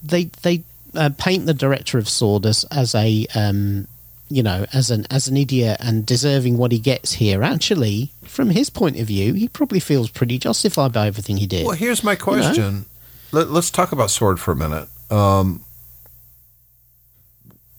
they 0.02 0.26
they 0.42 0.64
uh, 0.96 1.10
paint 1.18 1.46
the 1.46 1.54
director 1.54 1.98
of 1.98 2.08
Sword 2.10 2.46
as, 2.46 2.64
as 2.72 2.94
a 2.96 3.26
um, 3.36 3.88
you 4.30 4.42
know 4.44 4.66
as 4.74 4.90
an 4.92 5.06
as 5.10 5.28
an 5.28 5.38
idiot 5.38 5.78
and 5.80 6.06
deserving 6.06 6.58
what 6.58 6.72
he 6.72 6.80
gets 6.80 7.14
here, 7.14 7.44
actually 7.44 8.12
from 8.24 8.50
his 8.50 8.70
point 8.70 9.00
of 9.00 9.06
view, 9.08 9.34
he 9.34 9.48
probably 9.48 9.80
feels 9.80 10.10
pretty 10.10 10.38
justified 10.40 10.92
by 10.94 11.08
everything 11.08 11.38
he 11.38 11.46
did. 11.48 11.66
Well, 11.66 11.76
here's 11.76 12.04
my 12.04 12.16
question. 12.16 12.86
Let, 13.32 13.50
let's 13.50 13.70
talk 13.72 13.92
about 13.92 14.10
Sword 14.12 14.40
for 14.40 14.52
a 14.52 14.56
minute. 14.56 14.88
Um, 15.12 15.64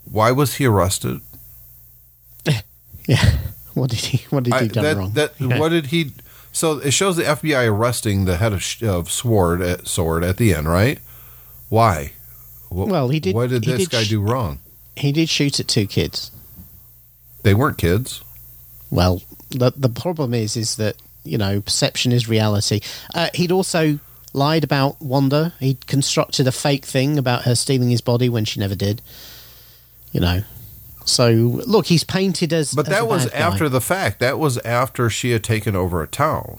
why 0.05 0.31
was 0.31 0.55
he 0.55 0.67
arrested? 0.67 1.21
yeah. 3.07 3.33
What 3.75 3.91
did 3.91 4.01
he 4.01 4.25
What 4.31 4.45
did 4.45 4.55
he 4.55 4.61
I- 4.61 4.69
done 4.69 4.85
that, 4.85 4.97
wrong? 4.97 5.11
That 5.13 5.33
Yeah. 5.41 5.59
what 5.59 5.71
did 5.71 5.87
he? 5.87 6.13
So 6.53 6.79
it 6.79 6.93
shows 6.93 7.17
the 7.17 7.25
FBI 7.25 7.69
arresting 7.69 8.27
the 8.27 8.37
head 8.37 8.53
of, 8.53 8.65
of 8.83 9.11
Sword 9.11 9.61
at 9.61 9.89
Sword 9.89 10.23
at 10.23 10.37
the 10.37 10.55
end, 10.55 10.69
right? 10.69 11.01
Why? 11.69 12.13
What, 12.75 12.89
Well, 12.89 13.09
he 13.09 13.21
did- 13.21 13.35
What 13.35 13.51
did 13.51 13.65
this 13.65 13.79
did 13.83 13.91
guy 13.91 14.03
sh- 14.05 14.09
do 14.09 14.21
wrong? 14.21 14.59
He 14.97 15.13
did 15.13 15.29
shoot 15.29 15.59
at 15.61 15.69
two 15.69 15.87
kids. 15.87 16.31
They 17.43 17.55
weren't 17.55 17.79
kids. 17.79 18.23
Well, 18.91 19.23
the 19.51 19.73
the 19.77 19.89
problem 19.89 20.35
is 20.35 20.57
is 20.57 20.77
that 20.77 20.97
you 21.25 21.37
know 21.39 21.61
perception 21.61 22.13
is 22.13 22.29
reality. 22.29 22.81
Uh, 23.15 23.29
he'd 23.35 23.53
also 23.53 23.99
lied 24.33 24.65
about 24.65 25.01
Wanda. 25.01 25.53
He'd 25.61 25.87
constructed 25.87 26.47
a 26.47 26.53
fake 26.53 26.85
thing 26.85 27.19
about 27.19 27.43
her 27.43 27.55
stealing 27.55 27.91
his 27.91 28.01
body 28.01 28.29
when 28.29 28.45
she 28.45 28.61
never 28.61 28.75
did. 28.75 29.03
You 30.13 30.21
know, 30.21 30.43
so 31.05 31.31
look, 31.67 31.87
he's 31.87 32.05
painted 32.05 32.53
as. 32.53 32.73
But 32.73 32.87
as 32.87 32.91
that 32.95 33.09
was 33.09 33.25
bad 33.27 33.33
guy. 33.33 33.39
after 33.39 33.69
the 33.69 33.81
fact. 33.81 34.21
That 34.21 34.39
was 34.39 34.59
after 34.59 35.11
she 35.11 35.31
had 35.33 35.43
taken 35.45 35.75
over 35.77 36.03
a 36.03 36.07
town. 36.07 36.59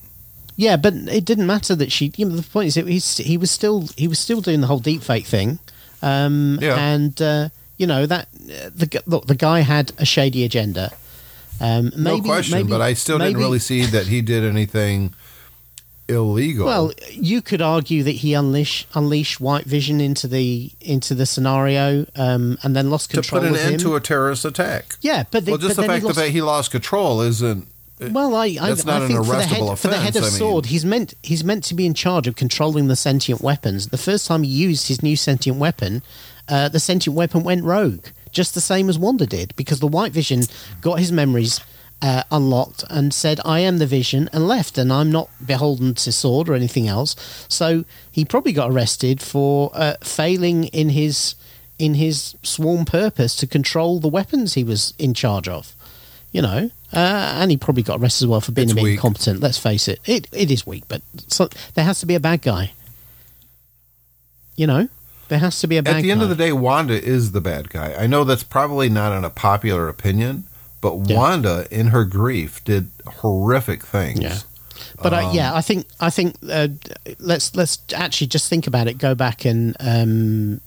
Yeah, 0.57 0.77
but 0.77 0.93
it 0.93 1.25
didn't 1.25 1.47
matter 1.47 1.75
that 1.75 1.91
she. 1.91 2.11
You 2.17 2.25
know, 2.25 2.35
the 2.35 2.43
point 2.43 2.75
is, 2.75 3.17
he 3.17 3.37
was 3.37 3.49
still 3.51 3.87
he 3.97 4.07
was 4.07 4.19
still 4.19 4.41
doing 4.41 4.61
the 4.61 4.67
whole 4.67 4.79
deep 4.79 5.01
fake 5.03 5.25
thing, 5.25 5.59
um, 6.01 6.59
Yeah. 6.61 6.77
and 6.77 7.21
uh, 7.21 7.49
you 7.77 7.87
know 7.87 8.05
that 8.05 8.27
the 8.33 9.01
look 9.05 9.27
the 9.27 9.35
guy 9.35 9.59
had 9.61 9.91
a 9.97 10.05
shady 10.05 10.43
agenda. 10.43 10.91
Um, 11.61 11.91
maybe, 11.95 12.19
no 12.19 12.21
question. 12.21 12.57
maybe- 12.57 12.69
but 12.69 12.81
I 12.81 12.93
still 12.93 13.17
didn't 13.17 13.37
really 13.37 13.59
see 13.59 13.85
that 13.85 14.07
he 14.07 14.21
did 14.21 14.43
anything 14.43 15.13
illegal. 16.07 16.65
Well, 16.65 16.91
you 17.11 17.41
could 17.41 17.61
argue 17.61 18.03
that 18.03 18.11
he 18.11 18.33
unleash 18.33 18.85
unleashed 18.93 19.39
White 19.39 19.65
Vision 19.65 19.99
into 20.01 20.27
the 20.27 20.71
into 20.81 21.15
the 21.15 21.25
scenario, 21.25 22.05
um, 22.15 22.57
and 22.63 22.75
then 22.75 22.89
lost 22.89 23.09
control. 23.09 23.41
to 23.41 23.47
put 23.49 23.57
an 23.57 23.63
end 23.65 23.75
him. 23.75 23.79
to 23.81 23.95
a 23.95 24.01
terrorist 24.01 24.45
attack. 24.45 24.95
yeah, 25.01 25.23
but, 25.31 25.45
the, 25.45 25.51
well, 25.51 25.57
just 25.57 25.75
but 25.75 25.83
the 25.83 25.87
fact 25.87 26.03
lost, 26.05 26.17
that 26.17 26.29
he 26.29 26.41
lost 26.41 26.71
control 26.71 27.21
isn't. 27.21 27.67
Well, 27.99 28.35
I, 28.35 28.57
I, 28.59 28.69
That's 28.69 28.85
not 28.85 29.01
I 29.01 29.05
an 29.05 29.07
think 29.07 29.25
for 29.25 29.31
the, 29.31 29.37
arrestable 29.37 29.69
head, 29.69 29.79
for 29.79 29.87
the 29.87 29.97
head 29.97 30.15
of 30.17 30.23
I 30.23 30.27
mean. 30.27 30.35
sword, 30.35 30.65
he's 30.65 30.83
meant 30.83 31.13
he's 31.23 31.43
meant 31.43 31.63
to 31.65 31.73
be 31.73 31.85
in 31.85 31.93
charge 31.93 32.27
of 32.27 32.35
controlling 32.35 32.87
the 32.87 32.95
sentient 32.95 33.41
weapons. 33.41 33.87
The 33.87 33.97
first 33.97 34.27
time 34.27 34.43
he 34.43 34.49
used 34.49 34.89
his 34.89 35.01
new 35.01 35.15
sentient 35.15 35.57
weapon, 35.57 36.03
uh, 36.49 36.67
the 36.67 36.79
sentient 36.79 37.15
weapon 37.15 37.43
went 37.43 37.63
rogue, 37.63 38.07
just 38.31 38.53
the 38.53 38.61
same 38.61 38.89
as 38.89 38.99
Wanda 38.99 39.25
did, 39.25 39.55
because 39.55 39.79
the 39.79 39.87
White 39.87 40.11
Vision 40.11 40.41
got 40.81 40.99
his 40.99 41.11
memories 41.11 41.61
uh, 42.01 42.23
unlocked 42.31 42.83
and 42.89 43.13
said, 43.13 43.39
"I 43.45 43.61
am 43.61 43.77
the 43.77 43.87
Vision," 43.87 44.29
and 44.33 44.45
left, 44.45 44.77
and 44.77 44.91
I'm 44.91 45.09
not 45.09 45.29
beholden 45.45 45.93
to 45.93 46.11
sword 46.11 46.49
or 46.49 46.53
anything 46.53 46.89
else. 46.89 47.15
So 47.47 47.85
he 48.11 48.25
probably 48.25 48.51
got 48.51 48.71
arrested 48.71 49.21
for 49.21 49.71
uh, 49.73 49.95
failing 50.03 50.65
in 50.65 50.89
his 50.89 51.35
in 51.79 51.93
his 51.93 52.35
sworn 52.43 52.83
purpose 52.83 53.37
to 53.37 53.47
control 53.47 54.01
the 54.01 54.09
weapons 54.09 54.53
he 54.53 54.65
was 54.65 54.93
in 54.97 55.13
charge 55.13 55.47
of 55.47 55.75
you 56.35 56.41
know, 56.41 56.69
uh, 56.95 57.33
and 57.39 57.51
he 57.51 57.57
probably 57.57 57.83
got 57.83 57.99
arrested 57.99 58.25
as 58.25 58.27
well 58.27 58.41
for 58.41 58.51
being 58.51 58.65
It's 58.65 58.71
a 58.73 58.75
bit 58.75 58.83
weak. 58.83 58.93
incompetent. 58.95 59.39
Let's 59.41 59.57
face 59.57 59.87
it, 59.87 59.99
it 60.05 60.27
it 60.31 60.49
is 60.51 60.65
weak, 60.65 60.83
but 60.87 61.01
so, 61.27 61.49
there 61.73 61.85
has 61.85 61.99
to 61.99 62.05
be 62.05 62.15
a 62.15 62.19
bad 62.19 62.41
guy. 62.41 62.71
You 64.55 64.67
know, 64.67 64.87
there 65.27 65.39
has 65.39 65.59
to 65.59 65.67
be 65.67 65.77
a 65.77 65.83
bad 65.83 65.91
guy. 65.91 65.97
At 65.99 66.01
the 66.03 66.11
end 66.11 66.19
guy. 66.21 66.23
of 66.23 66.29
the 66.29 66.35
day, 66.35 66.51
Wanda 66.53 66.93
is 67.01 67.31
the 67.33 67.41
bad 67.41 67.69
guy. 67.69 67.93
I 67.93 68.07
know 68.07 68.23
that's 68.23 68.43
probably 68.43 68.89
not 68.89 69.11
an, 69.11 69.25
a 69.25 69.29
popular 69.29 69.89
opinion, 69.89 70.45
but 70.81 71.09
Yeah. 71.09 71.17
Wanda, 71.17 71.67
in 71.71 71.87
her 71.87 72.05
grief, 72.05 72.63
did 72.63 72.87
horrific 73.05 73.83
things. 73.85 74.19
Yeah. 74.21 74.37
But 75.01 75.13
Um, 75.13 75.35
yeah, 75.35 75.53
I 75.53 75.61
think 75.61 75.87
I 75.99 76.09
think 76.09 76.35
uh, 76.49 76.67
let's 77.19 77.53
let's 77.55 77.79
actually 77.93 78.27
just 78.27 78.49
think 78.49 78.65
about 78.67 78.87
it. 78.87 78.97
Go 78.97 79.13
back 79.15 79.43
and 79.45 79.75
um, 79.79 80.61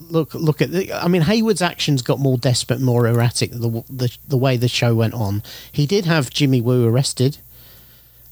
look 0.00 0.34
look 0.34 0.60
at. 0.62 0.70
The, 0.70 0.92
I 0.92 1.08
mean, 1.08 1.22
Hayward's 1.22 1.62
actions 1.62 2.02
got 2.02 2.18
more 2.18 2.38
desperate, 2.38 2.80
more 2.80 3.06
erratic 3.06 3.50
the, 3.52 3.84
the 3.90 4.16
the 4.28 4.36
way 4.36 4.56
the 4.56 4.68
show 4.68 4.94
went 4.94 5.14
on. 5.14 5.42
He 5.72 5.86
did 5.86 6.04
have 6.06 6.30
Jimmy 6.30 6.60
Woo 6.60 6.86
arrested. 6.88 7.38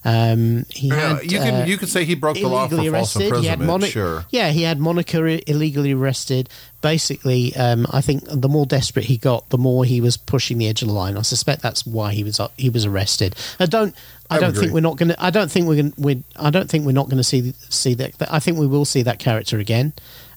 Um, 0.05 0.67
he 0.71 0.87
Yeah, 0.89 1.17
had, 1.17 1.33
you 1.33 1.39
can 1.39 1.63
uh, 1.63 1.65
you 1.65 1.77
could 1.79 1.89
say 1.89 2.05
he 2.05 2.15
broke 2.15 2.37
the 2.37 2.47
law 2.47 2.69
for 2.69 2.75
illegally 2.77 2.97
false 2.97 3.17
arrested. 3.17 3.41
He 3.41 3.47
had 3.49 3.55
imprisonment. 3.61 3.67
Moni- 3.67 3.91
sure. 3.91 4.25
Yeah, 4.31 4.51
he 4.51 4.63
had 4.63 4.79
Monica 4.79 5.19
i- 5.27 5.43
illegally 5.49 5.93
arrested. 5.93 6.49
Basically, 6.81 7.57
um, 7.57 7.89
I 7.91 8.01
think 8.03 8.23
the 8.27 8.49
more 8.49 8.67
desperate 8.67 9.07
he 9.07 9.17
got, 9.17 9.49
the 9.49 9.59
more 9.59 9.85
he 9.85 10.01
was 10.01 10.17
pushing 10.17 10.59
the 10.59 10.69
edge 10.69 10.83
of 10.83 10.89
the 10.89 10.95
line. 10.95 11.17
I 11.17 11.23
suspect 11.23 11.61
that's 11.61 11.85
why 11.85 12.13
he 12.13 12.23
was 12.23 12.41
he 12.57 12.71
was 12.71 12.85
arrested. 12.85 13.35
I 13.59 13.67
don't. 13.67 13.97
I, 14.31 14.37
I 14.37 14.39
don't 14.39 14.51
agree. 14.51 14.61
think 14.63 14.75
we're 14.75 14.81
not 14.81 14.97
going 14.97 15.09
to. 15.09 15.21
I 15.21 15.31
don't 15.31 15.51
think 15.51 15.67
we're 15.67 15.77
gonna 15.77 15.93
We. 15.99 16.23
I 16.37 16.51
don't 16.51 16.71
think 16.71 16.87
we're 16.87 16.93
not 16.93 17.07
going 17.07 17.17
to 17.17 17.25
see 17.25 17.53
see 17.69 17.95
that. 17.95 18.13
I 18.31 18.39
think 18.39 18.59
we 18.59 18.69
will 18.69 18.85
see 18.85 19.03
that 19.03 19.19
character 19.19 19.59
again. 19.59 19.93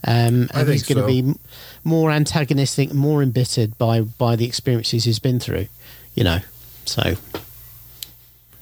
Um, 0.05 0.49
and 0.53 0.69
he's 0.69 0.83
going 0.83 0.97
to 0.97 1.03
so. 1.03 1.07
be 1.07 1.39
more 1.83 2.09
antagonistic, 2.11 2.93
more 2.93 3.21
embittered 3.21 3.77
by 3.77 4.01
by 4.01 4.35
the 4.35 4.45
experiences 4.45 5.03
he's 5.03 5.19
been 5.19 5.39
through. 5.39 5.67
You 6.15 6.23
know, 6.23 6.39
so 6.85 7.15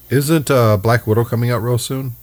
Isn't 0.09 0.49
uh, 0.49 0.77
Black 0.77 1.05
Widow 1.07 1.25
coming 1.25 1.51
out 1.51 1.61
real 1.61 1.77
soon? 1.77 2.13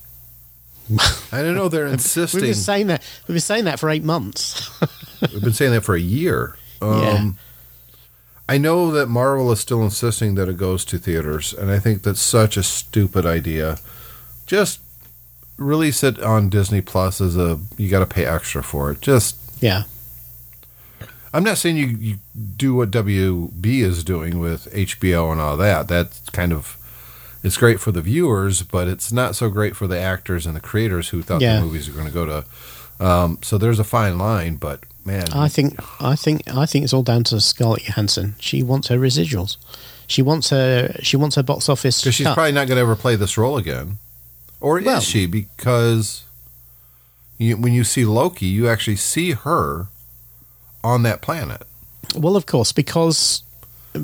I 1.32 1.42
don't 1.42 1.54
know. 1.54 1.68
They're 1.68 1.86
insisting. 1.86 2.40
we've 2.40 2.48
been 2.48 2.54
saying 2.54 2.88
that. 2.88 3.02
We've 3.26 3.34
been 3.34 3.40
saying 3.40 3.64
that 3.64 3.78
for 3.80 3.88
eight 3.88 4.04
months. 4.04 4.70
We've 5.32 5.40
been 5.42 5.52
saying 5.54 5.72
that 5.72 5.80
for 5.80 5.94
a 5.94 6.00
year. 6.00 6.56
Um, 6.82 7.00
Yeah. 7.00 7.30
I 8.46 8.58
know 8.58 8.90
that 8.90 9.06
Marvel 9.06 9.50
is 9.52 9.60
still 9.60 9.82
insisting 9.82 10.34
that 10.34 10.50
it 10.50 10.58
goes 10.58 10.84
to 10.86 10.98
theaters, 10.98 11.54
and 11.54 11.70
I 11.70 11.78
think 11.78 12.02
that's 12.02 12.20
such 12.20 12.58
a 12.58 12.62
stupid 12.62 13.24
idea. 13.24 13.78
Just 14.46 14.80
release 15.56 16.02
it 16.02 16.20
on 16.22 16.48
Disney 16.48 16.80
Plus 16.80 17.20
as 17.20 17.36
a 17.36 17.58
you 17.76 17.88
got 17.88 18.00
to 18.00 18.06
pay 18.06 18.24
extra 18.24 18.62
for 18.62 18.90
it. 18.90 19.00
Just 19.00 19.36
yeah. 19.62 19.84
I'm 21.32 21.42
not 21.42 21.58
saying 21.58 21.76
you, 21.76 21.86
you 21.86 22.18
do 22.56 22.74
what 22.74 22.90
WB 22.92 23.66
is 23.66 24.04
doing 24.04 24.38
with 24.38 24.72
HBO 24.72 25.32
and 25.32 25.40
all 25.40 25.56
that. 25.56 25.88
That's 25.88 26.20
kind 26.30 26.52
of 26.52 26.76
it's 27.42 27.56
great 27.56 27.80
for 27.80 27.90
the 27.92 28.00
viewers, 28.00 28.62
but 28.62 28.86
it's 28.88 29.12
not 29.12 29.34
so 29.36 29.50
great 29.50 29.74
for 29.76 29.86
the 29.86 29.98
actors 29.98 30.46
and 30.46 30.54
the 30.54 30.60
creators 30.60 31.08
who 31.08 31.22
thought 31.22 31.42
Yeah. 31.42 31.56
the 31.56 31.62
movies 31.66 31.88
were 31.88 31.94
going 31.94 32.06
to 32.06 32.12
go 32.12 32.24
to. 32.24 33.04
Um, 33.04 33.38
so 33.42 33.58
there's 33.58 33.80
a 33.80 33.84
fine 33.84 34.16
line, 34.16 34.56
but 34.56 34.84
man, 35.04 35.26
I 35.32 35.48
think 35.48 35.74
I 36.00 36.14
think 36.14 36.42
I 36.54 36.66
think 36.66 36.84
it's 36.84 36.92
all 36.92 37.02
down 37.02 37.24
to 37.24 37.40
Scarlett 37.40 37.82
Johansson. 37.82 38.36
She 38.38 38.62
wants 38.62 38.86
her 38.88 38.96
residuals. 38.98 39.56
She 40.06 40.22
wants 40.22 40.50
her 40.50 40.94
she 41.02 41.16
wants 41.16 41.34
her 41.34 41.42
box 41.42 41.68
office. 41.68 42.00
because 42.00 42.14
she's 42.14 42.26
probably 42.26 42.52
not 42.52 42.68
going 42.68 42.76
to 42.76 42.82
ever 42.82 42.94
play 42.94 43.16
this 43.16 43.36
role 43.36 43.56
again, 43.56 43.98
or 44.64 44.80
Well- 44.80 44.98
is 44.98 45.04
she? 45.04 45.26
Because 45.26 46.22
you, 47.38 47.56
when 47.56 47.72
you 47.74 47.84
see 47.84 48.04
Loki, 48.04 48.46
you 48.46 48.68
actually 48.68 48.96
see 48.96 49.32
her 49.32 49.88
on 50.82 51.02
that 51.02 51.20
planet. 51.20 51.62
well, 52.16 52.36
of 52.36 52.46
course, 52.46 52.72
because 52.72 53.42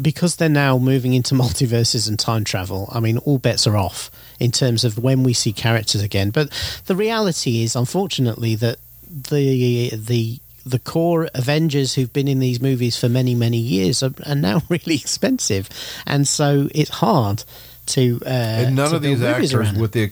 because 0.03 0.37
they're 0.37 0.49
now 0.49 0.79
moving 0.79 1.15
into 1.15 1.35
multiverses 1.45 2.09
and 2.09 2.19
time 2.19 2.45
travel. 2.45 2.89
I 2.93 3.01
mean, 3.01 3.19
all 3.19 3.39
bets 3.39 3.67
are 3.67 3.77
off 3.77 4.11
in 4.39 4.51
terms 4.53 4.85
of 4.85 4.99
when 4.99 5.23
we 5.23 5.33
see 5.33 5.53
characters 5.53 6.03
again. 6.03 6.31
But 6.31 6.51
the 6.87 6.95
reality 6.97 7.63
is, 7.65 7.75
unfortunately, 7.75 8.55
that 8.57 8.77
the 9.11 9.91
the 9.97 10.39
the 10.67 10.79
core 10.79 11.29
Avengers 11.35 11.95
who've 11.95 12.13
been 12.13 12.29
in 12.29 12.39
these 12.39 12.61
movies 12.61 12.97
for 12.99 13.09
many 13.09 13.35
many 13.35 13.57
years 13.59 14.03
are, 14.03 14.13
are 14.27 14.35
now 14.35 14.63
really 14.69 14.95
expensive, 14.97 15.69
and 16.07 16.29
so 16.29 16.69
it's 16.75 16.91
hard 16.91 17.45
to. 17.87 18.21
Uh, 18.25 18.29
and 18.29 18.77
none 18.77 18.91
to 18.91 18.97
of 18.97 19.03
these 19.03 19.23
actors 19.23 19.73
with 19.73 19.93
the 19.93 20.11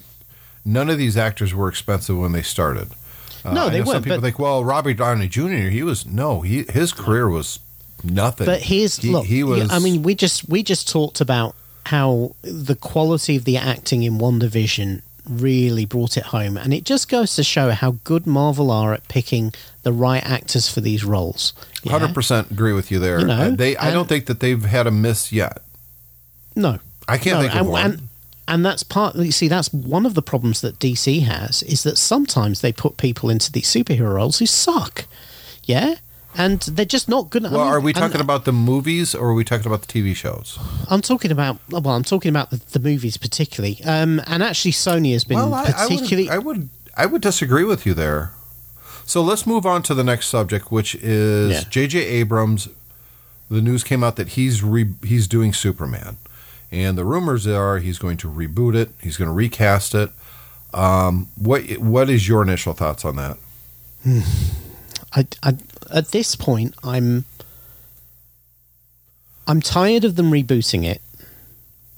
none 0.68 0.90
of 0.90 0.98
these 0.98 1.16
actors 1.16 1.54
were 1.54 1.68
expensive 1.68 2.16
when 2.18 2.32
they 2.32 2.42
started. 2.42 2.88
Uh, 3.44 3.52
No, 3.52 3.70
they 3.70 3.80
know 3.80 3.92
Some 3.92 4.02
people 4.02 4.20
think, 4.20 4.38
well, 4.38 4.64
Robert 4.64 4.98
Downey 4.98 5.28
Jr. 5.28 5.70
He 5.70 5.82
was 5.82 6.06
no, 6.06 6.42
he 6.42 6.64
his 6.68 6.92
career 6.92 7.28
was 7.28 7.58
nothing. 8.04 8.46
But 8.46 8.62
here's 8.62 8.96
he, 8.96 9.10
look. 9.10 9.26
he 9.26 9.42
was. 9.42 9.70
I 9.70 9.78
mean, 9.78 10.02
we 10.02 10.14
just 10.14 10.48
we 10.48 10.62
just 10.62 10.88
talked 10.88 11.20
about 11.20 11.54
how 11.86 12.34
the 12.42 12.76
quality 12.76 13.36
of 13.36 13.44
the 13.44 13.56
acting 13.56 14.02
in 14.02 14.18
WandaVision 14.18 15.00
really 15.28 15.84
brought 15.84 16.16
it 16.16 16.24
home, 16.24 16.56
and 16.56 16.74
it 16.74 16.84
just 16.84 17.08
goes 17.08 17.34
to 17.36 17.42
show 17.42 17.70
how 17.70 17.92
good 18.04 18.26
Marvel 18.26 18.70
are 18.70 18.92
at 18.92 19.06
picking 19.08 19.52
the 19.82 19.92
right 19.92 20.24
actors 20.24 20.68
for 20.68 20.80
these 20.80 21.04
roles. 21.04 21.54
Yeah? 21.82 21.92
Hundred 21.92 22.14
percent 22.14 22.50
agree 22.50 22.74
with 22.74 22.90
you 22.90 22.98
there. 22.98 23.20
You 23.20 23.26
know, 23.26 23.50
they, 23.50 23.76
I 23.76 23.90
don't 23.90 24.08
think 24.08 24.26
that 24.26 24.40
they've 24.40 24.62
had 24.62 24.86
a 24.86 24.90
miss 24.90 25.32
yet. 25.32 25.62
No, 26.54 26.78
I 27.06 27.16
can't 27.18 27.36
no, 27.36 27.42
think 27.42 27.54
of 27.54 27.60
and, 27.60 27.68
one. 27.68 27.84
and 27.84 28.07
and 28.49 28.64
that's 28.64 28.82
part. 28.82 29.14
You 29.14 29.30
see, 29.30 29.46
that's 29.46 29.72
one 29.72 30.05
of 30.07 30.14
the 30.14 30.22
problems 30.22 30.61
that 30.62 30.78
DC 30.80 31.22
has 31.22 31.62
is 31.62 31.84
that 31.84 31.96
sometimes 31.99 32.61
they 32.61 32.72
put 32.72 32.96
people 32.96 33.30
into 33.30 33.53
these 33.53 33.66
superhero 33.68 34.14
roles 34.14 34.38
who 34.40 34.46
suck. 34.46 35.05
Yeah. 35.64 35.96
And 36.36 36.61
they're 36.61 36.84
just 36.84 37.09
not 37.09 37.30
good. 37.30 37.44
I 37.44 37.51
well, 37.51 37.64
mean, 37.64 37.74
are 37.74 37.80
we 37.80 37.90
and- 37.92 38.01
talking 38.01 38.20
about 38.20 38.44
the 38.44 38.53
movies 38.53 39.14
or 39.14 39.30
are 39.30 39.34
we 39.34 39.44
talking 39.44 39.66
about 39.66 39.82
the 39.82 39.86
TV 39.92 40.14
shows? 40.14 40.59
I'm 40.88 41.01
talking 41.01 41.30
about 41.30 41.59
well, 41.70 41.88
I'm 41.88 42.05
talking 42.05 42.28
about 42.30 42.51
the, 42.51 42.57
the 42.57 42.78
movies 42.80 43.16
particularly, 43.16 43.80
um, 43.84 44.20
and 44.26 44.42
actually 44.42 44.72
Sony 44.72 45.12
has 45.12 45.24
been 45.24 45.36
well, 45.36 45.55
I, 45.55 45.64
I, 45.64 45.72
particularly. 45.88 46.24
would, 46.24 46.32
I 46.34 46.38
would 46.38 46.68
I 46.96 47.07
would 47.07 47.22
disagree 47.22 47.64
with 47.64 47.86
you 47.86 47.94
there. 47.94 48.32
So 49.05 49.22
let's 49.22 49.46
move 49.46 49.64
on 49.64 49.82
to 49.84 49.94
the 49.94 50.05
next 50.05 50.26
subject, 50.28 50.70
which 50.70 50.94
is 50.96 51.51
Yeah. 51.51 51.64
J.J. 51.68 51.99
Abrams. 52.05 52.68
The 53.51 53.62
news 53.62 53.82
came 53.82 54.05
out 54.05 54.16
that 54.16 54.28
he's 54.30 54.62
re, 54.62 54.92
he's 55.03 55.26
doing 55.26 55.55
Superman, 55.55 56.18
and 56.70 56.98
the 56.98 57.04
rumors 57.04 57.46
are 57.46 57.78
he's 57.78 57.98
going 57.98 58.16
to 58.18 58.28
reboot 58.28 58.74
it. 58.74 58.90
He's 59.00 59.16
going 59.16 59.28
to 59.28 59.34
recast 59.34 59.94
it. 59.94 60.10
Um, 60.74 61.28
what 61.36 61.62
what 61.78 62.10
is 62.10 62.28
your 62.28 62.42
initial 62.42 62.74
thoughts 62.74 63.04
on 63.04 63.16
that? 63.16 63.38
I, 65.12 65.26
I, 65.42 65.56
at 65.92 66.08
this 66.08 66.36
point, 66.36 66.74
I'm 66.84 67.24
I'm 69.46 69.60
tired 69.60 70.04
of 70.04 70.16
them 70.16 70.30
rebooting 70.30 70.84
it 70.84 71.00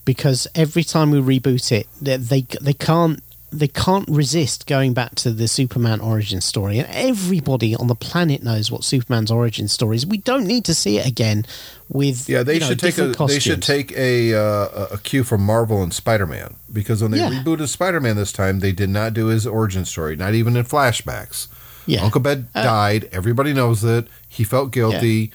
because 0.04 0.46
every 0.54 0.84
time 0.84 1.10
we 1.10 1.18
reboot 1.20 1.72
it, 1.72 1.88
they 2.00 2.16
they, 2.16 2.46
they 2.60 2.72
can't 2.72 3.22
they 3.53 3.68
can't 3.68 4.09
resist 4.09 4.66
going 4.66 4.92
back 4.94 5.14
to 5.16 5.32
the 5.32 5.48
Superman 5.48 6.01
origin 6.01 6.40
story, 6.40 6.78
and 6.78 6.88
everybody 6.90 7.74
on 7.74 7.86
the 7.88 7.94
planet 7.94 8.42
knows 8.42 8.70
what 8.70 8.84
Superman's 8.84 9.30
origin 9.30 9.68
story 9.68 9.96
is. 9.96 10.07
We 10.07 10.18
don't 10.18 10.46
need 10.46 10.64
to 10.66 10.74
see 10.74 10.98
it 10.98 11.07
again 11.07 11.44
with 11.88 12.28
Yeah, 12.28 12.42
they 12.42 12.55
you 12.55 12.61
know, 12.61 12.68
should 12.68 12.78
take 12.80 12.98
a 12.98 13.09
different 13.09 13.28
they 13.30 13.38
should 13.40 13.62
take 13.62 13.92
a 13.92 14.34
uh, 14.34 14.86
a 14.92 14.98
cue 14.98 15.24
from 15.24 15.42
Marvel 15.42 15.82
and 15.82 15.92
Spider 15.92 16.26
Man 16.26 16.55
because 16.72 17.03
when 17.03 17.11
they 17.11 17.18
Yeah. 17.18 17.30
rebooted 17.30 17.68
Spider 17.68 18.01
Man 18.01 18.16
this 18.16 18.32
time, 18.32 18.61
they 18.61 18.72
did 18.72 18.90
not 18.90 19.14
do 19.14 19.26
his 19.26 19.46
origin 19.46 19.84
story, 19.84 20.16
not 20.16 20.34
even 20.34 20.57
in 20.57 20.64
flashbacks. 20.64 21.48
yeah. 21.86 22.03
Uncle 22.05 22.20
Ben 22.20 22.48
Uh, 22.55 22.62
died. 22.62 23.09
Everybody 23.12 23.53
knows 23.53 23.82
it. 23.84 24.07
He 24.28 24.44
felt 24.44 24.70
guilty. 24.70 25.32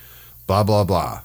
Blah 0.48 0.64
blah 0.64 0.84
blah. 0.86 1.22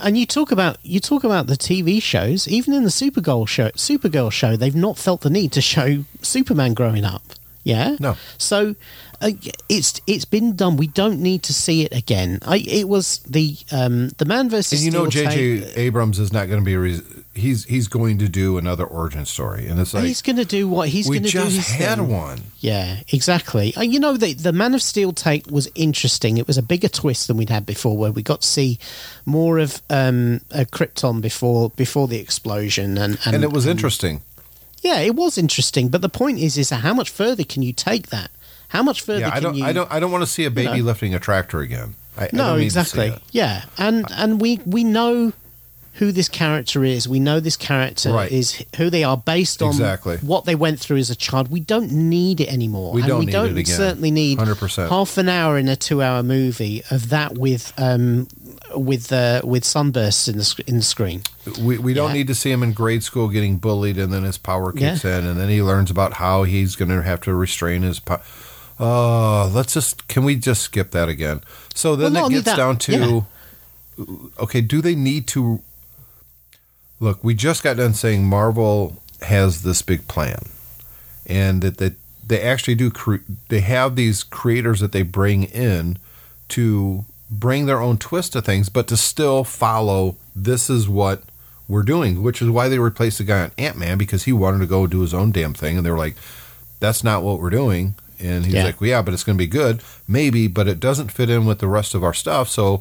And 0.00 0.16
you 0.16 0.26
talk 0.26 0.52
about 0.52 0.78
you 0.84 1.00
talk 1.00 1.24
about 1.24 1.48
the 1.48 1.56
TV 1.56 2.00
shows. 2.00 2.46
Even 2.46 2.72
in 2.72 2.84
the 2.84 2.88
Supergirl 2.88 3.48
show, 3.48 3.70
Supergirl 3.70 4.30
show, 4.30 4.56
they've 4.56 4.74
not 4.74 4.96
felt 4.96 5.22
the 5.22 5.30
need 5.30 5.52
to 5.52 5.60
show 5.60 6.04
Superman 6.22 6.74
growing 6.74 7.04
up. 7.04 7.22
Yeah, 7.68 7.96
No. 8.00 8.16
So 8.38 8.76
uh, 9.20 9.32
it's 9.68 10.00
it's 10.06 10.24
been 10.24 10.56
done. 10.56 10.76
We 10.76 10.86
don't 10.86 11.20
need 11.20 11.42
to 11.44 11.52
see 11.52 11.84
it 11.84 11.92
again. 11.92 12.38
I, 12.46 12.58
it 12.58 12.88
was 12.88 13.18
the 13.28 13.58
um, 13.70 14.08
the 14.16 14.24
Man 14.24 14.48
versus 14.48 14.84
And 14.84 14.92
you 14.94 14.98
know, 14.98 15.06
J.J. 15.06 15.74
Abrams 15.74 16.18
is 16.18 16.32
not 16.32 16.48
going 16.48 16.60
to 16.60 16.64
be. 16.64 16.76
Re- 16.76 17.02
he's 17.34 17.64
he's 17.64 17.88
going 17.88 18.18
to 18.18 18.28
do 18.28 18.56
another 18.56 18.86
origin 18.86 19.26
story, 19.26 19.66
and 19.66 19.78
it's 19.80 19.92
like 19.92 20.04
he's 20.04 20.22
going 20.22 20.36
to 20.36 20.46
do 20.46 20.66
what 20.66 20.88
he's 20.88 21.08
going 21.08 21.24
to 21.24 21.28
do. 21.28 21.44
We 21.44 21.50
just 21.50 21.70
had 21.70 21.98
thing. 21.98 22.08
one. 22.08 22.40
Yeah, 22.60 23.00
exactly. 23.08 23.74
Uh, 23.76 23.82
you 23.82 24.00
know, 24.00 24.16
the 24.16 24.34
the 24.34 24.52
Man 24.52 24.72
of 24.72 24.80
Steel 24.80 25.12
take 25.12 25.50
was 25.50 25.68
interesting. 25.74 26.38
It 26.38 26.46
was 26.46 26.56
a 26.56 26.62
bigger 26.62 26.88
twist 26.88 27.26
than 27.26 27.36
we'd 27.36 27.50
had 27.50 27.66
before, 27.66 27.98
where 27.98 28.12
we 28.12 28.22
got 28.22 28.42
to 28.42 28.46
see 28.46 28.78
more 29.26 29.58
of 29.58 29.82
um, 29.90 30.40
Krypton 30.50 31.20
before 31.20 31.70
before 31.70 32.08
the 32.08 32.18
explosion, 32.18 32.96
and 32.96 33.18
and, 33.26 33.34
And 33.34 33.44
it 33.44 33.52
was 33.52 33.66
interesting. 33.66 34.22
Yeah, 34.82 35.00
it 35.00 35.14
was 35.16 35.36
interesting, 35.38 35.88
but 35.88 36.02
the 36.02 36.08
point 36.08 36.38
is, 36.38 36.56
is 36.56 36.70
how 36.70 36.94
much 36.94 37.10
further 37.10 37.44
can 37.44 37.62
you 37.62 37.72
take 37.72 38.08
that? 38.08 38.30
How 38.68 38.82
much 38.82 39.00
further 39.02 39.20
Yeah, 39.20 39.28
I 39.28 39.32
can 39.34 39.42
don't. 39.42 39.54
you? 39.56 39.64
I 39.64 39.72
don't. 39.72 39.90
I 39.90 39.98
don't 40.00 40.12
want 40.12 40.22
to 40.22 40.26
see 40.30 40.44
a 40.44 40.50
baby 40.50 40.78
know. 40.78 40.84
lifting 40.84 41.14
a 41.14 41.18
tractor 41.20 41.60
again. 41.60 41.94
I, 42.16 42.24
I 42.24 42.30
no, 42.32 42.48
don't 42.50 42.58
need 42.60 42.70
to 42.72 42.84
see 42.84 43.00
exactly. 43.00 43.22
Yeah, 43.32 43.64
and 43.78 44.04
and 44.10 44.40
we 44.40 44.60
we 44.66 44.84
know 44.84 45.32
who 45.98 46.12
this 46.12 46.28
character 46.28 46.84
is. 46.84 47.08
We 47.08 47.18
know 47.20 47.40
this 47.40 47.56
character 47.56 48.12
Right. 48.12 48.30
is 48.30 48.62
who 48.76 48.88
they 48.90 49.02
are 49.04 49.16
based 49.16 49.62
on 49.62 49.70
Exactly. 49.70 50.16
what 50.18 50.44
they 50.44 50.54
went 50.54 50.78
through 50.80 50.98
as 50.98 51.10
a 51.10 51.16
child. 51.16 51.50
We 51.50 51.60
don't 51.60 51.90
need 51.90 52.40
it 52.40 52.48
anymore. 52.52 52.92
We 52.92 53.02
and 53.02 53.08
don't 53.08 53.18
we 53.20 53.26
need 53.26 53.32
don't 53.32 53.50
it 53.56 53.58
again. 53.58 53.76
certainly 53.76 54.10
need 54.10 54.38
100%. 54.38 54.88
half 54.90 55.18
an 55.18 55.28
hour 55.28 55.58
in 55.58 55.68
a 55.68 55.76
two-hour 55.76 56.22
movie 56.22 56.82
of 56.90 57.08
that 57.10 57.36
with 57.36 57.72
um 57.78 58.28
with 58.76 59.10
uh, 59.12 59.40
with 59.44 59.64
sunbursts 59.64 60.28
in 60.28 60.36
the 60.36 60.44
sc- 60.44 60.60
in 60.68 60.76
the 60.76 60.82
screen. 60.82 61.22
We, 61.60 61.78
we 61.78 61.94
don't 61.94 62.10
Yeah. 62.10 62.16
need 62.18 62.26
to 62.26 62.34
see 62.34 62.50
him 62.50 62.62
in 62.62 62.72
grade 62.74 63.02
school 63.02 63.28
getting 63.28 63.56
bullied 63.56 63.96
and 63.98 64.12
then 64.12 64.24
his 64.24 64.36
power 64.38 64.72
kicks 64.72 65.04
in 65.06 65.24
and 65.26 65.40
then 65.40 65.48
he 65.48 65.62
learns 65.62 65.90
about 65.90 66.14
how 66.14 66.42
he's 66.44 66.76
going 66.76 66.90
to 66.90 67.02
have 67.02 67.20
to 67.22 67.34
restrain 67.34 67.82
his 67.82 67.98
power. 67.98 68.20
Oh, 68.78 69.50
let's 69.52 69.72
just 69.74 70.06
can 70.06 70.22
we 70.22 70.36
just 70.36 70.62
skip 70.62 70.90
that 70.92 71.08
again? 71.08 71.40
So 71.74 71.96
then 71.96 72.12
Well, 72.14 72.26
it 72.26 72.44
gets 72.44 72.56
down 72.56 72.76
to 72.78 73.24
okay, 74.38 74.60
do 74.60 74.80
they 74.80 74.94
need 74.94 75.26
to 75.28 75.60
look? 77.00 77.22
We 77.22 77.34
just 77.34 77.62
got 77.62 77.76
done 77.76 77.94
saying 77.94 78.24
Marvel 78.26 79.02
has 79.22 79.62
this 79.62 79.82
big 79.82 80.06
plan, 80.08 80.40
and 81.26 81.62
that 81.62 81.78
that 81.78 81.94
they 82.26 82.40
actually 82.42 82.74
do. 82.74 82.90
Cre- 82.90 83.16
they 83.48 83.60
have 83.60 83.96
these 83.96 84.22
creators 84.22 84.80
that 84.80 84.92
they 84.92 85.02
bring 85.02 85.44
in 85.44 85.98
to 86.50 87.04
bring 87.30 87.66
their 87.66 87.80
own 87.80 87.98
twist 87.98 88.32
to 88.32 88.42
things, 88.42 88.68
but 88.68 88.86
to 88.88 88.96
still 88.96 89.44
follow. 89.44 90.16
This 90.34 90.70
is 90.70 90.88
what 90.88 91.22
we're 91.66 91.82
doing, 91.82 92.22
which 92.22 92.40
is 92.40 92.48
why 92.48 92.68
they 92.68 92.78
replaced 92.78 93.18
the 93.18 93.24
guy 93.24 93.42
on 93.42 93.52
Ant 93.58 93.76
Man 93.76 93.98
because 93.98 94.24
he 94.24 94.32
wanted 94.32 94.58
to 94.60 94.66
go 94.66 94.86
do 94.86 95.00
his 95.00 95.12
own 95.12 95.32
damn 95.32 95.52
thing, 95.54 95.76
and 95.76 95.84
they 95.84 95.90
were 95.90 95.98
like, 95.98 96.16
"That's 96.80 97.02
not 97.04 97.22
what 97.22 97.40
we're 97.40 97.50
doing." 97.50 97.94
And 98.20 98.44
he's 98.46 98.54
Yeah. 98.54 98.64
like, 98.64 98.80
well, 98.80 98.90
"Yeah, 98.90 99.02
but 99.02 99.14
it's 99.14 99.22
going 99.24 99.36
to 99.38 99.42
be 99.42 99.46
good, 99.46 99.80
maybe, 100.08 100.48
but 100.48 100.66
it 100.66 100.80
doesn't 100.80 101.12
fit 101.12 101.30
in 101.30 101.44
with 101.46 101.58
the 101.60 101.68
rest 101.68 101.94
of 101.94 102.02
our 102.02 102.14
stuff." 102.14 102.48
So 102.48 102.80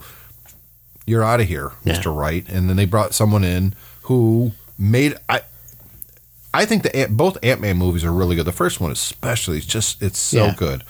you're 1.06 1.24
out 1.24 1.40
of 1.42 1.48
here, 1.48 1.72
Yeah. 1.84 1.94
Mr. 2.00 2.16
Wright. 2.16 2.46
And 2.50 2.70
then 2.70 2.76
they 2.78 2.86
brought 2.86 3.14
someone 3.14 3.44
in 3.44 3.74
who 4.08 4.52
made 4.78 5.16
I. 5.30 5.42
I 6.54 6.66
think 6.66 6.84
the 6.84 6.96
Ant- 6.96 7.16
both 7.16 7.38
Ant 7.44 7.62
Man 7.62 7.78
movies 7.78 8.04
are 8.04 8.12
really 8.12 8.36
good. 8.36 8.46
The 8.46 8.52
first 8.52 8.80
one, 8.82 8.92
especially, 8.92 9.58
is 9.60 9.66
just 9.66 10.02
it's 10.02 10.18
so 10.20 10.46
Yeah. 10.48 10.54
good. 10.58 10.84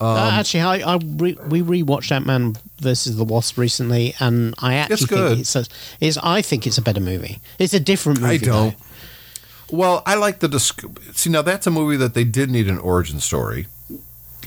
Uh, 0.00 0.30
actually, 0.32 0.62
I, 0.62 0.94
I 0.94 0.98
re- 1.02 1.36
we 1.46 1.60
rewatched 1.60 2.10
Ant 2.10 2.24
Man 2.26 2.56
versus 2.80 3.16
the 3.16 3.24
Wasp 3.24 3.58
recently, 3.58 4.14
and 4.18 4.54
I 4.58 4.74
actually 4.74 4.94
It's 4.94 5.06
think 5.06 5.40
it's, 5.40 5.56
a, 5.56 5.64
it's 6.00 6.16
I 6.22 6.40
think 6.40 6.66
it's 6.66 6.78
a 6.78 6.82
better 6.82 7.00
movie. 7.00 7.38
It's 7.58 7.74
a 7.74 7.80
different 7.80 8.20
movie. 8.20 8.34
I 8.34 8.38
don't. 8.38 8.70
though. 9.70 9.76
Well, 9.76 10.02
I 10.06 10.14
like 10.14 10.38
the 10.40 10.48
disc- 10.48 10.82
see 11.12 11.28
now. 11.30 11.42
That's 11.42 11.66
a 11.66 11.70
movie 11.70 11.96
that 11.98 12.14
they 12.14 12.24
did 12.24 12.50
need 12.50 12.68
an 12.68 12.78
origin 12.78 13.20
story. 13.20 13.66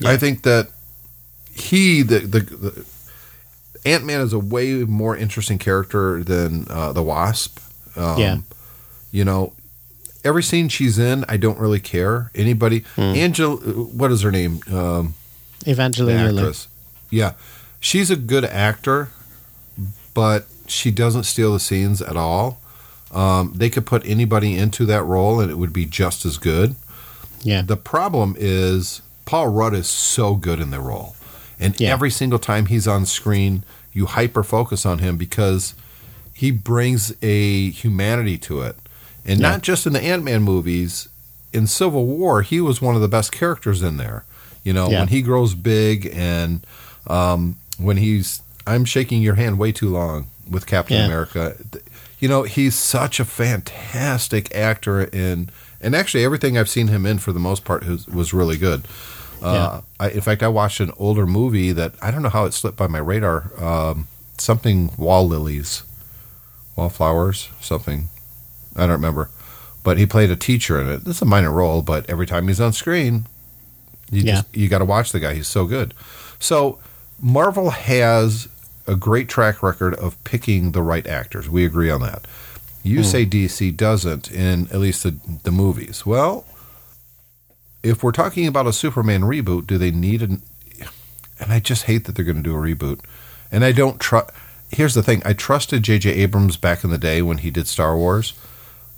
Yeah. 0.00 0.10
I 0.10 0.16
think 0.16 0.42
that 0.42 0.70
he 1.54 2.02
the 2.02 2.18
the, 2.20 2.40
the 2.40 2.84
Ant 3.86 4.04
Man 4.04 4.20
is 4.22 4.32
a 4.32 4.38
way 4.40 4.72
more 4.84 5.16
interesting 5.16 5.58
character 5.58 6.24
than 6.24 6.66
uh, 6.68 6.92
the 6.92 7.02
Wasp. 7.02 7.58
Um, 7.96 8.18
Yeah. 8.18 8.36
you 9.12 9.24
know, 9.24 9.52
every 10.24 10.42
scene 10.42 10.68
she's 10.68 10.98
in, 10.98 11.24
I 11.28 11.36
don't 11.36 11.58
really 11.58 11.80
care. 11.80 12.30
Anybody. 12.34 12.84
Angel, 12.96 13.56
what 13.56 14.10
is 14.10 14.22
her 14.22 14.30
name? 14.32 14.60
Um, 14.72 15.14
Lilly. 15.66 16.14
actress. 16.14 16.68
Yeah, 17.10 17.32
she's 17.80 18.10
a 18.10 18.16
good 18.16 18.44
actor, 18.44 19.08
but 20.14 20.46
she 20.66 20.90
doesn't 20.90 21.24
steal 21.24 21.52
the 21.52 21.60
scenes 21.60 22.00
at 22.02 22.16
all. 22.16 22.60
Um, 23.12 23.52
they 23.54 23.70
could 23.70 23.86
put 23.86 24.04
anybody 24.06 24.56
into 24.56 24.84
that 24.86 25.04
role 25.04 25.38
and 25.40 25.50
it 25.50 25.56
would 25.58 25.72
be 25.72 25.84
just 25.86 26.24
as 26.24 26.36
good. 26.38 26.74
Yeah, 27.42 27.62
The 27.62 27.76
problem 27.76 28.34
is 28.38 29.02
Paul 29.26 29.48
Rudd 29.48 29.74
is 29.74 29.86
so 29.86 30.34
good 30.34 30.58
in 30.60 30.70
the 30.70 30.80
role, 30.80 31.14
and 31.60 31.78
Yeah. 31.78 31.92
every 31.92 32.10
single 32.10 32.38
time 32.38 32.66
he's 32.66 32.88
on 32.88 33.04
screen, 33.06 33.62
you 33.92 34.06
hyper 34.06 34.42
focus 34.42 34.84
on 34.86 34.98
him 34.98 35.16
because 35.18 35.74
he 36.34 36.50
brings 36.50 37.14
a 37.22 37.70
humanity 37.70 38.36
to 38.38 38.60
it, 38.62 38.76
and 39.24 39.40
Yeah. 39.40 39.50
not 39.52 39.62
just 39.62 39.86
in 39.86 39.92
the 39.94 40.02
Ant 40.02 40.22
Man 40.24 40.42
movies. 40.42 41.08
In 41.52 41.66
Civil 41.68 42.04
War, 42.06 42.42
he 42.42 42.60
was 42.60 42.82
one 42.82 42.96
of 42.96 43.00
the 43.00 43.06
best 43.08 43.30
characters 43.30 43.80
in 43.80 43.96
there. 43.96 44.24
You 44.64 44.72
know, 44.72 44.90
Yeah. 44.90 44.98
when 45.00 45.08
he 45.08 45.22
grows 45.22 45.54
big 45.54 46.10
and 46.12 46.66
um, 47.06 47.56
when 47.78 47.96
he's, 47.98 48.42
I'm 48.66 48.84
shaking 48.84 49.22
your 49.22 49.36
hand 49.36 49.56
way 49.58 49.70
too 49.70 49.88
long 49.88 50.26
with 50.50 50.66
Captain 50.66 50.96
Yeah. 50.96 51.06
America. 51.06 51.54
You 52.18 52.28
know, 52.28 52.42
he's 52.42 52.74
such 52.74 53.20
a 53.20 53.24
fantastic 53.24 54.52
actor 54.54 55.02
in, 55.04 55.48
and 55.80 55.94
actually 55.94 56.24
everything 56.24 56.56
I've 56.58 56.68
seen 56.68 56.88
him 56.88 57.06
in 57.06 57.18
for 57.18 57.30
the 57.32 57.38
most 57.40 57.64
part 57.64 57.86
was, 57.86 58.06
was 58.08 58.32
really 58.34 58.56
good. 58.56 58.82
Uh, 59.42 59.82
I, 60.00 60.08
in 60.10 60.22
fact, 60.22 60.42
I 60.42 60.48
watched 60.48 60.80
an 60.80 60.90
older 60.96 61.26
movie 61.26 61.70
that 61.72 61.92
I 62.00 62.10
don't 62.10 62.22
know 62.22 62.30
how 62.30 62.46
it 62.46 62.54
slipped 62.54 62.78
by 62.78 62.86
my 62.86 62.98
radar. 62.98 63.50
Um, 63.62 64.08
something 64.38 64.90
wall 64.96 65.28
lilies, 65.28 65.82
wallflowers, 66.76 67.48
something. 67.60 68.08
I 68.76 68.80
don't 68.80 68.90
remember. 68.90 69.30
But 69.82 69.98
he 69.98 70.06
played 70.06 70.30
a 70.30 70.36
teacher 70.36 70.80
in 70.80 70.88
it. 70.88 71.02
It's 71.06 71.22
a 71.22 71.26
minor 71.26 71.50
role, 71.52 71.82
but 71.82 72.08
every 72.08 72.26
time 72.26 72.48
he's 72.48 72.60
on 72.60 72.72
screen, 72.72 73.26
you 74.10 74.22
Yeah. 74.22 74.34
just, 74.36 74.56
you 74.56 74.68
got 74.68 74.78
to 74.78 74.84
watch 74.84 75.12
the 75.12 75.20
guy. 75.20 75.34
He's 75.34 75.48
so 75.48 75.66
good. 75.66 75.94
So 76.38 76.78
Marvel 77.20 77.70
has 77.70 78.48
a 78.86 78.96
great 78.96 79.28
track 79.28 79.62
record 79.62 79.94
of 79.94 80.22
picking 80.24 80.72
the 80.72 80.82
right 80.82 81.06
actors. 81.06 81.48
We 81.48 81.64
agree 81.64 81.90
on 81.90 82.00
that. 82.02 82.26
You 82.82 82.98
hmm. 82.98 83.04
say 83.04 83.26
DC 83.26 83.76
doesn't 83.76 84.30
in 84.30 84.66
at 84.68 84.78
least 84.78 85.02
the, 85.02 85.14
the 85.42 85.50
movies. 85.50 86.04
Well, 86.04 86.44
if 87.82 88.02
we're 88.02 88.12
talking 88.12 88.46
about 88.46 88.66
a 88.66 88.72
Superman 88.72 89.22
reboot, 89.22 89.66
do 89.66 89.78
they 89.78 89.90
need 89.90 90.22
an? 90.22 90.42
And 91.40 91.52
I 91.52 91.60
just 91.60 91.84
hate 91.84 92.04
that 92.04 92.14
they're 92.14 92.24
going 92.24 92.36
to 92.36 92.42
do 92.42 92.54
a 92.54 92.58
reboot. 92.58 93.00
And 93.50 93.64
I 93.64 93.72
don't 93.72 94.00
trust. 94.00 94.30
Here's 94.74 94.94
the 94.94 95.02
thing: 95.02 95.22
I 95.24 95.32
trusted 95.32 95.82
J.J. 95.82 96.10
Abrams 96.10 96.56
back 96.56 96.84
in 96.84 96.90
the 96.90 96.98
day 96.98 97.22
when 97.22 97.38
he 97.38 97.50
did 97.50 97.66
Star 97.66 97.96
Wars. 97.96 98.32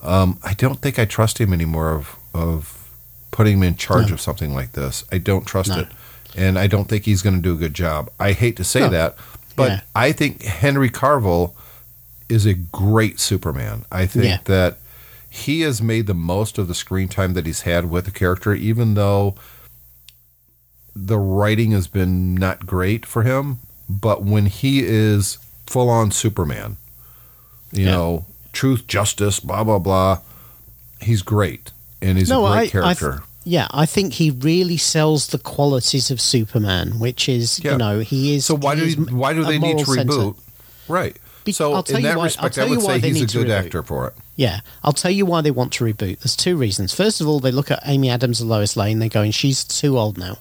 Um, 0.03 0.39
I 0.43 0.55
don't 0.55 0.81
think 0.81 0.99
I 0.99 1.05
trust 1.05 1.39
him 1.39 1.53
anymore 1.53 1.91
of 1.93 2.17
of 2.35 2.89
putting 3.31 3.59
him 3.59 3.63
in 3.63 3.77
charge 3.77 4.09
No. 4.09 4.15
of 4.15 4.21
something 4.21 4.55
like 4.55 4.73
this. 4.73 5.05
I 5.13 5.19
don't 5.19 5.45
trust 5.47 5.71
No. 5.71 5.81
it, 5.81 5.89
and 6.37 6.59
I 6.59 6.67
don't 6.67 6.89
think 6.89 7.05
he's 7.05 7.23
going 7.23 7.37
to 7.37 7.43
do 7.43 7.55
a 7.55 7.59
good 7.59 7.75
job. 7.75 8.11
I 8.19 8.33
hate 8.33 8.57
to 8.57 8.65
say 8.65 8.81
No. 8.81 8.89
that, 8.91 9.17
but 9.57 9.71
Yeah. 9.71 9.81
I 9.95 10.13
think 10.13 10.43
Henry 10.43 10.89
Cavill 10.91 11.53
is 12.29 12.47
a 12.47 12.55
great 12.55 13.21
Superman. 13.21 13.85
I 13.93 14.07
think 14.07 14.25
Yeah. 14.27 14.39
that 14.45 14.79
he 15.29 15.61
has 15.63 15.83
made 15.83 16.07
the 16.07 16.15
most 16.15 16.57
of 16.59 16.67
the 16.69 16.75
screen 16.75 17.09
time 17.09 17.35
that 17.35 17.45
he's 17.47 17.63
had 17.63 17.91
with 17.91 18.07
the 18.07 18.11
character, 18.11 18.55
even 18.55 18.95
though 18.95 19.35
the 20.95 21.19
writing 21.19 21.73
has 21.73 21.87
been 21.89 22.35
not 22.35 22.65
great 22.67 23.05
for 23.05 23.23
him. 23.23 23.59
But 23.89 24.25
when 24.25 24.47
he 24.47 24.81
is 24.83 25.39
full 25.67 25.89
on 25.91 26.11
Superman, 26.11 26.77
you 27.73 27.85
Yeah. 27.85 27.91
know, 27.93 28.25
truth, 28.53 28.87
justice, 28.87 29.41
blah 29.41 29.65
blah 29.65 29.79
blah, 29.79 30.19
he's 31.01 31.23
great, 31.23 31.73
and 32.01 32.19
he's 32.19 32.31
a 32.31 32.35
great 32.35 32.45
I, 32.47 32.61
I 32.63 32.67
character. 32.69 33.11
th- 33.13 33.23
yeah, 33.45 33.69
I 33.71 33.87
think 33.87 34.15
he 34.15 34.31
really 34.31 34.77
sells 34.77 35.29
the 35.29 35.39
qualities 35.39 36.11
of 36.11 36.21
Superman, 36.21 36.99
which 36.99 37.29
is 37.29 37.61
Yeah. 37.63 37.73
you 37.73 37.79
know 37.79 37.99
he 38.01 38.35
is. 38.37 38.45
so 38.47 38.57
why 38.57 38.75
do 38.75 38.85
he 38.85 38.95
why 38.95 39.33
do 39.35 39.45
they 39.45 39.59
need 39.59 39.79
to 39.79 39.85
reboot? 39.85 39.95
center. 40.13 40.33
Right. 40.89 41.17
Be- 41.45 41.53
so 41.53 41.75
I'll 41.75 41.83
tell 41.85 41.99
in 41.99 42.03
that 42.03 42.17
why- 42.19 42.25
respect, 42.25 42.59
I 42.59 42.65
would 42.65 42.83
say 42.83 42.99
he's 42.99 43.23
a 43.23 43.27
good 43.39 43.51
actor 43.51 43.83
for 43.85 44.09
it. 44.09 44.15
Yeah, 44.35 44.61
I'll 44.83 44.93
tell 44.93 45.13
you 45.13 45.25
why 45.25 45.41
they 45.43 45.51
want 45.53 45.73
to 45.75 45.85
reboot. 45.85 46.19
There's 46.21 46.35
two 46.37 46.57
reasons. 46.57 46.93
First 46.93 47.21
of 47.21 47.29
all, 47.29 47.39
they 47.41 47.53
look 47.53 47.71
at 47.71 47.81
Amy 47.87 48.11
Adams 48.11 48.41
and 48.41 48.51
Lois 48.51 48.77
Lane. 48.77 48.99
They're 48.99 49.09
going, 49.09 49.31
she's 49.31 49.63
too 49.65 49.97
old 49.99 50.19
now. 50.19 50.39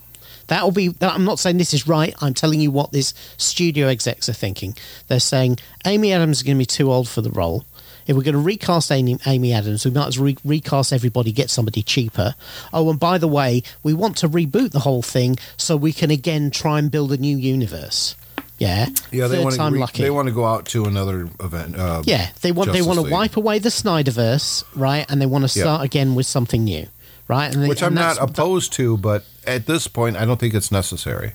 That'll 0.47 0.71
be. 0.71 0.93
I'm 1.01 1.25
not 1.25 1.39
saying 1.39 1.57
this 1.57 1.73
is 1.73 1.87
right. 1.87 2.13
I'm 2.21 2.33
telling 2.33 2.59
you 2.61 2.71
what 2.71 2.91
this 2.91 3.13
studio 3.37 3.87
execs 3.87 4.29
are 4.29 4.33
thinking. 4.33 4.75
They're 5.07 5.19
saying 5.19 5.57
Amy 5.85 6.11
Adams 6.13 6.37
is 6.37 6.43
going 6.43 6.57
to 6.57 6.59
be 6.61 6.65
too 6.65 6.91
old 6.91 7.07
for 7.09 7.21
the 7.21 7.31
role. 7.31 7.65
If 8.07 8.15
we're 8.15 8.21
going 8.21 8.35
to 8.35 8.39
recast 8.41 8.91
Amy, 8.91 9.17
Amy 9.25 9.51
Adams, 9.51 9.83
we 9.83 9.89
might 9.89 10.07
as 10.09 10.19
well 10.19 10.27
re- 10.27 10.37
recast 10.45 10.93
everybody, 10.93 11.31
get 11.31 11.49
somebody 11.49 11.81
cheaper. 11.81 12.35
Oh, 12.71 12.87
and 12.91 12.99
by 12.99 13.17
the 13.17 13.27
way, 13.27 13.63
we 13.81 13.93
want 13.95 14.17
to 14.17 14.29
reboot 14.29 14.71
the 14.73 14.79
whole 14.81 15.01
thing 15.01 15.37
so 15.57 15.75
we 15.75 15.91
can 15.91 16.11
again 16.11 16.51
try 16.51 16.77
and 16.77 16.91
build 16.91 17.11
a 17.11 17.17
new 17.17 17.35
universe. 17.35 18.15
Yeah, 18.59 18.85
Yeah, 19.11 19.27
they 19.27 19.37
Third 19.37 19.43
want 19.43 19.55
to 19.55 19.69
re- 19.71 19.79
lucky. 19.79 20.03
they 20.03 20.11
want 20.11 20.27
to 20.27 20.33
go 20.33 20.45
out 20.45 20.65
to 20.67 20.85
another 20.85 21.27
event. 21.41 21.75
Uh, 21.77 22.03
Yeah, 22.05 22.29
they 22.41 22.51
want 22.53 22.71
they 22.71 22.81
want 22.83 22.97
to 22.99 23.01
League. 23.01 23.11
wipe 23.11 23.35
away 23.37 23.57
the 23.59 23.67
Snyderverse, 23.69 24.63
right? 24.75 25.05
And 25.09 25.19
they 25.21 25.25
want 25.25 25.49
to 25.49 25.59
Yeah. 25.59 25.63
start 25.65 25.83
again 25.83 26.15
with 26.15 26.25
something 26.25 26.63
new, 26.63 26.87
right? 27.27 27.51
They, 27.51 27.67
which 27.67 27.83
I'm 27.83 27.93
not 27.93 28.17
opposed 28.21 28.73
to, 28.73 28.97
but 28.97 29.25
at 29.45 29.65
this 29.65 29.87
point, 29.87 30.17
I 30.17 30.25
don't 30.25 30.39
think 30.39 30.53
it's 30.53 30.71
necessary. 30.71 31.33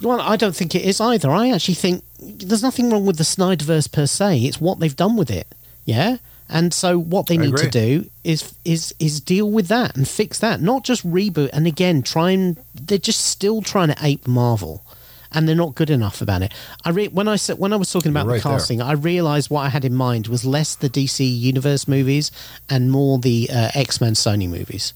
Well, 0.00 0.20
I 0.20 0.36
don't 0.36 0.56
think 0.56 0.74
it 0.74 0.82
is 0.82 1.00
either. 1.00 1.30
I 1.30 1.50
actually 1.50 1.74
think 1.74 2.02
there's 2.18 2.62
nothing 2.62 2.90
wrong 2.90 3.06
with 3.06 3.18
the 3.18 3.24
Snyderverse 3.24 3.90
per 3.90 4.06
se. 4.06 4.38
It's 4.40 4.60
what 4.60 4.80
they've 4.80 4.96
done 4.96 5.16
with 5.16 5.30
it. 5.30 5.46
Yeah. 5.84 6.16
And 6.48 6.74
so 6.74 6.98
what 6.98 7.28
they 7.28 7.38
need 7.38 7.56
to 7.56 7.70
do 7.70 8.10
is 8.24 8.54
is 8.64 8.94
is 8.98 9.20
deal 9.20 9.50
with 9.50 9.68
that 9.68 9.96
and 9.96 10.06
fix 10.06 10.38
that, 10.40 10.60
not 10.60 10.84
just 10.84 11.06
reboot. 11.08 11.48
And 11.52 11.66
again, 11.66 12.02
try 12.02 12.32
and 12.32 12.58
they're 12.74 12.98
just 12.98 13.24
still 13.24 13.62
trying 13.62 13.88
to 13.88 13.96
ape 14.02 14.26
Marvel, 14.26 14.84
and 15.30 15.48
they're 15.48 15.56
not 15.56 15.74
good 15.74 15.88
enough 15.88 16.20
about 16.20 16.42
it. 16.42 16.52
I 16.84 16.90
re- 16.90 17.08
when 17.08 17.26
I 17.26 17.36
said 17.36 17.58
when 17.58 17.72
I 17.72 17.76
was 17.76 17.90
talking 17.90 18.10
about 18.10 18.26
You're 18.26 18.32
the 18.32 18.34
right 18.34 18.42
there. 18.42 18.52
casting, 18.52 18.82
I 18.82 18.92
realized 18.92 19.48
what 19.48 19.62
I 19.62 19.70
had 19.70 19.84
in 19.84 19.94
mind 19.94 20.26
was 20.26 20.44
less 20.44 20.74
the 20.74 20.90
DC 20.90 21.20
Universe 21.38 21.88
movies 21.88 22.30
and 22.68 22.90
more 22.92 23.18
the 23.18 23.48
uh, 23.50 23.70
X 23.74 23.98
Men 23.98 24.12
Sony 24.12 24.46
movies, 24.48 24.92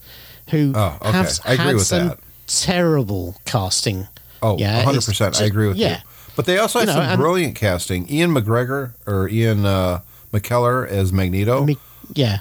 who 0.51 0.73
Oh, 0.75 0.97
okay. 1.03 1.11
have 1.13 1.41
I 1.45 1.53
agree 1.55 1.65
had 1.67 1.75
with 1.75 1.87
some 1.87 2.09
that. 2.09 2.19
terrible 2.47 3.37
casting. 3.45 4.07
Oh, 4.43 4.57
Yeah, 4.59 4.77
100 4.79 4.97
it's 4.99 5.07
percent. 5.07 5.41
I 5.41 5.45
agree 5.45 5.69
with 5.69 5.77
yeah. 5.77 5.97
you. 5.97 6.03
But 6.37 6.45
they 6.47 6.59
also 6.59 6.81
You 6.81 6.87
have 6.87 6.95
know, 6.97 7.03
some 7.03 7.11
and- 7.13 7.21
brilliant 7.21 7.55
casting. 7.57 8.09
Ian 8.11 8.31
McGregor 8.33 8.93
or 9.07 9.29
Ian 9.29 9.65
uh, 9.65 10.01
McKellar 10.33 10.87
as 10.87 11.13
Magneto, 11.13 11.65
mean, 11.65 11.79
yeah. 12.15 12.41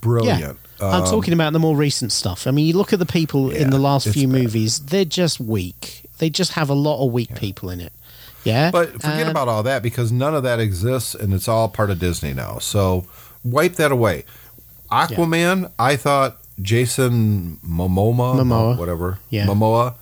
brilliant. 0.00 0.58
I'm 0.80 1.02
Um, 1.02 1.10
talking 1.10 1.32
about 1.34 1.52
the 1.52 1.58
more 1.58 1.76
recent 1.76 2.12
stuff. 2.12 2.46
I 2.46 2.50
mean, 2.52 2.66
you 2.66 2.74
look 2.74 2.92
at 2.92 2.98
the 3.00 3.06
people 3.06 3.50
in 3.50 3.70
the 3.70 3.78
last 3.78 4.08
few 4.08 4.28
bad. 4.28 4.42
movies; 4.42 4.78
they're 4.80 5.04
just 5.04 5.40
weak. 5.40 6.08
They 6.18 6.30
just 6.30 6.52
have 6.52 6.68
a 6.70 6.74
lot 6.74 7.04
of 7.04 7.12
weak 7.12 7.34
people 7.34 7.70
in 7.70 7.80
it. 7.80 7.92
Yeah, 8.44 8.70
But 8.70 8.92
forget 8.92 9.22
And- 9.22 9.30
about 9.30 9.48
all 9.48 9.62
that 9.64 9.82
because 9.82 10.12
none 10.12 10.34
of 10.34 10.42
that 10.44 10.60
exists, 10.60 11.14
and 11.14 11.34
it's 11.34 11.48
all 11.48 11.68
part 11.68 11.90
of 11.90 11.98
Disney 11.98 12.32
now. 12.32 12.58
So 12.60 13.06
wipe 13.44 13.74
that 13.76 13.90
away. 13.92 14.24
Aquaman, 14.90 15.70
I 15.78 15.96
thought 15.96 16.38
Jason 16.60 17.58
Momoa, 17.66 18.34
Momoa. 18.40 18.78
whatever, 18.78 19.18
Yeah. 19.30 19.46
Momoa, 19.46 19.94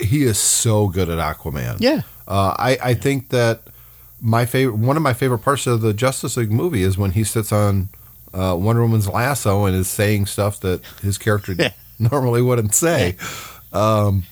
he 0.00 0.24
is 0.24 0.38
so 0.38 0.88
good 0.88 1.08
at 1.08 1.18
Aquaman. 1.18 1.76
Yeah, 1.80 2.02
Uh, 2.26 2.54
I, 2.58 2.78
I 2.82 2.94
think 2.94 3.30
that 3.30 3.62
my 4.20 4.46
favorite, 4.46 4.76
one 4.76 4.96
of 4.96 5.02
my 5.02 5.12
favorite 5.12 5.38
parts 5.40 5.66
of 5.66 5.80
the 5.82 5.92
Justice 5.92 6.36
League 6.36 6.50
movie 6.52 6.82
is 6.82 6.96
when 6.98 7.12
he 7.12 7.24
sits 7.24 7.52
on 7.52 7.88
uh, 8.32 8.56
Wonder 8.58 8.82
Woman's 8.82 9.08
lasso 9.08 9.64
and 9.64 9.76
is 9.76 9.88
saying 9.88 10.26
stuff 10.26 10.58
that 10.60 10.80
his 11.02 11.18
character 11.18 11.54
normally 11.98 12.42
wouldn't 12.42 12.74
say. 12.74 13.16
Um, 13.72 14.24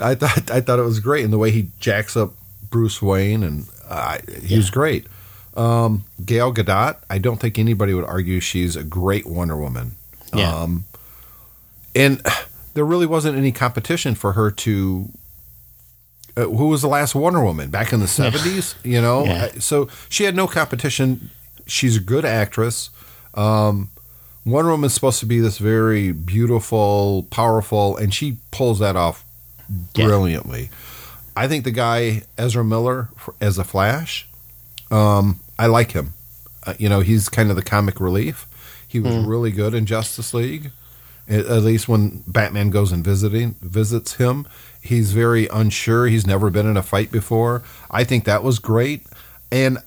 I 0.00 0.14
thought 0.14 0.50
I 0.50 0.60
thought 0.60 0.78
it 0.78 0.82
was 0.82 1.00
great, 1.00 1.24
and 1.24 1.32
the 1.32 1.38
way 1.38 1.50
he 1.50 1.68
jacks 1.80 2.16
up 2.16 2.32
Bruce 2.70 3.00
Wayne, 3.02 3.42
and 3.42 3.66
uh, 3.88 4.18
he 4.42 4.56
was 4.56 4.66
Yeah. 4.68 4.72
great. 4.72 5.06
Um, 5.56 6.04
Gail 6.24 6.52
Gadot, 6.52 6.96
I 7.08 7.18
don't 7.18 7.38
think 7.40 7.58
anybody 7.58 7.94
would 7.94 8.04
argue 8.04 8.40
she's 8.40 8.76
a 8.76 8.84
great 8.84 9.26
Wonder 9.26 9.56
Woman. 9.56 9.92
Yeah. 10.34 10.54
Um, 10.54 10.84
and 11.94 12.20
there 12.74 12.84
really 12.84 13.06
wasn't 13.06 13.36
any 13.36 13.52
competition 13.52 14.14
for 14.14 14.32
her 14.32 14.50
to. 14.50 15.08
Uh, 16.36 16.42
who 16.42 16.66
was 16.68 16.82
the 16.82 16.88
last 16.88 17.14
Wonder 17.14 17.42
Woman 17.42 17.70
back 17.70 17.92
in 17.92 18.00
the 18.00 18.06
seventies? 18.08 18.74
You 18.84 19.00
know, 19.00 19.24
Yeah. 19.24 19.44
Uh, 19.56 19.60
so 19.60 19.88
she 20.10 20.24
had 20.24 20.34
no 20.36 20.46
competition. 20.46 21.30
She's 21.66 21.96
a 21.96 22.00
good 22.00 22.24
actress. 22.26 22.90
Um, 23.34 23.90
Wonder 24.44 24.70
Woman's 24.70 24.92
supposed 24.94 25.18
to 25.20 25.26
be 25.26 25.40
this 25.40 25.58
very 25.58 26.12
beautiful, 26.12 27.26
powerful, 27.30 27.96
and 27.96 28.12
she 28.14 28.36
pulls 28.50 28.78
that 28.80 28.96
off 28.96 29.24
Yeah. 29.94 30.04
brilliantly. 30.06 30.70
I 31.34 31.48
think 31.48 31.64
the 31.64 31.70
guy 31.70 32.22
Ezra 32.38 32.64
Miller 32.64 33.08
as 33.40 33.58
a 33.58 33.64
Flash, 33.64 34.28
um, 34.90 35.40
I 35.58 35.66
like 35.66 35.92
him. 35.92 36.12
Uh, 36.64 36.74
you 36.78 36.88
know, 36.88 37.00
he's 37.00 37.28
kind 37.28 37.50
of 37.50 37.56
the 37.56 37.62
comic 37.62 37.98
relief. 38.00 38.46
He 38.88 39.00
was 39.00 39.14
Hmm. 39.14 39.26
really 39.26 39.50
good 39.50 39.74
in 39.74 39.86
Justice 39.86 40.32
League. 40.34 40.70
At, 41.28 41.48
least 41.64 41.88
when 41.88 42.22
Batman 42.28 42.70
goes 42.70 42.92
and 42.92 43.02
visiting 43.04 43.56
visits 43.60 44.12
him, 44.14 44.46
he's 44.80 45.10
very 45.10 45.48
unsure. 45.48 46.06
He's 46.06 46.24
never 46.24 46.50
been 46.50 46.66
in 46.68 46.76
a 46.76 46.84
fight 46.84 47.10
before. 47.10 47.62
I 47.90 48.04
think 48.04 48.24
that 48.26 48.44
was 48.44 48.60
great, 48.60 49.04
and 49.50 49.78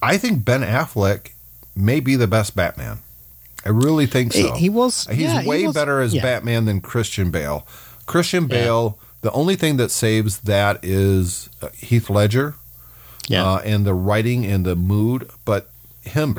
I 0.00 0.16
think 0.16 0.44
Ben 0.44 0.60
Affleck 0.62 1.30
may 1.74 1.98
be 1.98 2.14
the 2.14 2.28
best 2.28 2.54
Batman. 2.54 3.00
I 3.66 3.70
really 3.70 4.06
think 4.06 4.32
so. 4.32 4.52
he 4.54 4.68
was- 4.68 5.08
He's 5.10 5.18
yeah, 5.22 5.40
he 5.40 5.48
way 5.48 5.66
was- 5.66 5.74
better 5.74 6.00
as 6.00 6.14
yeah. 6.14 6.22
Batman 6.22 6.66
than 6.66 6.80
Christian 6.80 7.30
Bale. 7.32 7.66
Christian 8.06 8.46
Bale. 8.46 8.96
The 9.22 9.32
only 9.32 9.56
thing 9.56 9.76
that 9.78 9.90
saves 9.90 10.38
that 10.40 10.78
is 10.84 11.48
uh, 11.62 11.68
Heath 11.74 12.10
Ledger 12.10 12.54
yeah, 13.26 13.44
uh, 13.44 13.58
and 13.64 13.86
the 13.86 13.94
writing 13.94 14.44
and 14.44 14.64
the 14.66 14.76
mood, 14.76 15.30
but 15.46 15.70
him, 16.04 16.34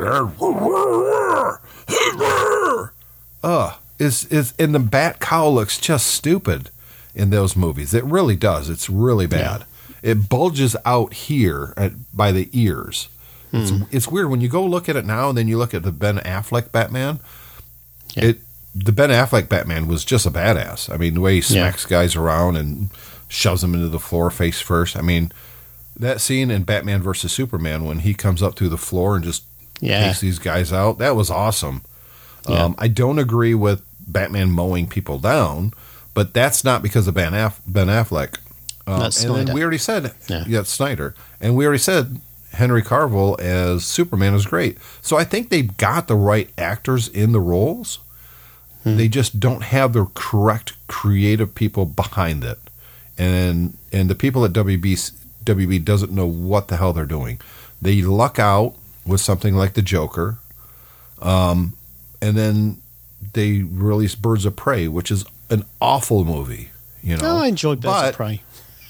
uh, 3.42 3.76
is 3.98 4.24
is 4.26 4.54
and 4.58 4.74
the 4.74 4.78
bat 4.78 5.20
cowl 5.20 5.54
looks 5.54 5.78
just 5.78 6.06
stupid 6.08 6.70
in 7.14 7.30
those 7.30 7.56
movies. 7.56 7.94
It 7.94 8.04
really 8.04 8.36
does. 8.36 8.68
It's 8.68 8.90
really 8.90 9.26
bad. 9.26 9.64
It 10.02 10.28
bulges 10.28 10.76
out 10.84 11.14
here 11.14 11.72
at, 11.76 11.92
by 12.14 12.30
the 12.32 12.48
ears. 12.52 13.08
It's 13.52 13.70
Hmm. 13.70 13.82
it's 13.90 14.08
weird 14.08 14.30
when 14.30 14.40
you 14.40 14.48
go 14.48 14.64
look 14.64 14.88
at 14.88 14.96
it 14.96 15.06
now 15.06 15.28
and 15.30 15.38
then 15.38 15.48
you 15.48 15.56
look 15.58 15.72
at 15.74 15.82
the 15.82 15.92
Ben 15.92 16.18
Affleck 16.18 16.72
Batman. 16.72 17.20
Yeah. 18.14 18.24
It 18.26 18.40
the 18.74 18.92
Ben 18.92 19.08
Affleck 19.10 19.48
Batman 19.48 19.86
was 19.88 20.04
just 20.04 20.26
a 20.26 20.30
badass. 20.30 20.92
I 20.92 20.98
mean, 20.98 21.14
the 21.14 21.20
way 21.20 21.34
he 21.34 21.54
Yeah. 21.54 21.62
smacks 21.70 21.86
guys 21.86 22.14
around 22.14 22.56
and 22.56 22.90
shoves 23.28 23.62
them 23.62 23.72
into 23.74 23.88
the 23.88 23.98
floor 23.98 24.30
face 24.30 24.60
first. 24.60 24.96
I 24.96 25.00
mean, 25.00 25.32
that 25.98 26.20
scene 26.20 26.50
in 26.50 26.64
Batman 26.64 27.02
versus 27.02 27.32
Superman 27.32 27.84
when 27.86 28.00
he 28.00 28.12
comes 28.12 28.42
up 28.42 28.54
through 28.56 28.68
the 28.68 28.76
floor 28.76 29.14
and 29.16 29.24
just 29.24 29.44
Yeah. 29.80 30.06
takes 30.06 30.20
these 30.20 30.38
guys 30.38 30.72
out, 30.72 30.98
that 30.98 31.16
was 31.16 31.30
awesome. 31.30 31.82
Yeah. 32.48 32.64
Um, 32.64 32.74
I 32.78 32.88
don't 32.88 33.18
agree 33.18 33.54
with 33.54 33.82
Batman 34.06 34.50
mowing 34.52 34.86
people 34.88 35.18
down, 35.18 35.72
but 36.14 36.32
that's 36.32 36.64
not 36.64 36.82
because 36.82 37.06
of 37.08 37.14
Ben, 37.14 37.34
Aff- 37.34 37.60
ben 37.66 37.88
Affleck. 37.88 38.36
Um, 38.86 39.00
That's 39.00 39.20
and 39.24 39.34
then 39.34 39.46
Snyder. 39.46 39.54
we 39.54 39.62
already 39.62 39.78
said, 39.78 40.14
Yeah. 40.28 40.44
yeah, 40.46 40.62
Snyder, 40.62 41.14
and 41.40 41.56
we 41.56 41.66
already 41.66 41.80
said 41.80 42.20
Henry 42.52 42.82
Cavill 42.82 43.38
as 43.40 43.84
Superman 43.84 44.32
is 44.34 44.46
great. 44.46 44.78
So 45.02 45.16
I 45.16 45.24
think 45.24 45.48
they've 45.50 45.76
got 45.76 46.06
the 46.06 46.14
right 46.14 46.48
actors 46.56 47.08
in 47.08 47.32
the 47.32 47.40
roles. 47.40 47.98
Hmm. 48.84 48.96
They 48.96 49.08
just 49.08 49.40
don't 49.40 49.64
have 49.64 49.92
the 49.92 50.06
correct 50.14 50.74
creative 50.86 51.52
people 51.56 51.84
behind 51.84 52.44
it, 52.44 52.58
and 53.18 53.76
and 53.92 54.08
the 54.08 54.14
people 54.14 54.44
at 54.44 54.52
WB 54.52 55.10
WB 55.44 55.84
doesn't 55.84 56.12
know 56.12 56.26
what 56.26 56.68
the 56.68 56.76
hell 56.76 56.92
they're 56.92 57.04
doing. 57.06 57.40
They 57.82 58.02
luck 58.02 58.38
out 58.38 58.76
with 59.06 59.20
something 59.20 59.54
like 59.54 59.74
the 59.74 59.82
Joker, 59.82 60.38
um, 61.20 61.74
and 62.20 62.36
then 62.36 62.82
they 63.32 63.62
released 63.62 64.20
Birds 64.22 64.44
of 64.44 64.56
Prey, 64.56 64.88
which 64.88 65.10
is 65.10 65.24
an 65.50 65.64
awful 65.80 66.24
movie. 66.24 66.70
You 67.02 67.16
know, 67.16 67.22
No, 67.22 67.36
I 67.42 67.46
enjoyed 67.46 67.80
Birds 67.80 67.94
But- 67.94 68.08
of 68.10 68.14
Prey. 68.16 68.42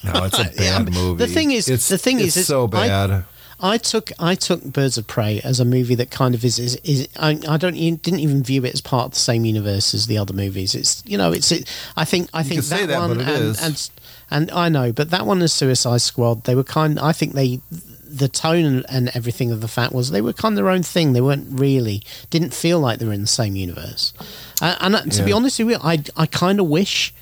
No, 0.03 0.23
it's 0.25 0.39
a 0.39 0.43
bad 0.57 0.57
Yeah, 0.57 0.79
movie. 0.93 1.25
the 1.25 1.31
thing 1.31 1.51
is- 1.51 1.67
it's, 1.69 1.87
the 1.89 1.97
thing 1.97 2.19
it's 2.19 2.37
is, 2.37 2.47
so 2.47 2.67
bad. 2.67 3.25
I 3.59 3.79
took 3.79 4.11
I 4.19 4.35
took 4.35 4.63
Birds 4.63 4.99
of 4.99 5.07
Prey 5.07 5.41
as 5.43 5.59
a 5.59 5.65
movie 5.65 5.95
that 5.95 6.11
kind 6.11 6.35
of 6.35 6.45
is 6.45 6.59
is, 6.59 6.75
is 6.83 7.07
I, 7.19 7.39
I 7.49 7.57
don't 7.57 7.73
didn't 7.73 8.19
even 8.19 8.43
view 8.43 8.63
it 8.65 8.73
as 8.75 8.81
part 8.81 9.05
of 9.05 9.11
the 9.13 9.19
same 9.19 9.45
universe 9.45 9.95
as 9.95 10.05
the 10.05 10.19
other 10.19 10.33
movies. 10.33 10.75
It's 10.75 11.01
you 11.07 11.17
know 11.17 11.31
it's 11.33 11.51
it, 11.51 11.67
I 11.95 12.05
think 12.05 12.29
I 12.35 12.43
think 12.43 12.55
can 12.57 12.61
say 12.61 12.85
that, 12.85 12.99
one 12.99 13.19
and, 13.19 13.21
is. 13.27 13.59
and 13.59 13.89
and 14.29 14.51
I 14.51 14.69
know, 14.69 14.93
but 14.93 15.09
that 15.09 15.25
one 15.25 15.41
is 15.41 15.53
Suicide 15.53 16.01
Squad. 16.01 16.43
They 16.43 16.53
were 16.53 16.63
kind. 16.63 16.99
I 16.99 17.13
think 17.13 17.33
they 17.33 17.59
the 18.09 18.27
tone 18.27 18.83
and, 18.89 19.09
everything 19.13 19.51
of 19.51 19.61
the 19.61 19.67
fact 19.67 19.93
was 19.93 20.11
they 20.11 20.21
were 20.21 20.33
kind 20.33 20.53
of 20.53 20.57
their 20.57 20.69
own 20.69 20.83
thing. 20.83 21.13
They 21.13 21.21
weren't 21.21 21.59
really 21.59 22.01
didn't 22.29 22.53
feel 22.53 22.79
like 22.79 22.99
they 22.99 23.05
were 23.05 23.13
in 23.13 23.21
the 23.21 23.27
same 23.27 23.55
universe. 23.55 24.13
Uh, 24.61 24.75
and 24.79 24.95
uh, 24.95 25.01
to 25.03 25.23
be 25.23 25.31
honest 25.33 25.59
with 25.59 25.69
you, 25.69 25.77
I 25.81 26.03
I 26.15 26.25
kind 26.25 26.59
of 26.59 26.67
wish 26.67 27.13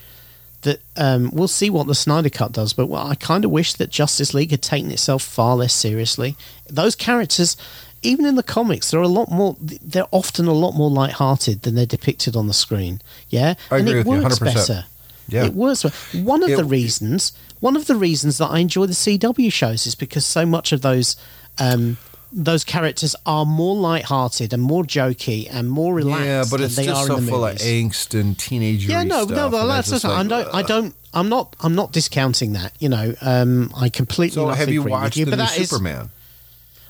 that 0.61 0.79
um, 0.97 1.29
we'll 1.31 1.47
see 1.47 1.69
what 1.69 1.85
the 1.87 1.93
Snyder 1.95 2.29
Cut 2.29 2.51
does, 2.51 2.73
but 2.73 2.87
well, 2.87 3.05
I 3.05 3.13
kind 3.15 3.45
of 3.45 3.51
wish 3.51 3.73
that 3.73 3.89
Justice 3.91 4.33
League 4.33 4.49
had 4.51 4.63
taken 4.63 4.89
itself 4.89 5.21
far 5.21 5.55
less 5.55 5.73
seriously. 5.73 6.35
Those 6.67 6.95
characters, 6.95 7.55
even 8.01 8.25
in 8.25 8.35
the 8.35 8.41
comics, 8.43 8.89
they're 8.89 9.01
a 9.01 9.07
lot 9.07 9.29
more. 9.29 9.55
They're 9.61 10.07
often 10.11 10.47
a 10.47 10.53
lot 10.53 10.71
more 10.73 10.89
light-hearted 10.89 11.61
than 11.61 11.75
they're 11.75 11.85
depicted 11.85 12.35
on 12.35 12.47
the 12.47 12.53
screen. 12.53 12.99
Yeah, 13.29 13.53
I 13.69 13.77
and 13.77 13.87
agree 13.87 13.99
it 14.01 14.07
with 14.07 14.17
you, 14.17 14.23
works 14.23 14.39
100%. 14.39 14.43
better. 14.53 14.85
Yeah. 15.27 15.45
It 15.45 15.53
works. 15.53 15.83
well. 15.83 15.93
One 16.23 16.41
of 16.43 16.49
It- 16.49 16.57
the 16.57 16.65
reasons, 16.65 17.33
one 17.65 17.75
of 17.75 17.87
the 17.87 17.95
reasons 17.95 18.37
that 18.37 18.47
I 18.47 18.59
enjoy 18.59 18.85
the 18.85 18.93
CW 18.93 19.51
shows 19.51 19.87
is 19.87 19.95
because 19.95 20.25
so 20.25 20.45
much 20.45 20.71
of 20.71 20.81
those. 20.81 21.15
Um, 21.57 21.97
those 22.37 22.65
characters 22.65 23.15
are 23.25 23.45
more 23.45 23.75
light-hearted 23.77 24.51
and 24.51 24.61
more 24.61 24.83
jokey 24.83 25.47
and 25.49 25.69
more 25.69 25.93
relaxed 25.93 26.25
Yeah, 26.25 26.43
but 26.51 26.57
than 26.57 26.65
it's 26.65 26.75
they 26.75 26.85
just 26.85 27.03
are 27.03 27.07
so 27.07 27.17
in 27.17 27.25
the 27.25 27.31
full 27.31 27.41
movies. 27.45 27.61
of 27.61 27.67
angst 27.67 28.19
and 28.19 28.37
teenager. 28.37 28.91
Yeah, 28.91 29.03
no, 29.03 29.23
stuff, 29.25 29.51
no, 29.53 29.59
and 29.61 29.69
that's 29.69 29.89
just, 29.89 30.03
I 30.03 30.21
don't, 30.23 30.53
I 30.53 30.61
don't, 30.61 30.93
I'm 31.13 31.29
not, 31.29 31.55
I'm 31.61 31.75
not 31.75 31.93
discounting 31.93 32.51
that. 32.53 32.73
You 32.79 32.89
know, 32.89 33.13
um, 33.21 33.71
I 33.77 33.87
completely. 33.87 34.35
So 34.35 34.49
have 34.49 34.67
you 34.67 34.83
watched 34.83 35.15
you, 35.15 35.23
the 35.25 35.31
but 35.31 35.37
new 35.37 35.45
that 35.45 35.57
is- 35.57 35.69
Superman? 35.69 36.09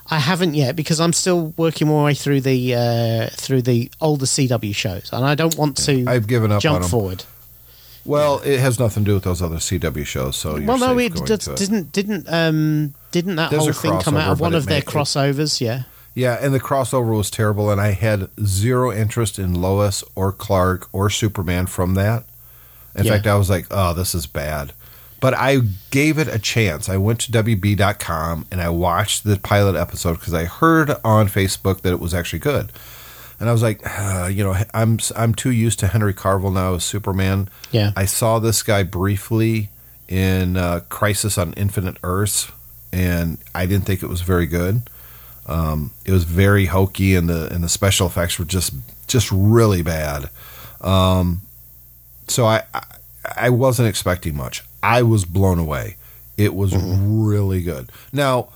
I 0.10 0.18
haven't 0.18 0.56
yet 0.56 0.76
because 0.76 1.00
I'm 1.00 1.14
still 1.14 1.54
working 1.58 1.88
my 1.90 2.04
way 2.06 2.14
through 2.16 2.42
the 2.42 2.74
uh, 2.74 3.28
through 3.32 3.64
the 3.64 3.92
older 4.02 4.26
CW 4.26 4.74
shows, 4.74 5.10
and 5.14 5.24
I 5.24 5.36
don't 5.36 5.56
want 5.58 5.78
to. 5.86 6.06
I've 6.08 6.26
given 6.28 6.52
up 6.52 6.62
jump 6.62 6.86
forward. 6.86 7.24
Well, 8.06 8.40
it 8.46 8.60
has 8.60 8.80
nothing 8.80 9.04
to 9.04 9.10
do 9.10 9.14
with 9.16 9.24
those 9.24 9.42
other 9.42 9.56
CW 9.58 10.06
shows. 10.06 10.38
So 10.38 10.58
you're 10.58 10.68
well, 10.68 10.78
no, 10.78 10.98
it 11.00 11.14
going 11.14 11.26
did, 11.26 11.42
to 11.42 11.52
it. 11.54 11.58
didn't 11.58 11.92
didn't 11.92 12.28
um 12.32 12.94
didn't 13.12 13.36
that 13.38 13.50
There's 13.52 13.64
whole 13.64 13.74
thing 13.74 14.00
come 14.02 14.16
out 14.16 14.32
of 14.32 14.40
one 14.40 14.54
of 14.54 14.66
their 14.68 14.80
it- 14.80 14.86
crossovers? 14.86 15.60
Yeah. 15.60 15.84
Yeah, 16.14 16.38
and 16.40 16.54
the 16.54 16.62
crossover 16.62 17.18
was 17.18 17.30
terrible, 17.30 17.70
and 17.70 17.82
I 17.82 17.92
had 17.92 18.30
zero 18.42 18.90
interest 18.90 19.38
in 19.38 19.54
Lois 19.54 20.02
or 20.16 20.32
Clark 20.32 20.88
or 20.94 21.10
Superman 21.10 21.66
from 21.66 21.96
that. 21.96 22.24
In 22.96 23.04
Yeah. 23.04 23.12
fact, 23.14 23.28
I 23.28 23.36
was 23.36 23.50
like, 23.50 23.66
"Oh, 23.70 23.94
this 23.94 24.16
is 24.16 24.26
bad," 24.26 24.72
but 25.20 25.34
I 25.34 25.60
gave 25.92 26.18
it 26.18 26.30
a 26.30 26.40
chance. 26.40 26.88
I 26.88 26.96
went 26.96 27.20
to 27.22 27.32
WB.com 27.34 28.46
and 28.50 28.62
I 28.62 28.70
watched 28.70 29.26
the 29.26 29.38
pilot 29.38 29.76
episode 29.76 30.20
because 30.20 30.34
I 30.34 30.46
heard 30.46 30.96
on 31.04 31.28
Facebook 31.28 31.82
that 31.82 31.92
it 31.92 32.00
was 32.00 32.14
actually 32.14 32.40
good, 32.40 32.72
and 33.40 33.50
I 33.50 33.52
was 33.52 33.62
like, 33.62 33.82
uh, 33.86 34.28
you 34.32 34.44
know, 34.44 34.56
I'm 34.74 35.00
I'm 35.16 35.34
too 35.36 35.52
used 35.52 35.80
to 35.80 35.88
Henry 35.88 36.14
Cavill 36.14 36.54
now 36.54 36.76
as 36.76 36.84
Superman. 36.84 37.50
Yeah. 37.72 37.92
I 37.96 38.06
saw 38.06 38.40
this 38.40 38.64
guy 38.64 38.84
briefly 38.84 39.70
in 40.08 40.56
uh, 40.58 40.82
Crisis 40.90 41.38
on 41.38 41.54
Infinite 41.54 41.98
Earths, 42.04 42.52
and 42.94 43.38
I 43.54 43.66
didn't 43.66 43.86
think 43.86 44.04
it 44.04 44.08
was 44.10 44.22
very 44.22 44.46
good. 44.46 44.82
Um, 45.48 45.92
it 46.06 46.12
was 46.12 46.24
very 46.24 46.66
hokey, 46.68 47.16
and 47.16 47.28
the 47.30 47.54
and 47.54 47.64
the 47.64 47.70
special 47.70 48.08
effects 48.08 48.40
were 48.40 48.46
just 48.46 48.74
just 49.08 49.32
really 49.32 49.82
bad. 49.84 50.30
Um, 50.82 51.42
so 52.28 52.46
I, 52.46 52.64
I 52.74 52.84
I 53.36 53.50
wasn't 53.50 53.88
expecting 53.90 54.36
much. 54.36 54.64
I 54.82 55.02
was 55.04 55.26
blown 55.26 55.60
away. 55.60 55.98
It 56.38 56.54
was 56.54 56.72
Mm-hmm. 56.74 57.24
really 57.26 57.62
good. 57.64 57.92
Now 58.14 58.50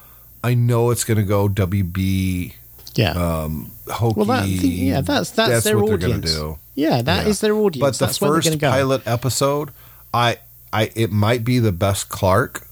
I 0.43 0.53
know 0.53 0.89
it's 0.91 1.03
going 1.03 1.17
to 1.17 1.23
go 1.23 1.47
WB 1.49 2.53
Yeah. 2.99 3.11
um, 3.43 3.71
hokey. 3.87 4.13
well, 4.17 4.25
that, 4.25 4.47
yeah, 4.47 5.01
that's 5.01 5.31
that's, 5.31 5.63
their 5.63 5.77
what 5.77 5.93
audience. 5.93 6.31
They're 6.31 6.39
gonna 6.41 6.53
do. 6.55 6.59
Yeah, 6.75 7.01
that 7.01 7.27
is 7.27 7.41
Yeah. 7.41 7.47
their 7.49 7.55
audience. 7.57 7.79
But 7.81 7.93
the 7.99 8.05
that's 8.07 8.17
first 8.17 8.59
go. 8.59 8.69
pilot 8.69 9.01
episode, 9.05 9.71
I, 10.13 10.37
I, 10.73 10.91
it 10.95 11.11
might 11.11 11.43
be 11.43 11.59
the 11.59 11.71
best 11.71 12.09
Clark 12.09 12.67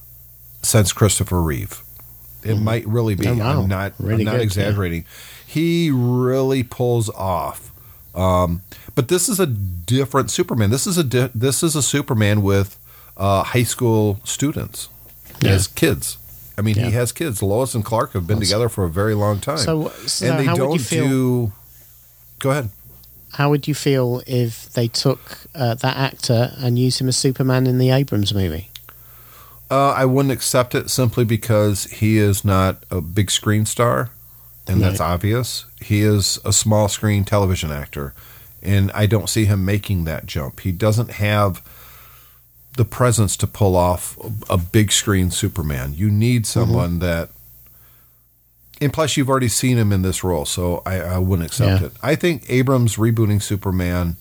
since 0.61 0.91
Christopher 0.93 1.41
Reeve. 1.41 1.81
It 2.43 2.55
might 2.55 2.85
really 2.87 3.15
be. 3.15 3.27
Oh, 3.27 3.35
wow. 3.35 3.61
I'm 3.61 3.67
not. 3.67 3.93
Really 3.99 4.21
I'm 4.21 4.25
not 4.25 4.31
good, 4.33 4.37
yeah. 4.39 4.43
exaggerating. 4.43 5.05
He 5.45 5.89
really 5.91 6.63
pulls 6.63 7.09
off. 7.09 7.71
Um, 8.15 8.61
but 8.95 9.07
this 9.09 9.29
is 9.29 9.39
a 9.39 9.45
different 9.47 10.31
Superman. 10.31 10.69
This 10.71 10.87
is 10.87 10.97
a 10.97 11.03
di- 11.03 11.29
this 11.35 11.63
is 11.63 11.75
a 11.75 11.81
Superman 11.81 12.41
with 12.41 12.77
uh, 13.17 13.43
high 13.43 13.63
school 13.63 14.19
students 14.23 14.89
Yeah. 15.41 15.51
as 15.51 15.67
kids. 15.67 16.17
I 16.57 16.61
mean, 16.61 16.75
Yeah. 16.75 16.85
he 16.85 16.91
has 16.91 17.11
kids. 17.11 17.41
Lois 17.43 17.75
and 17.75 17.85
Clark 17.85 18.13
have 18.13 18.25
been 18.25 18.39
together 18.39 18.67
for 18.69 18.83
a 18.85 18.89
very 18.89 19.13
long 19.13 19.39
time. 19.39 19.59
So- 19.59 19.91
so 20.07 20.25
and 20.25 20.39
they 20.39 20.45
how 20.45 20.55
don't 20.55 20.73
you 20.73 20.79
feel- 20.79 21.07
do. 21.07 21.51
Go 22.39 22.51
ahead. 22.51 22.69
How 23.33 23.49
would 23.49 23.67
you 23.67 23.75
feel 23.75 24.23
if 24.25 24.71
they 24.73 24.87
took 24.87 25.19
uh, 25.53 25.75
that 25.75 25.97
actor 25.97 26.53
and 26.57 26.79
used 26.79 26.99
him 26.99 27.07
as 27.09 27.17
Superman 27.17 27.67
in 27.67 27.77
the 27.77 27.91
Abrams 27.91 28.33
movie? 28.33 28.69
Uh, 29.69 29.89
I 29.89 30.05
wouldn't 30.05 30.31
accept 30.31 30.73
it 30.73 30.89
simply 30.89 31.25
because 31.25 31.83
he 31.85 32.17
is 32.17 32.45
not 32.45 32.83
a 32.89 33.01
big 33.01 33.29
screen 33.29 33.65
star, 33.65 34.09
and 34.65 34.81
that's 34.81 35.01
obvious. 35.01 35.65
He 35.81 36.01
is 36.03 36.39
a 36.45 36.53
small 36.53 36.87
screen 36.87 37.25
television 37.25 37.69
actor, 37.71 38.13
and 38.63 38.91
I 38.93 39.07
don't 39.07 39.29
see 39.29 39.45
him 39.45 39.65
making 39.65 40.05
that 40.05 40.25
jump. 40.25 40.61
He 40.61 40.71
doesn't 40.71 41.11
have 41.11 41.61
the 42.77 42.85
presence 42.85 43.35
to 43.37 43.47
pull 43.47 43.75
off 43.75 44.17
a 44.49 44.57
big 44.57 44.91
screen 44.91 45.29
Superman. 45.31 45.93
You 45.95 46.09
need 46.09 46.45
someone 46.47 46.99
that, 46.99 47.29
and 48.79 48.93
plus, 48.93 49.17
you've 49.17 49.29
already 49.29 49.47
seen 49.47 49.77
him 49.77 49.91
in 49.91 50.01
this 50.03 50.23
role, 50.23 50.45
so 50.45 50.81
I, 50.85 50.99
I 51.01 51.17
wouldn't 51.17 51.47
accept 51.47 51.81
Yeah. 51.81 51.87
it. 51.87 51.93
I 52.01 52.15
think 52.15 52.45
Abrams 52.49 52.95
rebooting 52.95 53.41
Superman 53.41 54.17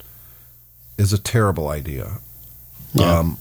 is 0.99 1.13
a 1.13 1.19
terrible 1.19 1.69
idea. 1.69 2.19
Yeah. 2.95 3.19
Um, 3.19 3.39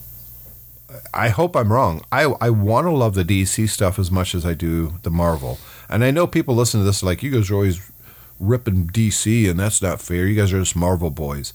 I 1.13 1.30
hope 1.30 1.55
I'm 1.55 1.72
wrong. 1.74 2.03
I 2.11 2.24
I 2.41 2.49
want 2.49 2.86
to 2.88 2.91
love 2.91 3.16
the 3.16 3.24
DC 3.26 3.70
stuff 3.70 3.97
as 3.99 4.11
much 4.11 4.36
as 4.36 4.45
I 4.45 4.53
do 4.53 4.93
the 5.03 5.09
Marvel. 5.09 5.57
And 5.89 6.03
I 6.03 6.11
know 6.11 6.28
people 6.28 6.55
listen 6.55 6.80
to 6.82 6.86
this 6.86 7.03
like 7.03 7.24
you 7.24 7.32
guys 7.32 7.49
are 7.49 7.55
always 7.55 7.91
ripping 8.39 8.88
DC, 8.88 9.49
and 9.49 9.59
that's 9.59 9.82
not 9.82 10.01
fair. 10.01 10.26
You 10.28 10.36
guys 10.36 10.51
are 10.53 10.59
just 10.59 10.76
Marvel 10.76 11.09
boys. 11.09 11.53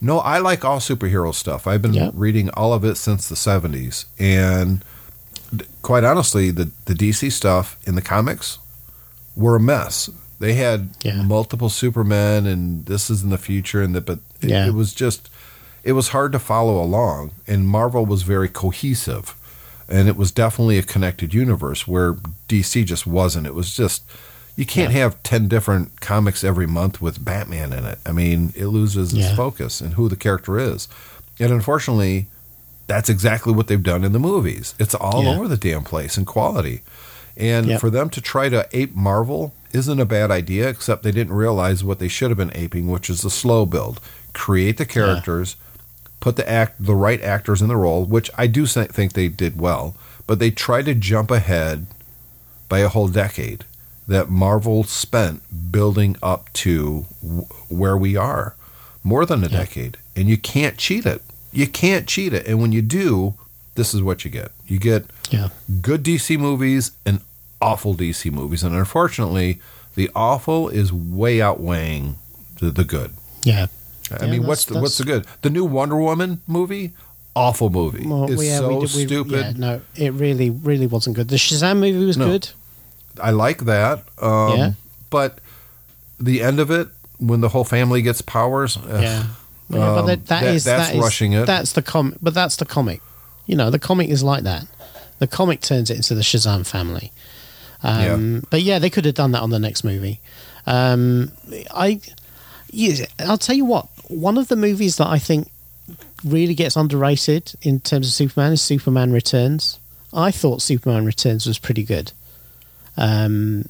No, 0.00 0.18
I 0.20 0.38
like 0.38 0.64
all 0.64 0.78
superhero 0.80 1.34
stuff. 1.34 1.66
I've 1.66 1.82
been 1.82 2.10
reading 2.14 2.48
all 2.50 2.72
of 2.72 2.84
it 2.84 2.96
since 2.96 3.28
the 3.28 3.34
'70s, 3.34 4.06
and 4.18 4.82
quite 5.82 6.04
honestly, 6.04 6.50
the 6.50 6.70
the 6.86 6.94
DC 6.94 7.30
stuff 7.32 7.76
in 7.86 7.94
the 7.96 8.02
comics 8.02 8.58
were 9.36 9.56
a 9.56 9.60
mess. 9.60 10.08
They 10.38 10.54
had 10.54 10.90
Yeah. 11.02 11.20
multiple 11.22 11.68
Supermen, 11.68 12.46
and 12.46 12.86
this 12.86 13.10
is 13.10 13.22
in 13.22 13.28
the 13.30 13.36
future, 13.38 13.82
and 13.82 13.94
the, 13.94 14.00
but 14.00 14.20
it, 14.40 14.50
Yeah. 14.50 14.66
it 14.66 14.74
was 14.74 14.94
just 14.94 15.28
it 15.82 15.92
was 15.92 16.08
hard 16.08 16.32
to 16.32 16.38
follow 16.38 16.82
along. 16.82 17.30
And 17.46 17.66
Marvel 17.68 18.04
was 18.06 18.22
very 18.22 18.48
cohesive, 18.48 19.34
and 19.88 20.08
it 20.08 20.16
was 20.16 20.30
definitely 20.30 20.78
a 20.78 20.82
connected 20.82 21.32
universe 21.34 21.86
where 21.88 22.16
DC 22.48 22.84
just 22.84 23.06
wasn't. 23.06 23.46
It 23.46 23.54
was 23.54 23.74
just 23.74 24.02
you 24.60 24.66
can't 24.66 24.92
have 24.92 25.22
ten 25.22 25.48
different 25.48 26.02
comics 26.02 26.44
every 26.44 26.66
month 26.66 27.00
with 27.00 27.24
Batman 27.24 27.72
in 27.72 27.86
it. 27.86 27.98
I 28.04 28.12
mean, 28.12 28.52
it 28.54 28.66
loses 28.66 29.14
its 29.14 29.28
Yeah. 29.30 29.34
focus 29.34 29.80
and 29.80 29.94
who 29.94 30.06
the 30.06 30.16
character 30.16 30.58
is. 30.60 30.86
And 31.38 31.50
unfortunately, 31.50 32.26
that's 32.86 33.08
exactly 33.08 33.54
what 33.54 33.68
they've 33.68 33.82
done 33.82 34.04
in 34.04 34.12
the 34.12 34.18
movies. 34.18 34.74
It's 34.78 34.94
all 34.94 35.24
Yeah. 35.24 35.30
over 35.30 35.48
the 35.48 35.56
damn 35.56 35.82
place 35.82 36.18
in 36.18 36.26
quality. 36.26 36.82
And 37.38 37.68
Yep. 37.68 37.80
for 37.80 37.88
them 37.88 38.10
to 38.10 38.20
try 38.20 38.50
to 38.50 38.68
ape 38.72 38.94
Marvel 38.94 39.54
isn't 39.72 39.98
a 39.98 40.04
bad 40.04 40.30
idea, 40.30 40.68
except 40.68 41.04
they 41.04 41.12
didn't 41.12 41.32
realize 41.32 41.82
what 41.82 41.98
they 41.98 42.08
should 42.08 42.30
have 42.30 42.36
been 42.36 42.52
aping, 42.54 42.86
which 42.88 43.08
is 43.08 43.22
the 43.22 43.30
slow 43.30 43.64
build. 43.64 43.98
Create 44.34 44.76
the 44.76 44.84
characters, 44.84 45.56
put 46.20 46.36
the 46.36 46.46
act 46.46 46.84
the 46.84 46.94
right 46.94 47.22
actors 47.22 47.62
in 47.62 47.68
the 47.68 47.76
role, 47.78 48.04
which 48.04 48.30
I 48.36 48.46
do 48.46 48.66
think 48.66 49.14
they 49.14 49.28
did 49.28 49.58
well, 49.58 49.94
but 50.26 50.38
they 50.38 50.50
tried 50.50 50.84
to 50.84 50.94
jump 50.94 51.30
ahead 51.30 51.86
by 52.68 52.80
a 52.80 52.88
whole 52.90 53.08
decade 53.08 53.64
that 54.10 54.28
Marvel 54.28 54.82
spent 54.82 55.40
building 55.70 56.16
up 56.22 56.52
to 56.52 57.06
w- 57.22 57.42
where 57.68 57.96
we 57.96 58.16
are. 58.16 58.56
More 59.04 59.24
than 59.24 59.44
a 59.44 59.48
decade. 59.48 59.96
And 60.16 60.28
you 60.28 60.36
can't 60.36 60.76
cheat 60.76 61.06
it. 61.06 61.22
you 61.52 61.66
can't 61.66 62.06
cheat 62.06 62.32
it. 62.32 62.46
And 62.46 62.60
when 62.62 62.70
you 62.72 62.80
do, 62.82 63.34
this 63.74 63.92
is 63.94 64.02
what 64.02 64.24
you 64.24 64.30
get. 64.30 64.50
You 64.68 64.78
get 64.78 65.06
Yeah. 65.30 65.48
good 65.80 66.02
DC 66.04 66.36
movies 66.38 66.92
and 67.06 67.20
awful 67.60 67.94
DC 67.94 68.30
movies. 68.30 68.62
And 68.62 68.74
unfortunately, 68.74 69.58
the 69.96 70.10
awful 70.14 70.68
is 70.68 70.92
way 70.92 71.40
outweighing 71.42 72.16
the, 72.60 72.70
the 72.70 72.84
good. 72.84 73.10
Yeah. 73.44 73.66
I 74.12 74.24
Yeah, 74.26 74.30
mean, 74.30 74.46
what's 74.46 74.64
the, 74.64 74.80
what's 74.80 74.98
the 74.98 75.04
good? 75.04 75.24
The 75.42 75.50
new 75.50 75.64
Wonder 75.64 75.96
Woman 75.96 76.40
movie, 76.46 76.92
awful 77.34 77.68
movie. 77.70 78.06
Well, 78.06 78.30
it's 78.30 78.44
yeah, 78.44 78.58
so 78.58 78.68
we, 78.68 78.74
did- 78.86 78.96
we, 78.96 79.06
stupid. 79.06 79.32
Yeah, 79.32 79.52
no, 79.56 79.80
it 79.96 80.12
really, 80.12 80.50
really 80.50 80.86
wasn't 80.86 81.16
good. 81.16 81.28
The 81.28 81.36
Shazam 81.36 81.78
movie 81.80 82.04
was 82.04 82.16
No. 82.16 82.26
good. 82.26 82.50
I 83.22 83.30
like 83.30 83.64
that. 83.64 84.04
Um, 84.20 84.56
Yeah. 84.56 84.72
But 85.10 85.38
the 86.18 86.42
end 86.42 86.60
of 86.60 86.70
it, 86.70 86.88
when 87.18 87.40
the 87.40 87.48
whole 87.48 87.64
family 87.64 88.02
gets 88.02 88.22
powers, 88.22 88.78
Yeah. 88.88 89.00
Yeah, 89.00 89.24
but 89.68 89.98
Um, 90.00 90.06
that, 90.06 90.26
that 90.26 90.40
that- 90.42 90.54
is 90.54 90.64
that's 90.64 90.88
that 90.88 90.96
is- 90.96 91.02
rushing 91.02 91.32
it. 91.32 91.46
That's 91.46 91.72
the 91.72 91.82
comic, 91.82 92.18
but 92.20 92.34
that's 92.34 92.56
the 92.56 92.64
comic. 92.64 93.00
You 93.46 93.56
know, 93.56 93.70
the 93.70 93.78
comic 93.78 94.08
is 94.08 94.22
like 94.22 94.42
that. 94.44 94.66
The 95.20 95.26
comic 95.28 95.60
turns 95.60 95.90
it 95.90 95.96
into 95.96 96.14
the 96.14 96.22
Shazam 96.22 96.66
family. 96.66 97.12
Um, 97.82 98.42
But 98.50 98.62
yeah, 98.62 98.78
they 98.78 98.90
could 98.90 99.04
have 99.04 99.14
done 99.14 99.32
that 99.32 99.42
on 99.42 99.50
the 99.50 99.58
next 99.58 99.84
movie. 99.84 100.20
Um, 100.66 101.32
I, 101.72 102.00
yeah, 102.70 103.06
I'll 103.20 103.38
tell 103.38 103.56
you 103.56 103.64
what. 103.64 103.86
One 104.08 104.36
of 104.38 104.48
the 104.48 104.56
movies 104.56 104.96
that 104.96 105.06
I 105.06 105.18
think 105.18 105.48
really 106.24 106.54
gets 106.54 106.76
underrated 106.76 107.52
in 107.62 107.80
terms 107.80 108.06
of 108.08 108.12
Superman 108.12 108.52
is 108.52 108.60
Superman 108.60 109.12
Returns. 109.12 109.78
I 110.12 110.30
thought 110.30 110.60
Superman 110.62 111.06
Returns 111.06 111.46
was 111.46 111.58
pretty 111.58 111.82
good. 111.84 112.12
Um, 112.96 113.64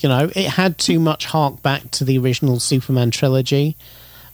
you 0.00 0.08
know, 0.08 0.30
it 0.34 0.46
had 0.48 0.78
too 0.78 0.98
much 1.00 1.26
hark 1.26 1.62
back 1.62 1.90
to 1.92 2.04
the 2.04 2.18
original 2.18 2.58
Superman 2.60 3.10
trilogy. 3.10 3.76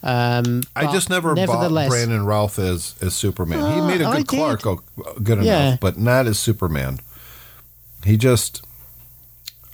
Um, 0.03 0.63
I 0.75 0.91
just 0.91 1.11
never 1.11 1.35
bought 1.35 1.71
Brandon 1.71 2.25
Routh 2.25 2.59
as 2.59 2.95
as 3.03 3.15
Superman. 3.15 3.59
he 3.75 3.81
Uh, 3.81 3.87
made 3.87 4.01
a 4.01 4.11
good 4.11 4.27
Clark, 4.27 4.67
oh, 4.67 4.81
good 5.23 5.35
enough, 5.39 5.45
Yeah. 5.47 5.77
but 5.81 5.99
not 5.99 6.27
as 6.27 6.39
Superman. 6.39 7.01
He 8.05 8.17
just, 8.17 8.63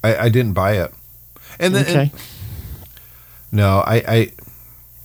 I, 0.03 0.17
I 0.17 0.29
didn't 0.29 0.55
buy 0.55 0.73
it. 0.73 0.93
And 1.61 1.75
then, 1.77 1.85
Okay. 1.87 2.13
no, 3.53 3.85
I, 3.87 3.97
I, 4.09 4.33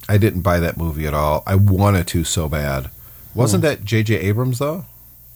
I 0.10 0.18
didn't 0.18 0.41
buy 0.41 0.60
that 0.60 0.76
movie 0.76 1.06
at 1.06 1.14
all. 1.14 1.43
I 1.45 1.54
wanted 1.56 2.08
to 2.08 2.24
so 2.24 2.49
bad. 2.49 2.89
Wasn't 3.36 3.62
that 3.62 3.86
J.J. 3.86 4.16
Abrams 4.16 4.58
though? 4.60 4.86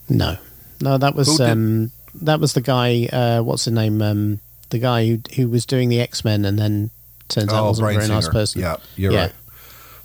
No, 0.10 0.38
no, 0.82 0.98
that 0.98 1.14
was 1.16 1.40
um, 1.40 1.92
that 2.22 2.40
was 2.40 2.54
the 2.54 2.62
guy. 2.62 3.06
Uh, 3.12 3.42
what's 3.42 3.66
his 3.66 3.74
name? 3.74 4.02
Um, 4.02 4.40
the 4.70 4.80
guy 4.80 5.06
who 5.08 5.20
who 5.36 5.50
was 5.50 5.66
doing 5.66 5.90
the 5.90 6.00
X 6.02 6.24
Men 6.26 6.46
and 6.46 6.58
then 6.58 6.90
turns 7.28 7.52
out 7.54 7.66
wasn't 7.66 7.90
a 7.90 7.94
very 7.94 8.08
nice 8.08 8.30
person. 8.30 8.64
Oh, 8.64 8.68
Yeah, 8.68 8.78
you're 8.96 9.12
Yeah. 9.14 9.22
right. 9.22 9.34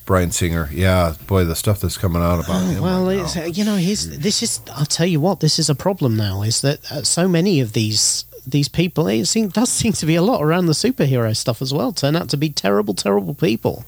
Bryan 0.06 0.32
Singer. 0.32 0.68
Yeah, 0.72 1.14
boy, 1.28 1.44
the 1.44 1.54
stuff 1.54 1.80
that's 1.80 1.96
coming 1.96 2.20
out 2.22 2.44
about 2.44 2.62
him. 2.64 2.78
Oh, 2.78 2.82
Well, 2.82 3.06
right 3.06 3.56
you 3.56 3.64
know, 3.64 3.76
he's, 3.76 4.18
this 4.18 4.42
is. 4.42 4.60
I'll 4.74 4.84
tell 4.86 5.06
you 5.06 5.20
what, 5.20 5.38
this 5.38 5.58
is 5.58 5.70
a 5.70 5.74
problem 5.74 6.16
now. 6.16 6.42
Is 6.42 6.62
that 6.62 6.90
uh, 6.90 7.02
so 7.04 7.28
many 7.28 7.60
of 7.60 7.74
these 7.74 8.24
these 8.46 8.68
people? 8.68 9.06
It 9.06 9.26
seem, 9.26 9.50
does 9.50 9.68
seem 9.68 9.92
to 9.92 10.06
be 10.06 10.16
a 10.16 10.22
lot 10.22 10.42
around 10.42 10.66
the 10.66 10.72
superhero 10.72 11.36
stuff 11.36 11.62
as 11.62 11.72
well. 11.72 11.92
Turn 11.92 12.16
out 12.16 12.28
to 12.30 12.36
be 12.36 12.50
terrible, 12.50 12.94
terrible 12.94 13.34
people. 13.34 13.84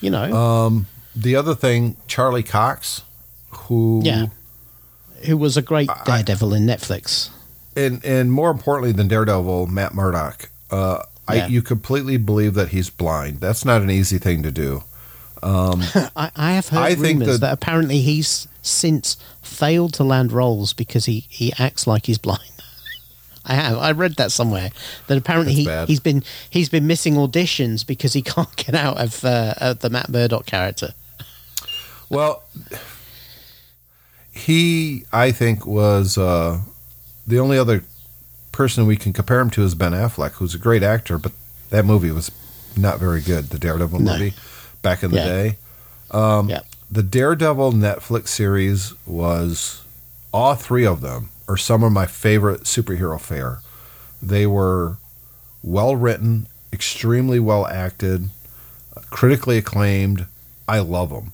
You 0.00 0.10
know, 0.10 0.32
Um, 0.32 0.86
the 1.16 1.34
other 1.34 1.54
thing, 1.54 1.96
Charlie 2.06 2.42
Cox, 2.44 3.02
who 3.50 4.02
yeah. 4.04 4.26
Who 5.24 5.36
was 5.36 5.56
a 5.56 5.62
great 5.62 5.88
Daredevil 6.04 6.52
in 6.54 6.66
Netflix? 6.66 7.30
And 7.76 8.04
and 8.04 8.32
more 8.32 8.50
importantly 8.50 8.92
than 8.92 9.06
Daredevil, 9.08 9.66
Matt 9.68 9.94
Murdock. 9.94 10.48
Uh, 10.70 11.02
Yeah. 11.28 11.44
I 11.44 11.46
you 11.48 11.60
completely 11.62 12.16
believe 12.16 12.54
that 12.54 12.68
he's 12.68 12.88
blind. 12.90 13.40
That's 13.40 13.64
not 13.64 13.82
an 13.82 13.90
easy 13.90 14.18
thing 14.18 14.42
to 14.42 14.50
do. 14.52 14.82
I, 15.42 16.30
I 16.34 16.52
have 16.52 16.68
heard 16.68 16.78
I 16.78 16.94
rumors 16.94 17.26
that- 17.28 17.40
that 17.40 17.52
apparently 17.52 18.00
he's 18.00 18.48
since 18.62 19.16
failed 19.42 19.92
to 19.94 20.02
land 20.04 20.32
roles 20.32 20.72
because 20.72 21.04
he, 21.04 21.24
he 21.28 21.52
acts 21.58 21.86
like 21.86 22.06
he's 22.06 22.18
blind. 22.26 22.40
I 23.44 23.54
have. 23.54 23.78
I 23.78 23.92
read 23.92 24.16
that 24.16 24.32
somewhere 24.32 24.70
that 25.06 25.16
apparently 25.18 25.52
That's 25.54 25.58
he 25.58 25.66
bad. 25.66 25.88
he's 25.88 26.00
been 26.00 26.24
he's 26.50 26.68
been 26.68 26.86
missing 26.88 27.14
auditions 27.14 27.86
because 27.86 28.12
he 28.12 28.22
can't 28.34 28.54
get 28.56 28.74
out 28.74 28.96
of, 28.98 29.24
uh, 29.24 29.54
of 29.58 29.78
the 29.80 29.90
Matt 29.90 30.08
Murdock 30.08 30.46
character. 30.46 30.94
Well, 32.08 32.42
he 34.32 35.04
I 35.12 35.30
think 35.32 35.66
was 35.66 36.18
uh, 36.18 36.60
the 37.26 37.38
only 37.38 37.58
other 37.58 37.82
person 38.52 38.86
we 38.86 38.96
can 38.96 39.12
compare 39.12 39.40
him 39.40 39.50
to 39.50 39.62
is 39.62 39.74
Ben 39.74 39.92
Affleck, 39.92 40.32
who's 40.32 40.54
a 40.54 40.58
great 40.58 40.82
actor, 40.82 41.18
but 41.18 41.32
that 41.70 41.84
movie 41.84 42.10
was 42.10 42.30
not 42.76 42.98
very 42.98 43.20
good. 43.20 43.50
The 43.50 43.58
Daredevil 43.58 44.00
No. 44.00 44.12
movie 44.12 44.34
back 44.82 45.02
in 45.02 45.10
the 45.10 45.18
Yeah. 45.18 45.24
day. 45.24 45.58
Um, 46.10 46.48
yeah, 46.48 46.60
the 46.90 47.02
Daredevil 47.02 47.72
Netflix 47.72 48.28
series 48.28 48.94
was 49.06 49.80
all 50.32 50.54
three 50.54 50.86
of 50.86 51.00
them 51.00 51.30
are 51.48 51.56
some 51.56 51.82
of 51.82 51.92
my 51.92 52.06
favorite 52.06 52.62
superhero 52.64 53.20
fare. 53.20 53.60
They 54.22 54.46
were 54.46 54.96
well 55.62 55.96
written, 55.96 56.46
extremely 56.72 57.38
well 57.40 57.66
acted, 57.66 58.30
critically 59.10 59.58
acclaimed. 59.58 60.26
I 60.68 60.78
love 60.80 61.10
them. 61.10 61.32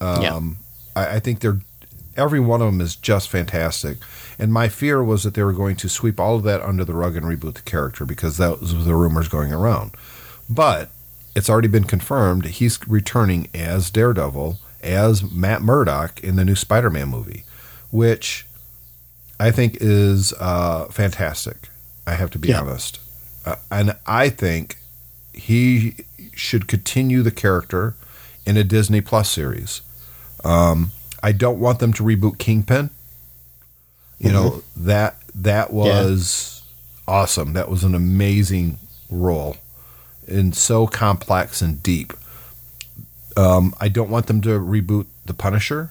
Um, 0.00 0.58
I, 0.94 1.16
I 1.16 1.20
think 1.20 1.40
they're 1.40 1.58
every 2.16 2.40
one 2.40 2.60
of 2.62 2.66
them 2.66 2.80
is 2.80 2.96
just 2.96 3.28
fantastic. 3.28 3.98
And 4.38 4.52
my 4.52 4.68
fear 4.68 5.02
was 5.02 5.22
that 5.24 5.34
they 5.34 5.42
were 5.42 5.52
going 5.52 5.76
to 5.76 5.88
sweep 5.88 6.18
all 6.20 6.36
of 6.36 6.42
that 6.44 6.60
under 6.62 6.84
the 6.84 6.94
rug 6.94 7.16
and 7.16 7.24
reboot 7.26 7.54
the 7.54 7.62
character 7.62 8.04
because 8.04 8.36
that 8.36 8.60
was 8.60 8.84
the 8.84 8.94
rumors 8.94 9.28
going 9.28 9.52
around. 9.52 9.92
But 10.48 10.90
it's 11.34 11.50
already 11.50 11.68
been 11.68 11.84
confirmed 11.84 12.44
he's 12.46 12.78
returning 12.88 13.48
as 13.54 13.90
Daredevil, 13.90 14.58
as 14.82 15.30
Matt 15.32 15.62
Murdock 15.62 16.22
in 16.22 16.36
the 16.36 16.44
new 16.44 16.54
Spider 16.54 16.90
Man 16.90 17.08
movie, 17.08 17.44
which 17.90 18.46
I 19.40 19.50
think 19.50 19.78
is 19.80 20.32
uh, 20.38 20.86
fantastic. 20.86 21.68
I 22.06 22.14
have 22.14 22.30
to 22.30 22.38
be 22.38 22.48
Yeah. 22.48 22.60
honest. 22.60 23.00
Uh, 23.44 23.56
and 23.70 23.96
I 24.06 24.28
think 24.28 24.78
he 25.32 25.96
should 26.34 26.68
continue 26.68 27.22
the 27.22 27.30
character 27.30 27.94
in 28.46 28.56
a 28.56 28.64
Disney 28.64 29.00
Plus 29.00 29.30
series. 29.30 29.82
Um, 30.44 30.92
I 31.22 31.32
don't 31.32 31.58
want 31.58 31.78
them 31.78 31.92
to 31.94 32.02
reboot 32.02 32.38
Kingpin. 32.38 32.90
You 34.18 34.32
know 34.32 34.62
that 34.76 35.16
that 35.34 35.72
was 35.72 36.62
awesome. 37.06 37.52
That 37.52 37.68
was 37.68 37.84
an 37.84 37.94
amazing 37.94 38.78
role 39.10 39.56
and 40.26 40.54
so 40.56 40.86
complex 40.86 41.60
and 41.60 41.82
deep. 41.82 42.12
Um, 43.36 43.74
I 43.78 43.88
don't 43.88 44.08
want 44.08 44.26
them 44.26 44.40
to 44.42 44.58
reboot 44.58 45.06
The 45.26 45.34
Punisher. 45.34 45.90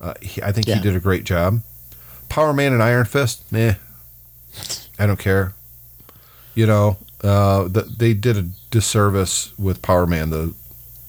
Uh, 0.00 0.14
he, 0.22 0.42
I 0.42 0.50
think 0.52 0.66
Yeah. 0.66 0.76
he 0.76 0.80
did 0.80 0.96
a 0.96 1.00
great 1.00 1.24
job. 1.24 1.60
Power 2.30 2.54
Man 2.54 2.72
and 2.72 2.82
Iron 2.82 3.04
Fist, 3.04 3.42
eh, 3.52 3.74
I 4.98 5.06
don't 5.06 5.18
care. 5.18 5.52
You 6.54 6.66
know, 6.66 6.96
uh, 7.22 7.64
the, 7.68 7.82
they 7.82 8.14
did 8.14 8.36
a 8.38 8.42
disservice 8.70 9.52
with 9.58 9.82
Power 9.82 10.06
Man, 10.06 10.30
the 10.30 10.54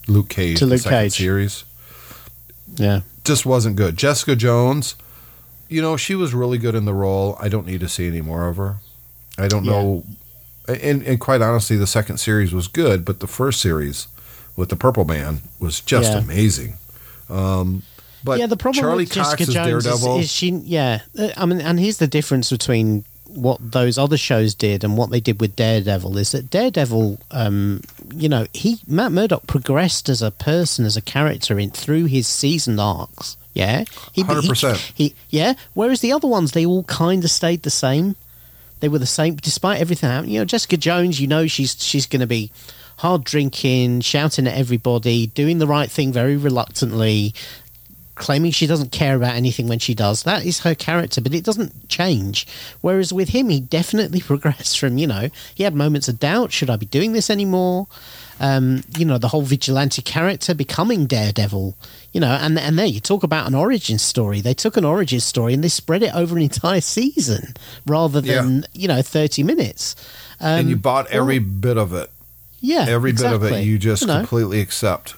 Luke 0.08 0.28
Cage, 0.28 0.58
To 0.58 0.66
Luke 0.66 0.80
second 0.80 0.98
Cage. 0.98 1.12
series 1.16 1.64
yeah, 2.76 3.00
just 3.24 3.44
wasn't 3.46 3.76
good. 3.76 3.96
Jessica 3.96 4.34
Jones, 4.36 4.94
you 5.68 5.80
know, 5.82 5.96
she 5.96 6.14
was 6.14 6.34
really 6.34 6.58
good 6.58 6.74
in 6.74 6.84
the 6.84 6.94
role. 6.94 7.36
I 7.40 7.48
don't 7.48 7.66
need 7.66 7.80
to 7.80 7.88
see 7.88 8.06
any 8.06 8.20
more 8.20 8.48
of 8.48 8.56
her. 8.56 8.76
I 9.38 9.48
don't 9.48 9.64
know. 9.64 10.04
And, 10.68 11.02
and 11.02 11.18
quite 11.20 11.42
honestly, 11.42 11.76
the 11.76 11.86
second 11.86 12.18
series 12.18 12.52
was 12.52 12.68
good, 12.68 13.04
but 13.04 13.20
the 13.20 13.26
first 13.26 13.60
series 13.60 14.06
with 14.56 14.68
the 14.68 14.76
Purple 14.76 15.04
Man 15.04 15.40
was 15.58 15.80
just 15.80 16.12
Yeah. 16.12 16.18
amazing. 16.18 16.74
Um, 17.28 17.82
but 18.22 18.38
yeah. 18.38 18.46
The 18.46 18.56
problem 18.56 18.82
Charlie 18.82 19.04
with 19.04 19.12
Cox 19.14 19.30
Jessica 19.30 19.42
is 19.42 19.54
Jones 19.54 19.68
is, 19.74 19.84
Daredevil. 19.84 20.18
is 20.20 20.30
she? 20.30 20.50
Yeah, 20.50 21.00
Uh, 21.18 21.30
I 21.36 21.46
mean, 21.46 21.60
and 21.60 21.80
here's 21.80 21.96
the 21.96 22.06
difference 22.06 22.50
between 22.50 23.04
what 23.34 23.72
those 23.72 23.98
other 23.98 24.16
shows 24.16 24.54
did 24.54 24.84
and 24.84 24.96
what 24.96 25.10
they 25.10 25.20
did 25.20 25.40
with 25.40 25.56
Daredevil 25.56 26.16
is 26.18 26.32
that 26.32 26.50
Daredevil, 26.50 27.18
um, 27.30 27.82
you 28.14 28.28
know, 28.28 28.46
he 28.52 28.78
Matt 28.86 29.12
Murdock 29.12 29.46
progressed 29.46 30.08
as 30.08 30.22
a 30.22 30.30
person, 30.30 30.84
as 30.84 30.96
a 30.96 31.02
character 31.02 31.58
in 31.58 31.70
through 31.70 32.06
his 32.06 32.26
seasoned 32.26 32.80
arcs. 32.80 33.36
Yeah, 33.54 33.84
he, 34.12 34.24
100%. 34.24 34.92
He, 34.94 35.08
he, 35.08 35.14
yeah. 35.28 35.54
Whereas 35.74 36.00
the 36.00 36.12
other 36.12 36.28
ones, 36.28 36.52
they 36.52 36.64
all 36.64 36.84
kind 36.84 37.22
of 37.22 37.30
stayed 37.30 37.62
the 37.62 37.70
same. 37.70 38.16
They 38.80 38.88
were 38.88 38.98
the 38.98 39.06
same 39.06 39.36
despite 39.36 39.80
everything 39.80 40.08
happening. 40.10 40.34
You 40.34 40.40
know, 40.40 40.44
Jessica 40.46 40.76
Jones, 40.76 41.20
you 41.20 41.26
know, 41.26 41.46
she's 41.46 41.82
she's 41.82 42.06
going 42.06 42.20
to 42.20 42.26
be 42.26 42.50
hard 42.96 43.24
drinking, 43.24 44.00
shouting 44.00 44.46
at 44.46 44.56
everybody, 44.56 45.26
doing 45.26 45.58
the 45.58 45.66
right 45.66 45.90
thing 45.90 46.12
very 46.12 46.36
reluctantly, 46.36 47.34
claiming 48.14 48.50
she 48.52 48.66
doesn't 48.66 48.92
care 48.92 49.16
about 49.16 49.34
anything 49.34 49.68
when 49.68 49.78
she 49.78 49.94
does. 49.94 50.22
That 50.24 50.44
is 50.44 50.60
her 50.60 50.74
character, 50.74 51.20
but 51.20 51.34
it 51.34 51.44
doesn't 51.44 51.88
change. 51.88 52.46
Whereas 52.80 53.12
with 53.12 53.30
him, 53.30 53.48
he 53.48 53.60
definitely 53.60 54.20
progressed 54.30 54.78
from, 54.78 54.98
you 54.98 55.06
know, 55.06 55.28
he 55.54 55.64
had 55.64 55.74
moments 55.74 56.08
of 56.08 56.20
doubt. 56.20 56.52
Should 56.52 56.70
I 56.70 56.76
be 56.76 56.86
doing 56.86 57.12
this 57.12 57.30
anymore? 57.30 57.86
Um, 58.40 58.82
you 58.98 59.04
know, 59.04 59.18
the 59.18 59.28
whole 59.28 59.42
vigilante 59.42 60.02
character 60.02 60.52
becoming 60.52 61.06
Daredevil, 61.06 61.76
you 62.12 62.20
know, 62.20 62.32
and 62.32 62.58
and 62.58 62.76
there 62.76 62.86
you 62.86 62.98
talk 62.98 63.22
about 63.22 63.46
an 63.46 63.54
origin 63.54 63.98
story. 63.98 64.40
They 64.40 64.54
took 64.54 64.76
an 64.76 64.84
origin 64.84 65.20
story 65.20 65.54
and 65.54 65.62
they 65.62 65.68
spread 65.68 66.02
it 66.02 66.12
over 66.14 66.36
an 66.36 66.42
entire 66.42 66.80
season 66.80 67.54
rather 67.86 68.20
than, 68.20 68.66
you 68.72 68.88
know, 68.88 69.00
30 69.00 69.44
minutes. 69.44 69.94
Um, 70.40 70.60
and 70.60 70.68
you 70.70 70.76
bought 70.76 71.06
every 71.08 71.38
bit 71.38 71.76
of 71.76 71.92
it. 71.92 72.10
yeah, 72.60 72.86
Every 72.88 73.12
bit 73.12 73.24
of 73.32 73.44
it 73.44 73.64
you 73.64 73.78
just 73.78 74.02
You 74.02 74.08
know, 74.08 74.18
completely 74.18 74.60
accept. 74.60 75.14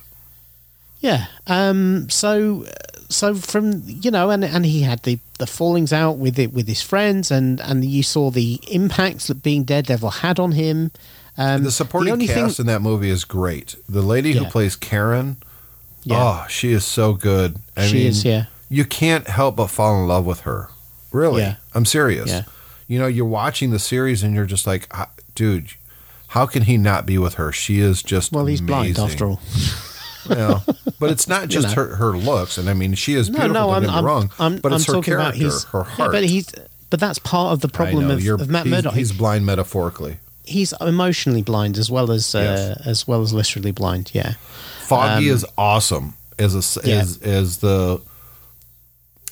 Yeah. 1.04 1.26
Um. 1.46 2.08
So, 2.08 2.64
so 3.10 3.34
from 3.34 3.82
you 3.86 4.10
know, 4.10 4.30
and 4.30 4.42
and 4.44 4.64
he 4.64 4.80
had 4.82 5.02
the 5.02 5.18
the 5.38 5.46
fallings 5.46 5.92
out 5.92 6.16
with 6.16 6.38
it 6.38 6.52
with 6.54 6.66
his 6.66 6.80
friends, 6.80 7.30
and 7.30 7.60
and 7.60 7.84
you 7.84 8.02
saw 8.02 8.30
the 8.30 8.58
impacts 8.70 9.26
that 9.26 9.42
being 9.42 9.64
Daredevil 9.64 10.10
had 10.10 10.38
on 10.38 10.52
him. 10.52 10.90
Um, 11.36 11.62
the 11.64 11.70
supporting 11.70 12.12
only 12.12 12.26
cast 12.26 12.56
thing- 12.56 12.64
in 12.64 12.66
that 12.68 12.80
movie 12.80 13.10
is 13.10 13.24
great. 13.24 13.74
The 13.88 14.00
lady 14.02 14.32
who 14.32 14.44
plays 14.46 14.76
Karen, 14.76 15.36
Yeah. 16.04 16.16
oh, 16.44 16.46
she 16.48 16.72
is 16.72 16.84
so 16.86 17.12
good. 17.12 17.56
I 17.76 17.86
She 17.86 17.94
mean, 17.96 18.06
is, 18.06 18.24
yeah. 18.24 18.44
You 18.70 18.84
can't 18.86 19.26
help 19.28 19.56
but 19.56 19.66
fall 19.66 20.00
in 20.00 20.06
love 20.08 20.24
with 20.24 20.40
her. 20.40 20.68
Really, 21.12 21.42
Yeah. 21.42 21.56
I'm 21.74 21.84
serious. 21.84 22.30
Yeah. 22.30 22.42
You 22.88 22.98
know, 23.00 23.08
you're 23.08 23.26
watching 23.26 23.72
the 23.72 23.78
series 23.78 24.22
and 24.22 24.34
you're 24.34 24.46
just 24.46 24.66
like, 24.66 24.86
"Ah, 24.92 25.08
dude, 25.34 25.68
how 26.28 26.46
can 26.46 26.62
he 26.62 26.76
not 26.78 27.04
be 27.04 27.18
with 27.18 27.34
her? 27.34 27.50
She 27.52 27.80
is 27.80 28.02
just 28.02 28.32
well, 28.32 28.46
he's 28.46 28.60
blind 28.62 28.98
after 28.98 29.26
all. 29.26 29.40
Yeah, 30.28 30.60
but 31.00 31.10
it's 31.10 31.28
not 31.28 31.48
just 31.48 31.68
know. 31.76 31.84
her, 31.84 31.96
her 31.96 32.16
looks, 32.16 32.58
and 32.58 32.68
I 32.70 32.74
mean, 32.74 32.94
she 32.94 33.14
is 33.14 33.28
beautiful. 33.28 33.52
no, 33.54 33.66
don't 33.72 33.84
I'm, 33.84 33.90
I'm 33.90 34.04
wrong. 34.04 34.30
I'm, 34.38 34.56
but 34.58 34.72
it's 34.72 34.88
I'm 34.88 34.94
her 34.94 34.98
talking 35.00 35.14
about 35.14 35.34
character, 35.34 35.44
his, 35.44 35.64
her 35.64 35.78
Yeah, 35.80 35.84
heart. 35.84 36.12
but 36.12 36.24
he's, 36.24 36.48
but 36.90 37.00
that's 37.00 37.18
part 37.18 37.52
of 37.52 37.60
the 37.60 37.68
problem 37.68 38.08
know, 38.08 38.14
of, 38.14 38.40
of 38.40 38.48
Matt 38.48 38.64
he's, 38.66 38.70
Murdock. 38.72 38.94
He's 38.94 39.12
blind 39.12 39.44
metaphorically. 39.46 40.18
he's 40.44 40.72
emotionally 40.80 41.42
blind 41.42 41.78
as 41.78 41.90
well 41.90 42.10
as 42.10 42.34
uh, 42.34 42.74
Yes. 42.78 42.86
as 42.86 43.08
well 43.08 43.22
as 43.22 43.32
literally 43.32 43.70
blind. 43.72 44.10
Yeah, 44.14 44.34
Foggy 44.80 45.30
Um, 45.30 45.34
is 45.36 45.46
awesome 45.58 46.14
as 46.38 46.54
a 46.54 46.88
Yeah. 46.88 47.00
as, 47.00 47.18
as 47.18 47.56
the. 47.58 48.00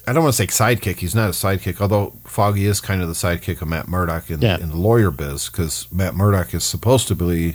I 0.04 0.12
don't 0.12 0.24
want 0.24 0.34
to 0.34 0.36
say 0.36 0.48
sidekick. 0.48 0.96
He's 0.96 1.14
not 1.14 1.28
a 1.28 1.32
sidekick, 1.32 1.80
although 1.80 2.12
Foggy 2.24 2.66
is 2.66 2.80
kind 2.80 3.02
of 3.02 3.08
the 3.08 3.14
sidekick 3.14 3.62
of 3.62 3.68
Matt 3.68 3.86
Murdock 3.86 4.30
in, 4.30 4.40
Yeah. 4.40 4.58
in 4.58 4.70
the 4.70 4.76
lawyer 4.76 5.12
biz 5.12 5.48
because 5.48 5.86
Matt 5.92 6.16
Murdock 6.16 6.52
is 6.54 6.64
supposed 6.64 7.06
to 7.08 7.14
be, 7.14 7.54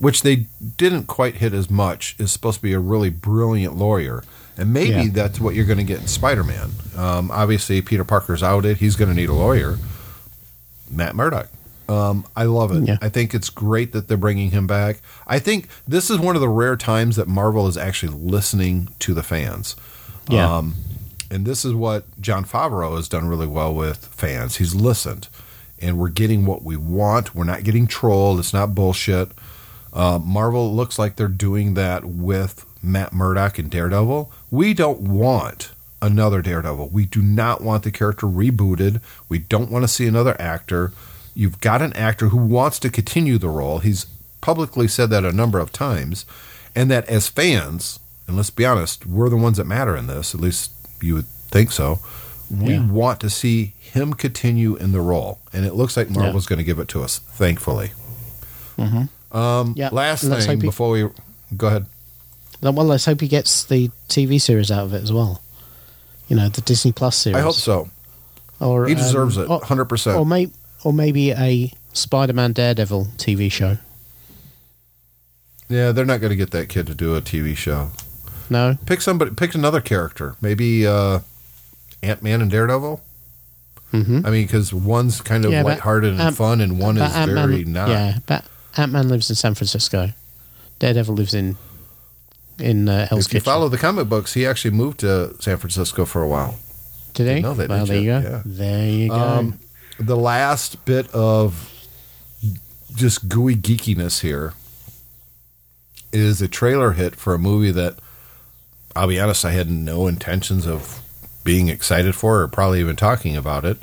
which 0.00 0.22
they 0.22 0.46
didn't 0.76 1.04
quite 1.06 1.36
hit 1.36 1.54
as 1.54 1.70
much, 1.70 2.16
is 2.18 2.32
supposed 2.32 2.56
to 2.56 2.62
be 2.62 2.72
a 2.72 2.80
really 2.80 3.10
brilliant 3.10 3.76
lawyer. 3.76 4.24
And 4.56 4.72
maybe 4.72 4.90
Yeah. 4.90 5.08
that's 5.12 5.38
what 5.40 5.54
you're 5.54 5.64
going 5.66 5.78
to 5.78 5.84
get 5.84 6.00
in 6.00 6.08
Spider 6.08 6.42
Man. 6.42 6.70
Um, 6.96 7.30
obviously, 7.30 7.80
Peter 7.82 8.04
Parker's 8.04 8.42
outed. 8.42 8.78
He's 8.78 8.96
going 8.96 9.08
to 9.10 9.14
need 9.14 9.28
a 9.28 9.34
lawyer. 9.34 9.78
Matt 10.90 11.14
Murdock. 11.14 11.48
Um, 11.88 12.24
I 12.36 12.44
love 12.44 12.70
it. 12.72 12.86
Yeah. 12.86 12.98
I 13.02 13.08
think 13.08 13.34
it's 13.34 13.50
great 13.50 13.92
that 13.92 14.06
they're 14.08 14.16
bringing 14.16 14.50
him 14.52 14.66
back. 14.66 15.00
I 15.26 15.38
think 15.38 15.68
this 15.88 16.08
is 16.10 16.18
one 16.18 16.34
of 16.36 16.40
the 16.40 16.48
rare 16.48 16.76
times 16.76 17.16
that 17.16 17.26
Marvel 17.26 17.66
is 17.66 17.76
actually 17.76 18.16
listening 18.16 18.88
to 19.00 19.12
the 19.14 19.22
fans. 19.22 19.76
Yeah. 20.28 20.56
Um, 20.58 20.74
and 21.30 21.44
this 21.44 21.64
is 21.64 21.74
what 21.74 22.04
Jon 22.20 22.44
Favreau 22.44 22.96
has 22.96 23.08
done 23.08 23.26
really 23.28 23.46
well 23.46 23.74
with 23.74 24.06
fans. 24.06 24.56
He's 24.56 24.74
listened, 24.74 25.28
and 25.80 25.98
we're 25.98 26.08
getting 26.10 26.44
what 26.46 26.62
we 26.62 26.76
want. 26.76 27.34
We're 27.34 27.44
not 27.44 27.64
getting 27.64 27.86
trolled. 27.88 28.38
It's 28.38 28.52
not 28.52 28.74
bullshit. 28.74 29.30
Uh, 29.92 30.18
Marvel 30.22 30.74
looks 30.74 30.98
like 30.98 31.16
they're 31.16 31.28
doing 31.28 31.74
that 31.74 32.04
with 32.04 32.64
Matt 32.82 33.12
Murdock 33.12 33.58
and 33.58 33.70
Daredevil. 33.70 34.32
We 34.50 34.72
don't 34.74 35.00
want 35.00 35.72
another 36.02 36.40
Daredevil. 36.42 36.88
We 36.88 37.06
do 37.06 37.20
not 37.22 37.60
want 37.60 37.82
the 37.82 37.90
character 37.90 38.26
rebooted. 38.26 39.00
We 39.28 39.38
don't 39.38 39.70
want 39.70 39.82
to 39.84 39.88
see 39.88 40.06
another 40.06 40.36
actor. 40.40 40.92
You've 41.34 41.60
got 41.60 41.82
an 41.82 41.92
actor 41.94 42.28
who 42.28 42.38
wants 42.38 42.78
to 42.80 42.90
continue 42.90 43.36
the 43.38 43.48
role. 43.48 43.80
He's 43.80 44.06
publicly 44.40 44.88
said 44.88 45.10
that 45.10 45.24
a 45.24 45.32
number 45.32 45.58
of 45.58 45.72
times. 45.72 46.24
And 46.74 46.90
that 46.90 47.06
as 47.08 47.28
fans, 47.28 47.98
and 48.26 48.36
let's 48.36 48.50
be 48.50 48.64
honest, 48.64 49.04
we're 49.06 49.28
the 49.28 49.36
ones 49.36 49.56
that 49.58 49.66
matter 49.66 49.96
in 49.96 50.06
this, 50.06 50.34
at 50.34 50.40
least 50.40 50.70
you 51.02 51.14
would 51.14 51.26
think 51.26 51.72
so. 51.72 51.98
We 52.50 52.74
Yeah. 52.74 52.86
want 52.86 53.20
to 53.20 53.30
see 53.30 53.74
him 53.80 54.14
continue 54.14 54.76
in 54.76 54.92
the 54.92 55.00
role. 55.00 55.40
And 55.52 55.66
it 55.66 55.74
looks 55.74 55.96
like 55.96 56.10
Marvel's 56.10 56.46
Yeah. 56.46 56.50
going 56.50 56.58
to 56.58 56.64
give 56.64 56.78
it 56.78 56.88
to 56.88 57.02
us, 57.02 57.18
thankfully. 57.18 57.92
Yeah. 59.32 59.88
Last 59.92 60.24
Let's 60.24 60.46
thing 60.46 60.60
he- 60.60 60.66
before 60.66 60.90
we 60.90 61.08
go 61.56 61.66
ahead. 61.66 61.86
Well, 62.62 62.72
let's 62.74 63.06
hope 63.06 63.20
he 63.22 63.28
gets 63.28 63.64
the 63.64 63.90
TV 64.08 64.38
series 64.40 64.70
out 64.70 64.84
of 64.84 64.92
it 64.94 65.02
as 65.02 65.12
well. 65.12 65.40
You 66.28 66.36
know, 66.36 66.48
the 66.50 66.60
Disney 66.60 66.92
Plus 66.92 67.16
series. 67.16 67.36
I 67.38 67.40
hope 67.40 67.54
so. 67.54 67.88
Or, 68.60 68.86
He 68.86 68.94
deserves 68.94 69.38
um, 69.38 69.44
it, 69.44 69.48
100%. 69.48 70.16
Or, 70.18 70.26
may, 70.26 70.48
or 70.84 70.92
maybe 70.92 71.30
a 71.32 71.72
Spider-Man 71.94 72.52
Daredevil 72.52 73.06
TV 73.16 73.50
show. 73.50 73.78
Yeah, 75.68 75.92
they're 75.92 76.04
not 76.04 76.20
going 76.20 76.30
to 76.30 76.36
get 76.36 76.50
that 76.50 76.68
kid 76.68 76.86
to 76.88 76.94
do 76.94 77.14
a 77.16 77.22
TV 77.22 77.56
show. 77.56 77.90
No, 78.50 78.76
Pick 78.86 79.00
somebody. 79.00 79.30
Pick 79.30 79.54
another 79.54 79.80
character. 79.80 80.34
Maybe 80.40 80.86
uh, 80.86 81.20
Ant 82.02 82.22
Man 82.22 82.42
and 82.42 82.50
Daredevil. 82.50 83.00
Mhm. 83.92 84.26
I 84.26 84.30
mean, 84.30 84.46
because 84.46 84.74
one's 84.74 85.20
kind 85.20 85.44
of 85.44 85.52
Yeah, 85.52 85.62
lighthearted 85.62 86.12
and 86.12 86.20
Ant- 86.20 86.36
fun, 86.36 86.60
and 86.60 86.78
one 86.78 86.96
is 86.96 87.02
Ant-Man- 87.14 87.48
very 87.48 87.64
not. 87.64 87.88
Yeah, 87.88 88.18
but 88.26 88.44
Ant 88.76 88.92
Man 88.92 89.08
lives 89.08 89.28
in 89.30 89.36
San 89.36 89.54
Francisco. 89.54 90.10
Daredevil 90.78 91.14
lives 91.14 91.34
in 91.34 91.56
in 92.58 92.88
uh, 92.88 93.06
Hell's 93.06 93.26
If 93.26 93.32
you 93.34 93.40
Kitchen. 93.40 93.52
follow 93.52 93.68
the 93.68 93.78
comic 93.78 94.08
books, 94.08 94.34
he 94.34 94.46
actually 94.46 94.72
moved 94.72 95.00
to 95.00 95.34
San 95.40 95.56
Francisco 95.56 96.04
for 96.04 96.22
a 96.22 96.28
while. 96.28 96.58
Did 97.14 97.36
he? 97.36 97.42
Know 97.42 97.54
that, 97.54 97.68
well, 97.70 97.86
there 97.86 97.96
you 97.96 98.02
you? 98.14 98.20
go. 98.20 98.28
Yeah. 98.28 98.42
There 98.44 98.88
you 98.88 99.08
go. 99.08 99.14
Um, 99.14 99.58
the 99.98 100.16
last 100.16 100.84
bit 100.84 101.12
of 101.14 101.68
just 102.94 103.28
gooey 103.28 103.56
geekiness 103.56 104.20
here 104.20 104.52
is 106.12 106.42
a 106.42 106.48
trailer 106.48 106.92
hit 106.92 107.16
for 107.16 107.34
a 107.34 107.38
movie 107.38 107.70
that 107.70 107.96
I'll 108.96 109.06
be 109.08 109.20
honest, 109.20 109.44
I 109.44 109.52
had 109.52 109.70
no 109.70 110.06
intentions 110.06 110.66
of 110.66 111.00
being 111.44 111.68
excited 111.68 112.14
for 112.14 112.40
or 112.42 112.48
probably 112.48 112.80
even 112.80 112.96
talking 112.96 113.36
about 113.36 113.64
it. 113.64 113.78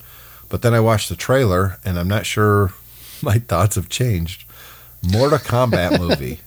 But 0.49 0.61
then 0.61 0.73
I 0.73 0.79
watched 0.81 1.09
the 1.09 1.15
trailer 1.15 1.77
and 1.85 1.97
I'm 1.97 2.07
not 2.09 2.25
sure 2.25 2.73
my 3.21 3.39
thoughts 3.39 3.75
have 3.75 3.89
changed. 3.89 4.43
Mortal 5.11 5.39
Kombat 5.39 5.99
movie. 6.07 6.39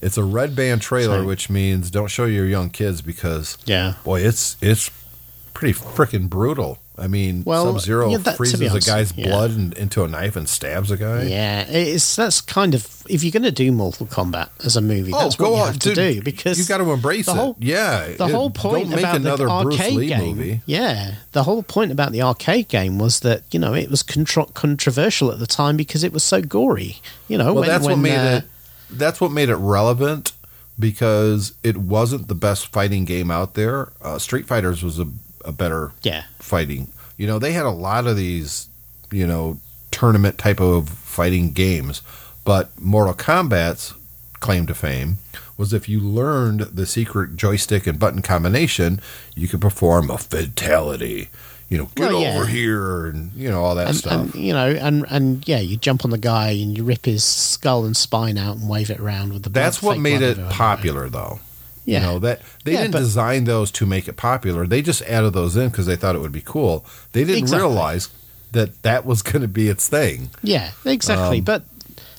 It's 0.00 0.16
a 0.16 0.24
red 0.24 0.54
band 0.54 0.80
trailer, 0.80 1.16
Sorry. 1.16 1.26
which 1.26 1.50
means 1.50 1.90
don't 1.90 2.08
show 2.08 2.24
your 2.24 2.46
young 2.46 2.70
kids 2.70 3.02
because 3.02 3.58
yeah. 3.66 3.94
boy, 4.04 4.20
it's 4.20 4.56
it's 4.60 4.90
pretty 5.54 5.78
freaking 5.78 6.28
brutal. 6.28 6.78
I 6.98 7.06
mean, 7.06 7.42
Well, 7.46 7.64
Sub 7.72 7.80
Zero 7.80 8.10
yeah, 8.10 8.18
freezes 8.18 8.58
be 8.60 8.66
a 8.66 8.80
guy's 8.80 9.12
yeah. 9.16 9.26
blood 9.28 9.52
in, 9.52 9.72
into 9.74 10.02
a 10.04 10.08
knife 10.08 10.34
and 10.36 10.48
stabs 10.48 10.90
a 10.90 10.96
guy. 10.96 11.22
Yeah, 11.24 11.64
it's 11.68 12.16
that's 12.16 12.40
kind 12.40 12.74
of 12.74 13.04
if 13.08 13.22
you're 13.22 13.30
going 13.32 13.42
to 13.44 13.52
do 13.52 13.70
Mortal 13.72 14.06
Kombat 14.06 14.48
as 14.64 14.76
a 14.76 14.80
movie, 14.80 15.12
Oh, 15.14 15.20
that's 15.20 15.36
go 15.36 15.50
what 15.50 15.56
you 15.56 15.62
on, 15.62 15.66
have 15.68 15.78
to 15.78 15.94
dude. 15.94 16.16
do 16.16 16.22
because 16.22 16.58
you've 16.58 16.68
got 16.68 16.78
to 16.78 16.90
embrace 16.90 17.26
the 17.26 17.32
it. 17.32 17.36
whole- 17.36 17.56
yeah, 17.60 18.08
the 18.16 18.26
it- 18.26 18.30
whole 18.32 18.50
point 18.50 18.92
about 18.92 19.16
another 19.16 19.46
the 19.46 19.60
Bruce 19.62 19.78
arcade 19.80 19.94
Lee 19.96 20.06
game, 20.08 20.36
movie. 20.36 20.60
yeah, 20.66 21.14
the 21.32 21.44
whole 21.44 21.62
point 21.62 21.92
about 21.92 22.12
the 22.12 22.22
arcade 22.22 22.68
game 22.68 22.98
was 22.98 23.20
that 23.20 23.42
you 23.52 23.58
know 23.60 23.74
it 23.74 23.90
was 23.90 24.02
contro- 24.02 24.46
controversial 24.46 25.30
at 25.30 25.38
the 25.38 25.46
time 25.46 25.76
because 25.76 26.02
it 26.04 26.12
was 26.12 26.22
so 26.24 26.42
gory. 26.42 26.96
You 27.28 27.38
know, 27.38 27.46
Well, 27.54 27.62
when, 27.62 27.68
that's 27.68 27.84
what 27.86 27.96
made 27.98 28.16
uh, 28.16 28.38
it. 28.38 28.44
That's 28.90 29.20
what 29.20 29.30
made 29.30 29.48
it 29.50 29.56
relevant 29.56 30.32
because 30.78 31.52
it 31.62 31.76
wasn't 31.76 32.28
the 32.28 32.34
best 32.34 32.68
fighting 32.68 33.04
game 33.04 33.30
out 33.30 33.54
there. 33.54 33.92
Uh, 34.00 34.18
Street 34.18 34.46
Fighters 34.46 34.82
was 34.82 34.98
a, 34.98 35.06
a 35.44 35.52
better 35.52 35.92
Yeah, 36.02 36.24
fighting. 36.38 36.88
You 37.16 37.26
know, 37.26 37.38
they 37.38 37.52
had 37.52 37.66
a 37.66 37.70
lot 37.70 38.06
of 38.06 38.16
these, 38.16 38.68
you 39.10 39.26
know, 39.26 39.58
tournament 39.90 40.38
type 40.38 40.60
of 40.60 40.88
fighting 40.88 41.52
games, 41.52 42.02
but 42.44 42.70
Mortal 42.80 43.14
Kombat's 43.14 43.94
claim 44.40 44.66
to 44.66 44.74
fame 44.74 45.18
was 45.56 45.72
if 45.72 45.88
you 45.88 45.98
learned 45.98 46.60
the 46.60 46.86
secret 46.86 47.36
joystick 47.36 47.86
and 47.88 47.98
button 47.98 48.22
combination, 48.22 49.00
you 49.34 49.48
could 49.48 49.60
perform 49.60 50.10
a 50.10 50.18
fatality. 50.18 51.28
You 51.68 51.76
know, 51.78 51.90
get 51.96 52.10
Well, 52.12 52.22
yeah. 52.22 52.36
over 52.36 52.46
here 52.46 53.06
and 53.06 53.32
you 53.34 53.50
know 53.50 53.62
all 53.62 53.74
that 53.74 53.88
and, 53.88 53.96
stuff. 53.96 54.34
and 54.34 54.42
you 54.42 54.52
know, 54.54 54.68
and 54.70 55.04
and 55.10 55.46
yeah, 55.46 55.58
you 55.58 55.76
jump 55.76 56.04
on 56.04 56.10
the 56.10 56.16
guy 56.18 56.50
and 56.50 56.76
you 56.78 56.84
rip 56.84 57.04
his 57.04 57.24
skull 57.24 57.84
and 57.84 57.94
spine 57.96 58.38
out 58.38 58.56
and 58.56 58.68
wave 58.70 58.88
it 58.90 59.00
around 59.00 59.32
with 59.34 59.42
the. 59.42 59.50
That's 59.50 59.82
what 59.82 59.98
made 59.98 60.22
it 60.22 60.38
popular, 60.48 61.10
though. 61.10 61.40
Yeah, 61.88 62.00
You 62.00 62.06
know 62.06 62.18
that 62.18 62.42
they 62.64 62.72
Yeah, 62.72 62.82
didn't 62.82 62.92
but- 62.92 62.98
design 63.00 63.44
those 63.44 63.70
to 63.72 63.86
make 63.86 64.08
it 64.08 64.16
popular. 64.16 64.66
They 64.66 64.82
just 64.82 65.00
added 65.02 65.32
those 65.32 65.56
in 65.56 65.70
because 65.70 65.86
they 65.86 65.96
thought 65.96 66.14
it 66.14 66.20
would 66.20 66.32
be 66.32 66.42
cool. 66.44 66.84
They 67.12 67.24
didn't 67.24 67.38
Exactly. 67.38 67.66
realize 67.66 68.08
that 68.52 68.82
that 68.82 69.06
was 69.06 69.22
going 69.22 69.42
to 69.42 69.48
be 69.48 69.68
its 69.68 69.88
thing. 69.88 70.30
Yeah, 70.42 70.70
exactly. 70.84 71.38
Um, 71.38 71.44
but 71.44 71.64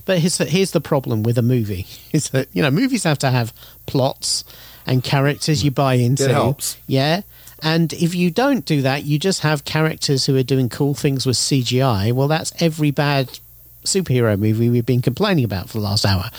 but 0.06 0.18
here's 0.20 0.38
the, 0.40 0.46
here's 0.46 0.72
the 0.72 0.82
problem 0.82 1.22
with 1.22 1.38
a 1.38 1.44
movie 1.44 1.86
is 2.12 2.30
that 2.32 2.48
you 2.54 2.62
know 2.64 2.72
movies 2.72 3.04
have 3.04 3.20
to 3.20 3.30
have 3.30 3.54
plots 3.86 4.44
and 4.88 5.04
characters 5.04 5.64
you 5.64 5.70
buy 5.72 5.94
into. 5.96 6.24
It 6.26 6.32
helps. 6.32 6.78
Yeah. 6.88 7.22
And 7.62 7.92
if 7.94 8.16
you 8.16 8.32
don't 8.32 8.66
do 8.66 8.82
that, 8.84 9.04
you 9.04 9.20
just 9.20 9.42
have 9.42 9.66
characters 9.66 10.26
who 10.26 10.36
are 10.38 10.44
doing 10.44 10.70
cool 10.70 10.94
things 10.96 11.26
with 11.28 11.36
CGI. 11.38 12.12
Well, 12.14 12.28
that's 12.30 12.54
every 12.60 12.90
bad 12.90 13.38
superhero 13.84 14.40
movie 14.40 14.70
we've 14.70 14.86
been 14.86 15.02
complaining 15.02 15.44
about 15.46 15.70
for 15.70 15.78
the 15.80 15.84
last 15.84 16.06
hour. 16.06 16.30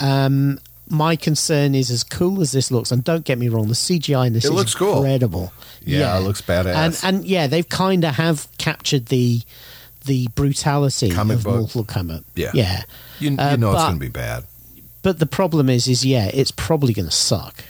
Um, 0.00 0.58
my 0.90 1.16
concern 1.16 1.74
is 1.74 1.90
as 1.90 2.04
cool 2.04 2.40
as 2.40 2.52
this 2.52 2.70
looks, 2.70 2.90
and 2.90 3.02
don't 3.04 3.24
get 3.24 3.38
me 3.38 3.48
wrong, 3.48 3.68
the 3.68 3.74
CGI 3.74 4.26
in 4.28 4.32
this 4.32 4.44
It 4.44 4.48
is 4.48 4.54
looks 4.54 4.74
cool. 4.74 4.96
incredible. 4.98 5.52
Yeah, 5.84 6.16
it 6.18 6.20
looks 6.22 6.40
badass. 6.42 7.04
And 7.04 7.16
and 7.16 7.24
yeah, 7.26 7.46
they've 7.46 7.68
kind 7.68 8.04
of 8.04 8.14
have 8.16 8.48
captured 8.58 9.06
the 9.06 9.42
the 10.04 10.28
brutality 10.34 11.10
Comic 11.10 11.38
of 11.38 11.44
book. 11.44 11.56
Mortal 11.58 11.84
Kombat. 11.84 12.24
Yeah. 12.34 12.50
yeah. 12.54 12.82
You, 13.20 13.30
you 13.32 13.36
Uh, 13.38 13.56
know 13.56 13.72
it's 13.72 13.82
going 13.82 13.94
to 13.94 14.00
be 14.00 14.08
bad. 14.08 14.44
But 15.02 15.18
the 15.18 15.26
problem 15.26 15.68
is, 15.68 15.86
is 15.88 16.04
yeah, 16.04 16.30
it's 16.32 16.50
probably 16.50 16.92
going 16.94 17.08
to 17.08 17.14
suck. 17.14 17.64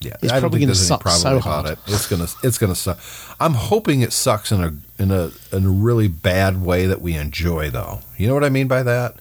Yeah, 0.00 0.16
it's 0.22 0.32
I 0.32 0.38
probably 0.38 0.60
gonna 0.60 0.66
there's 0.68 0.80
any 0.82 0.86
suck 0.88 1.00
problem 1.02 1.20
so 1.20 1.40
hard. 1.40 1.66
it. 1.66 1.78
It's 1.88 2.06
gonna 2.06 2.28
it's 2.44 2.56
gonna 2.56 2.76
suck. 2.76 3.00
I'm 3.40 3.54
hoping 3.54 4.00
it 4.02 4.12
sucks 4.12 4.52
in 4.52 4.62
a 4.62 4.72
in 5.02 5.10
a 5.10 5.32
in 5.50 5.64
a 5.66 5.68
really 5.70 6.06
bad 6.06 6.62
way 6.62 6.86
that 6.86 7.00
we 7.02 7.14
enjoy, 7.16 7.68
though. 7.70 8.00
You 8.16 8.28
know 8.28 8.34
what 8.34 8.44
I 8.44 8.48
mean 8.48 8.68
by 8.68 8.84
that? 8.84 9.16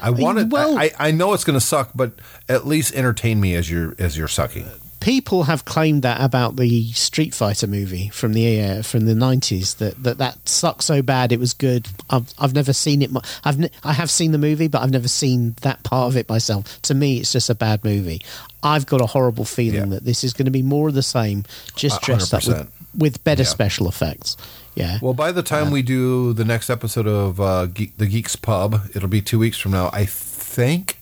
I 0.00 0.10
want 0.10 0.38
it. 0.38 0.48
Well- 0.48 0.78
I, 0.78 0.90
I 0.98 1.10
know 1.10 1.32
it's 1.34 1.44
going 1.44 1.58
to 1.58 1.64
suck, 1.64 1.90
but 1.94 2.12
at 2.48 2.66
least 2.66 2.94
entertain 2.94 3.40
me 3.40 3.54
as 3.54 3.70
you're 3.70 3.94
as 3.98 4.16
you're 4.16 4.28
sucking. 4.28 4.66
people 5.00 5.44
have 5.44 5.64
claimed 5.64 6.02
that 6.02 6.20
about 6.20 6.56
the 6.56 6.90
Street 6.92 7.32
Fighter 7.32 7.66
movie 7.68 8.08
from 8.08 8.32
the 8.32 8.60
uh, 8.60 8.82
from 8.82 9.06
the 9.06 9.14
nineties 9.14 9.74
that, 9.74 10.02
that 10.02 10.18
that 10.18 10.48
sucked 10.48 10.82
so 10.82 11.02
bad 11.02 11.30
it 11.32 11.38
was 11.38 11.54
good. 11.54 11.88
I've 12.10 12.32
I've 12.38 12.54
never 12.54 12.72
seen 12.72 13.02
it. 13.02 13.10
I've 13.44 13.58
ne- 13.58 13.70
I 13.84 13.92
have 13.92 14.10
seen 14.10 14.32
the 14.32 14.38
movie, 14.38 14.68
but 14.68 14.82
I've 14.82 14.90
never 14.90 15.08
seen 15.08 15.54
that 15.62 15.82
part 15.84 16.08
of 16.08 16.16
it 16.16 16.28
myself. 16.28 16.80
To 16.82 16.94
me, 16.94 17.18
it's 17.18 17.32
just 17.32 17.48
a 17.50 17.54
bad 17.54 17.84
movie. 17.84 18.20
I've 18.62 18.86
got 18.86 19.00
a 19.00 19.06
horrible 19.06 19.44
feeling 19.44 19.80
Yeah. 19.80 19.86
that 19.98 20.04
this 20.04 20.24
is 20.24 20.32
going 20.32 20.46
to 20.46 20.50
be 20.50 20.62
more 20.62 20.88
of 20.88 20.94
the 20.94 21.02
same, 21.02 21.44
just 21.76 22.02
dressed 22.02 22.34
up 22.34 22.44
with, 22.46 22.68
with 22.96 23.22
better 23.24 23.42
Yeah. 23.44 23.48
special 23.48 23.88
effects. 23.88 24.36
Yeah. 24.78 24.98
Well, 25.02 25.14
by 25.14 25.32
the 25.32 25.42
time 25.42 25.70
we 25.72 25.82
do 25.82 26.32
the 26.32 26.44
next 26.44 26.70
episode 26.70 27.06
of 27.08 27.40
uh, 27.40 27.66
Geek, 27.66 27.96
the 27.98 28.06
Geeks 28.06 28.36
Pub, 28.36 28.80
it'll 28.94 29.08
be 29.08 29.20
two 29.20 29.38
weeks 29.40 29.58
from 29.58 29.72
now. 29.72 29.90
I 29.92 30.04
think 30.04 30.98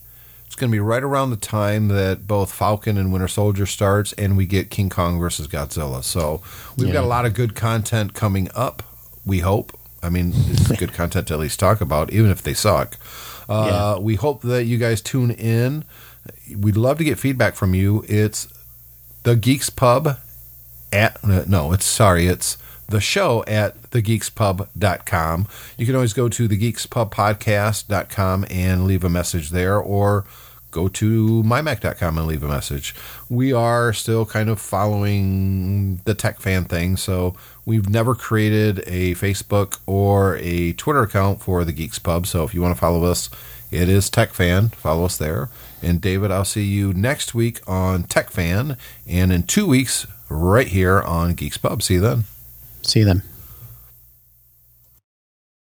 it's 0.46 0.54
going 0.54 0.70
to 0.70 0.74
be 0.74 0.80
right 0.80 1.02
around 1.02 1.28
the 1.30 1.36
time 1.36 1.88
that 1.88 2.26
both 2.26 2.52
Falcon 2.52 2.96
and 2.96 3.12
Winter 3.12 3.28
Soldier 3.28 3.66
starts, 3.66 4.14
and 4.14 4.36
we 4.36 4.46
get 4.46 4.70
King 4.70 4.88
Kong 4.88 5.18
versus 5.18 5.46
Godzilla. 5.46 6.02
So 6.02 6.40
we've 6.78 6.92
got 6.92 7.04
a 7.04 7.06
lot 7.06 7.26
of 7.26 7.34
good 7.34 7.54
content 7.54 8.14
coming 8.14 8.48
up. 8.54 8.82
We 9.26 9.40
hope. 9.40 9.78
I 10.02 10.08
mean, 10.08 10.32
it's 10.34 10.72
good 10.76 10.92
content 11.00 11.28
to 11.28 11.34
at 11.34 11.40
least 11.40 11.60
talk 11.60 11.80
about, 11.82 12.12
even 12.12 12.30
if 12.30 12.42
they 12.42 12.54
suck. 12.54 12.96
Uh, 13.48 13.96
Yeah. 13.96 14.02
We 14.02 14.14
hope 14.14 14.40
that 14.42 14.64
you 14.64 14.78
guys 14.78 15.00
tune 15.02 15.30
in. 15.32 15.84
We'd 16.56 16.76
love 16.76 16.96
to 16.98 17.04
get 17.04 17.18
feedback 17.18 17.54
from 17.54 17.74
you. 17.74 18.04
It's 18.08 18.48
the 19.24 19.36
Geeks 19.36 19.68
Pub 19.68 20.16
at 20.92 21.22
uh, 21.24 21.44
no, 21.46 21.72
it's 21.72 21.84
sorry, 21.84 22.26
it's 22.26 22.56
the 22.88 23.00
show 23.00 23.44
at 23.46 23.80
thegeekspub.com. 23.90 25.48
You 25.76 25.86
can 25.86 25.94
always 25.94 26.12
go 26.12 26.28
to 26.28 26.48
thegeekspubpodcast.com 26.48 28.46
and 28.50 28.84
leave 28.84 29.04
a 29.04 29.08
message 29.10 29.50
there 29.50 29.78
or 29.78 30.24
go 30.70 30.88
to 30.88 31.42
mymac.com 31.42 32.18
and 32.18 32.26
leave 32.26 32.42
a 32.42 32.48
message. 32.48 32.94
We 33.30 33.52
are 33.52 33.92
still 33.92 34.26
kind 34.26 34.50
of 34.50 34.60
following 34.60 36.02
the 36.04 36.14
tech 36.14 36.38
fan 36.38 36.64
thing, 36.64 36.96
so 36.98 37.34
we've 37.64 37.88
never 37.88 38.14
created 38.14 38.80
a 38.86 39.14
Facebook 39.14 39.78
or 39.86 40.36
a 40.36 40.74
Twitter 40.74 41.02
account 41.02 41.40
for 41.40 41.64
the 41.64 41.72
Geeks 41.72 41.98
Pub. 41.98 42.26
So 42.26 42.44
if 42.44 42.54
you 42.54 42.60
want 42.60 42.74
to 42.74 42.80
follow 42.80 43.04
us, 43.04 43.30
it 43.70 43.88
is 43.88 44.10
Tech 44.10 44.32
Fan. 44.32 44.68
Follow 44.68 45.06
us 45.06 45.16
there. 45.16 45.48
And 45.82 46.00
David, 46.00 46.30
I'll 46.30 46.44
see 46.44 46.64
you 46.64 46.92
next 46.92 47.34
week 47.34 47.60
on 47.66 48.04
Tech 48.04 48.30
Fan 48.30 48.76
and 49.06 49.32
in 49.32 49.42
two 49.42 49.66
weeks 49.66 50.06
right 50.28 50.68
here 50.68 51.00
on 51.00 51.34
Geeks 51.34 51.58
Pub. 51.58 51.82
See 51.82 51.94
you 51.94 52.00
then. 52.00 52.35
See 52.86 53.02
them. 53.02 53.24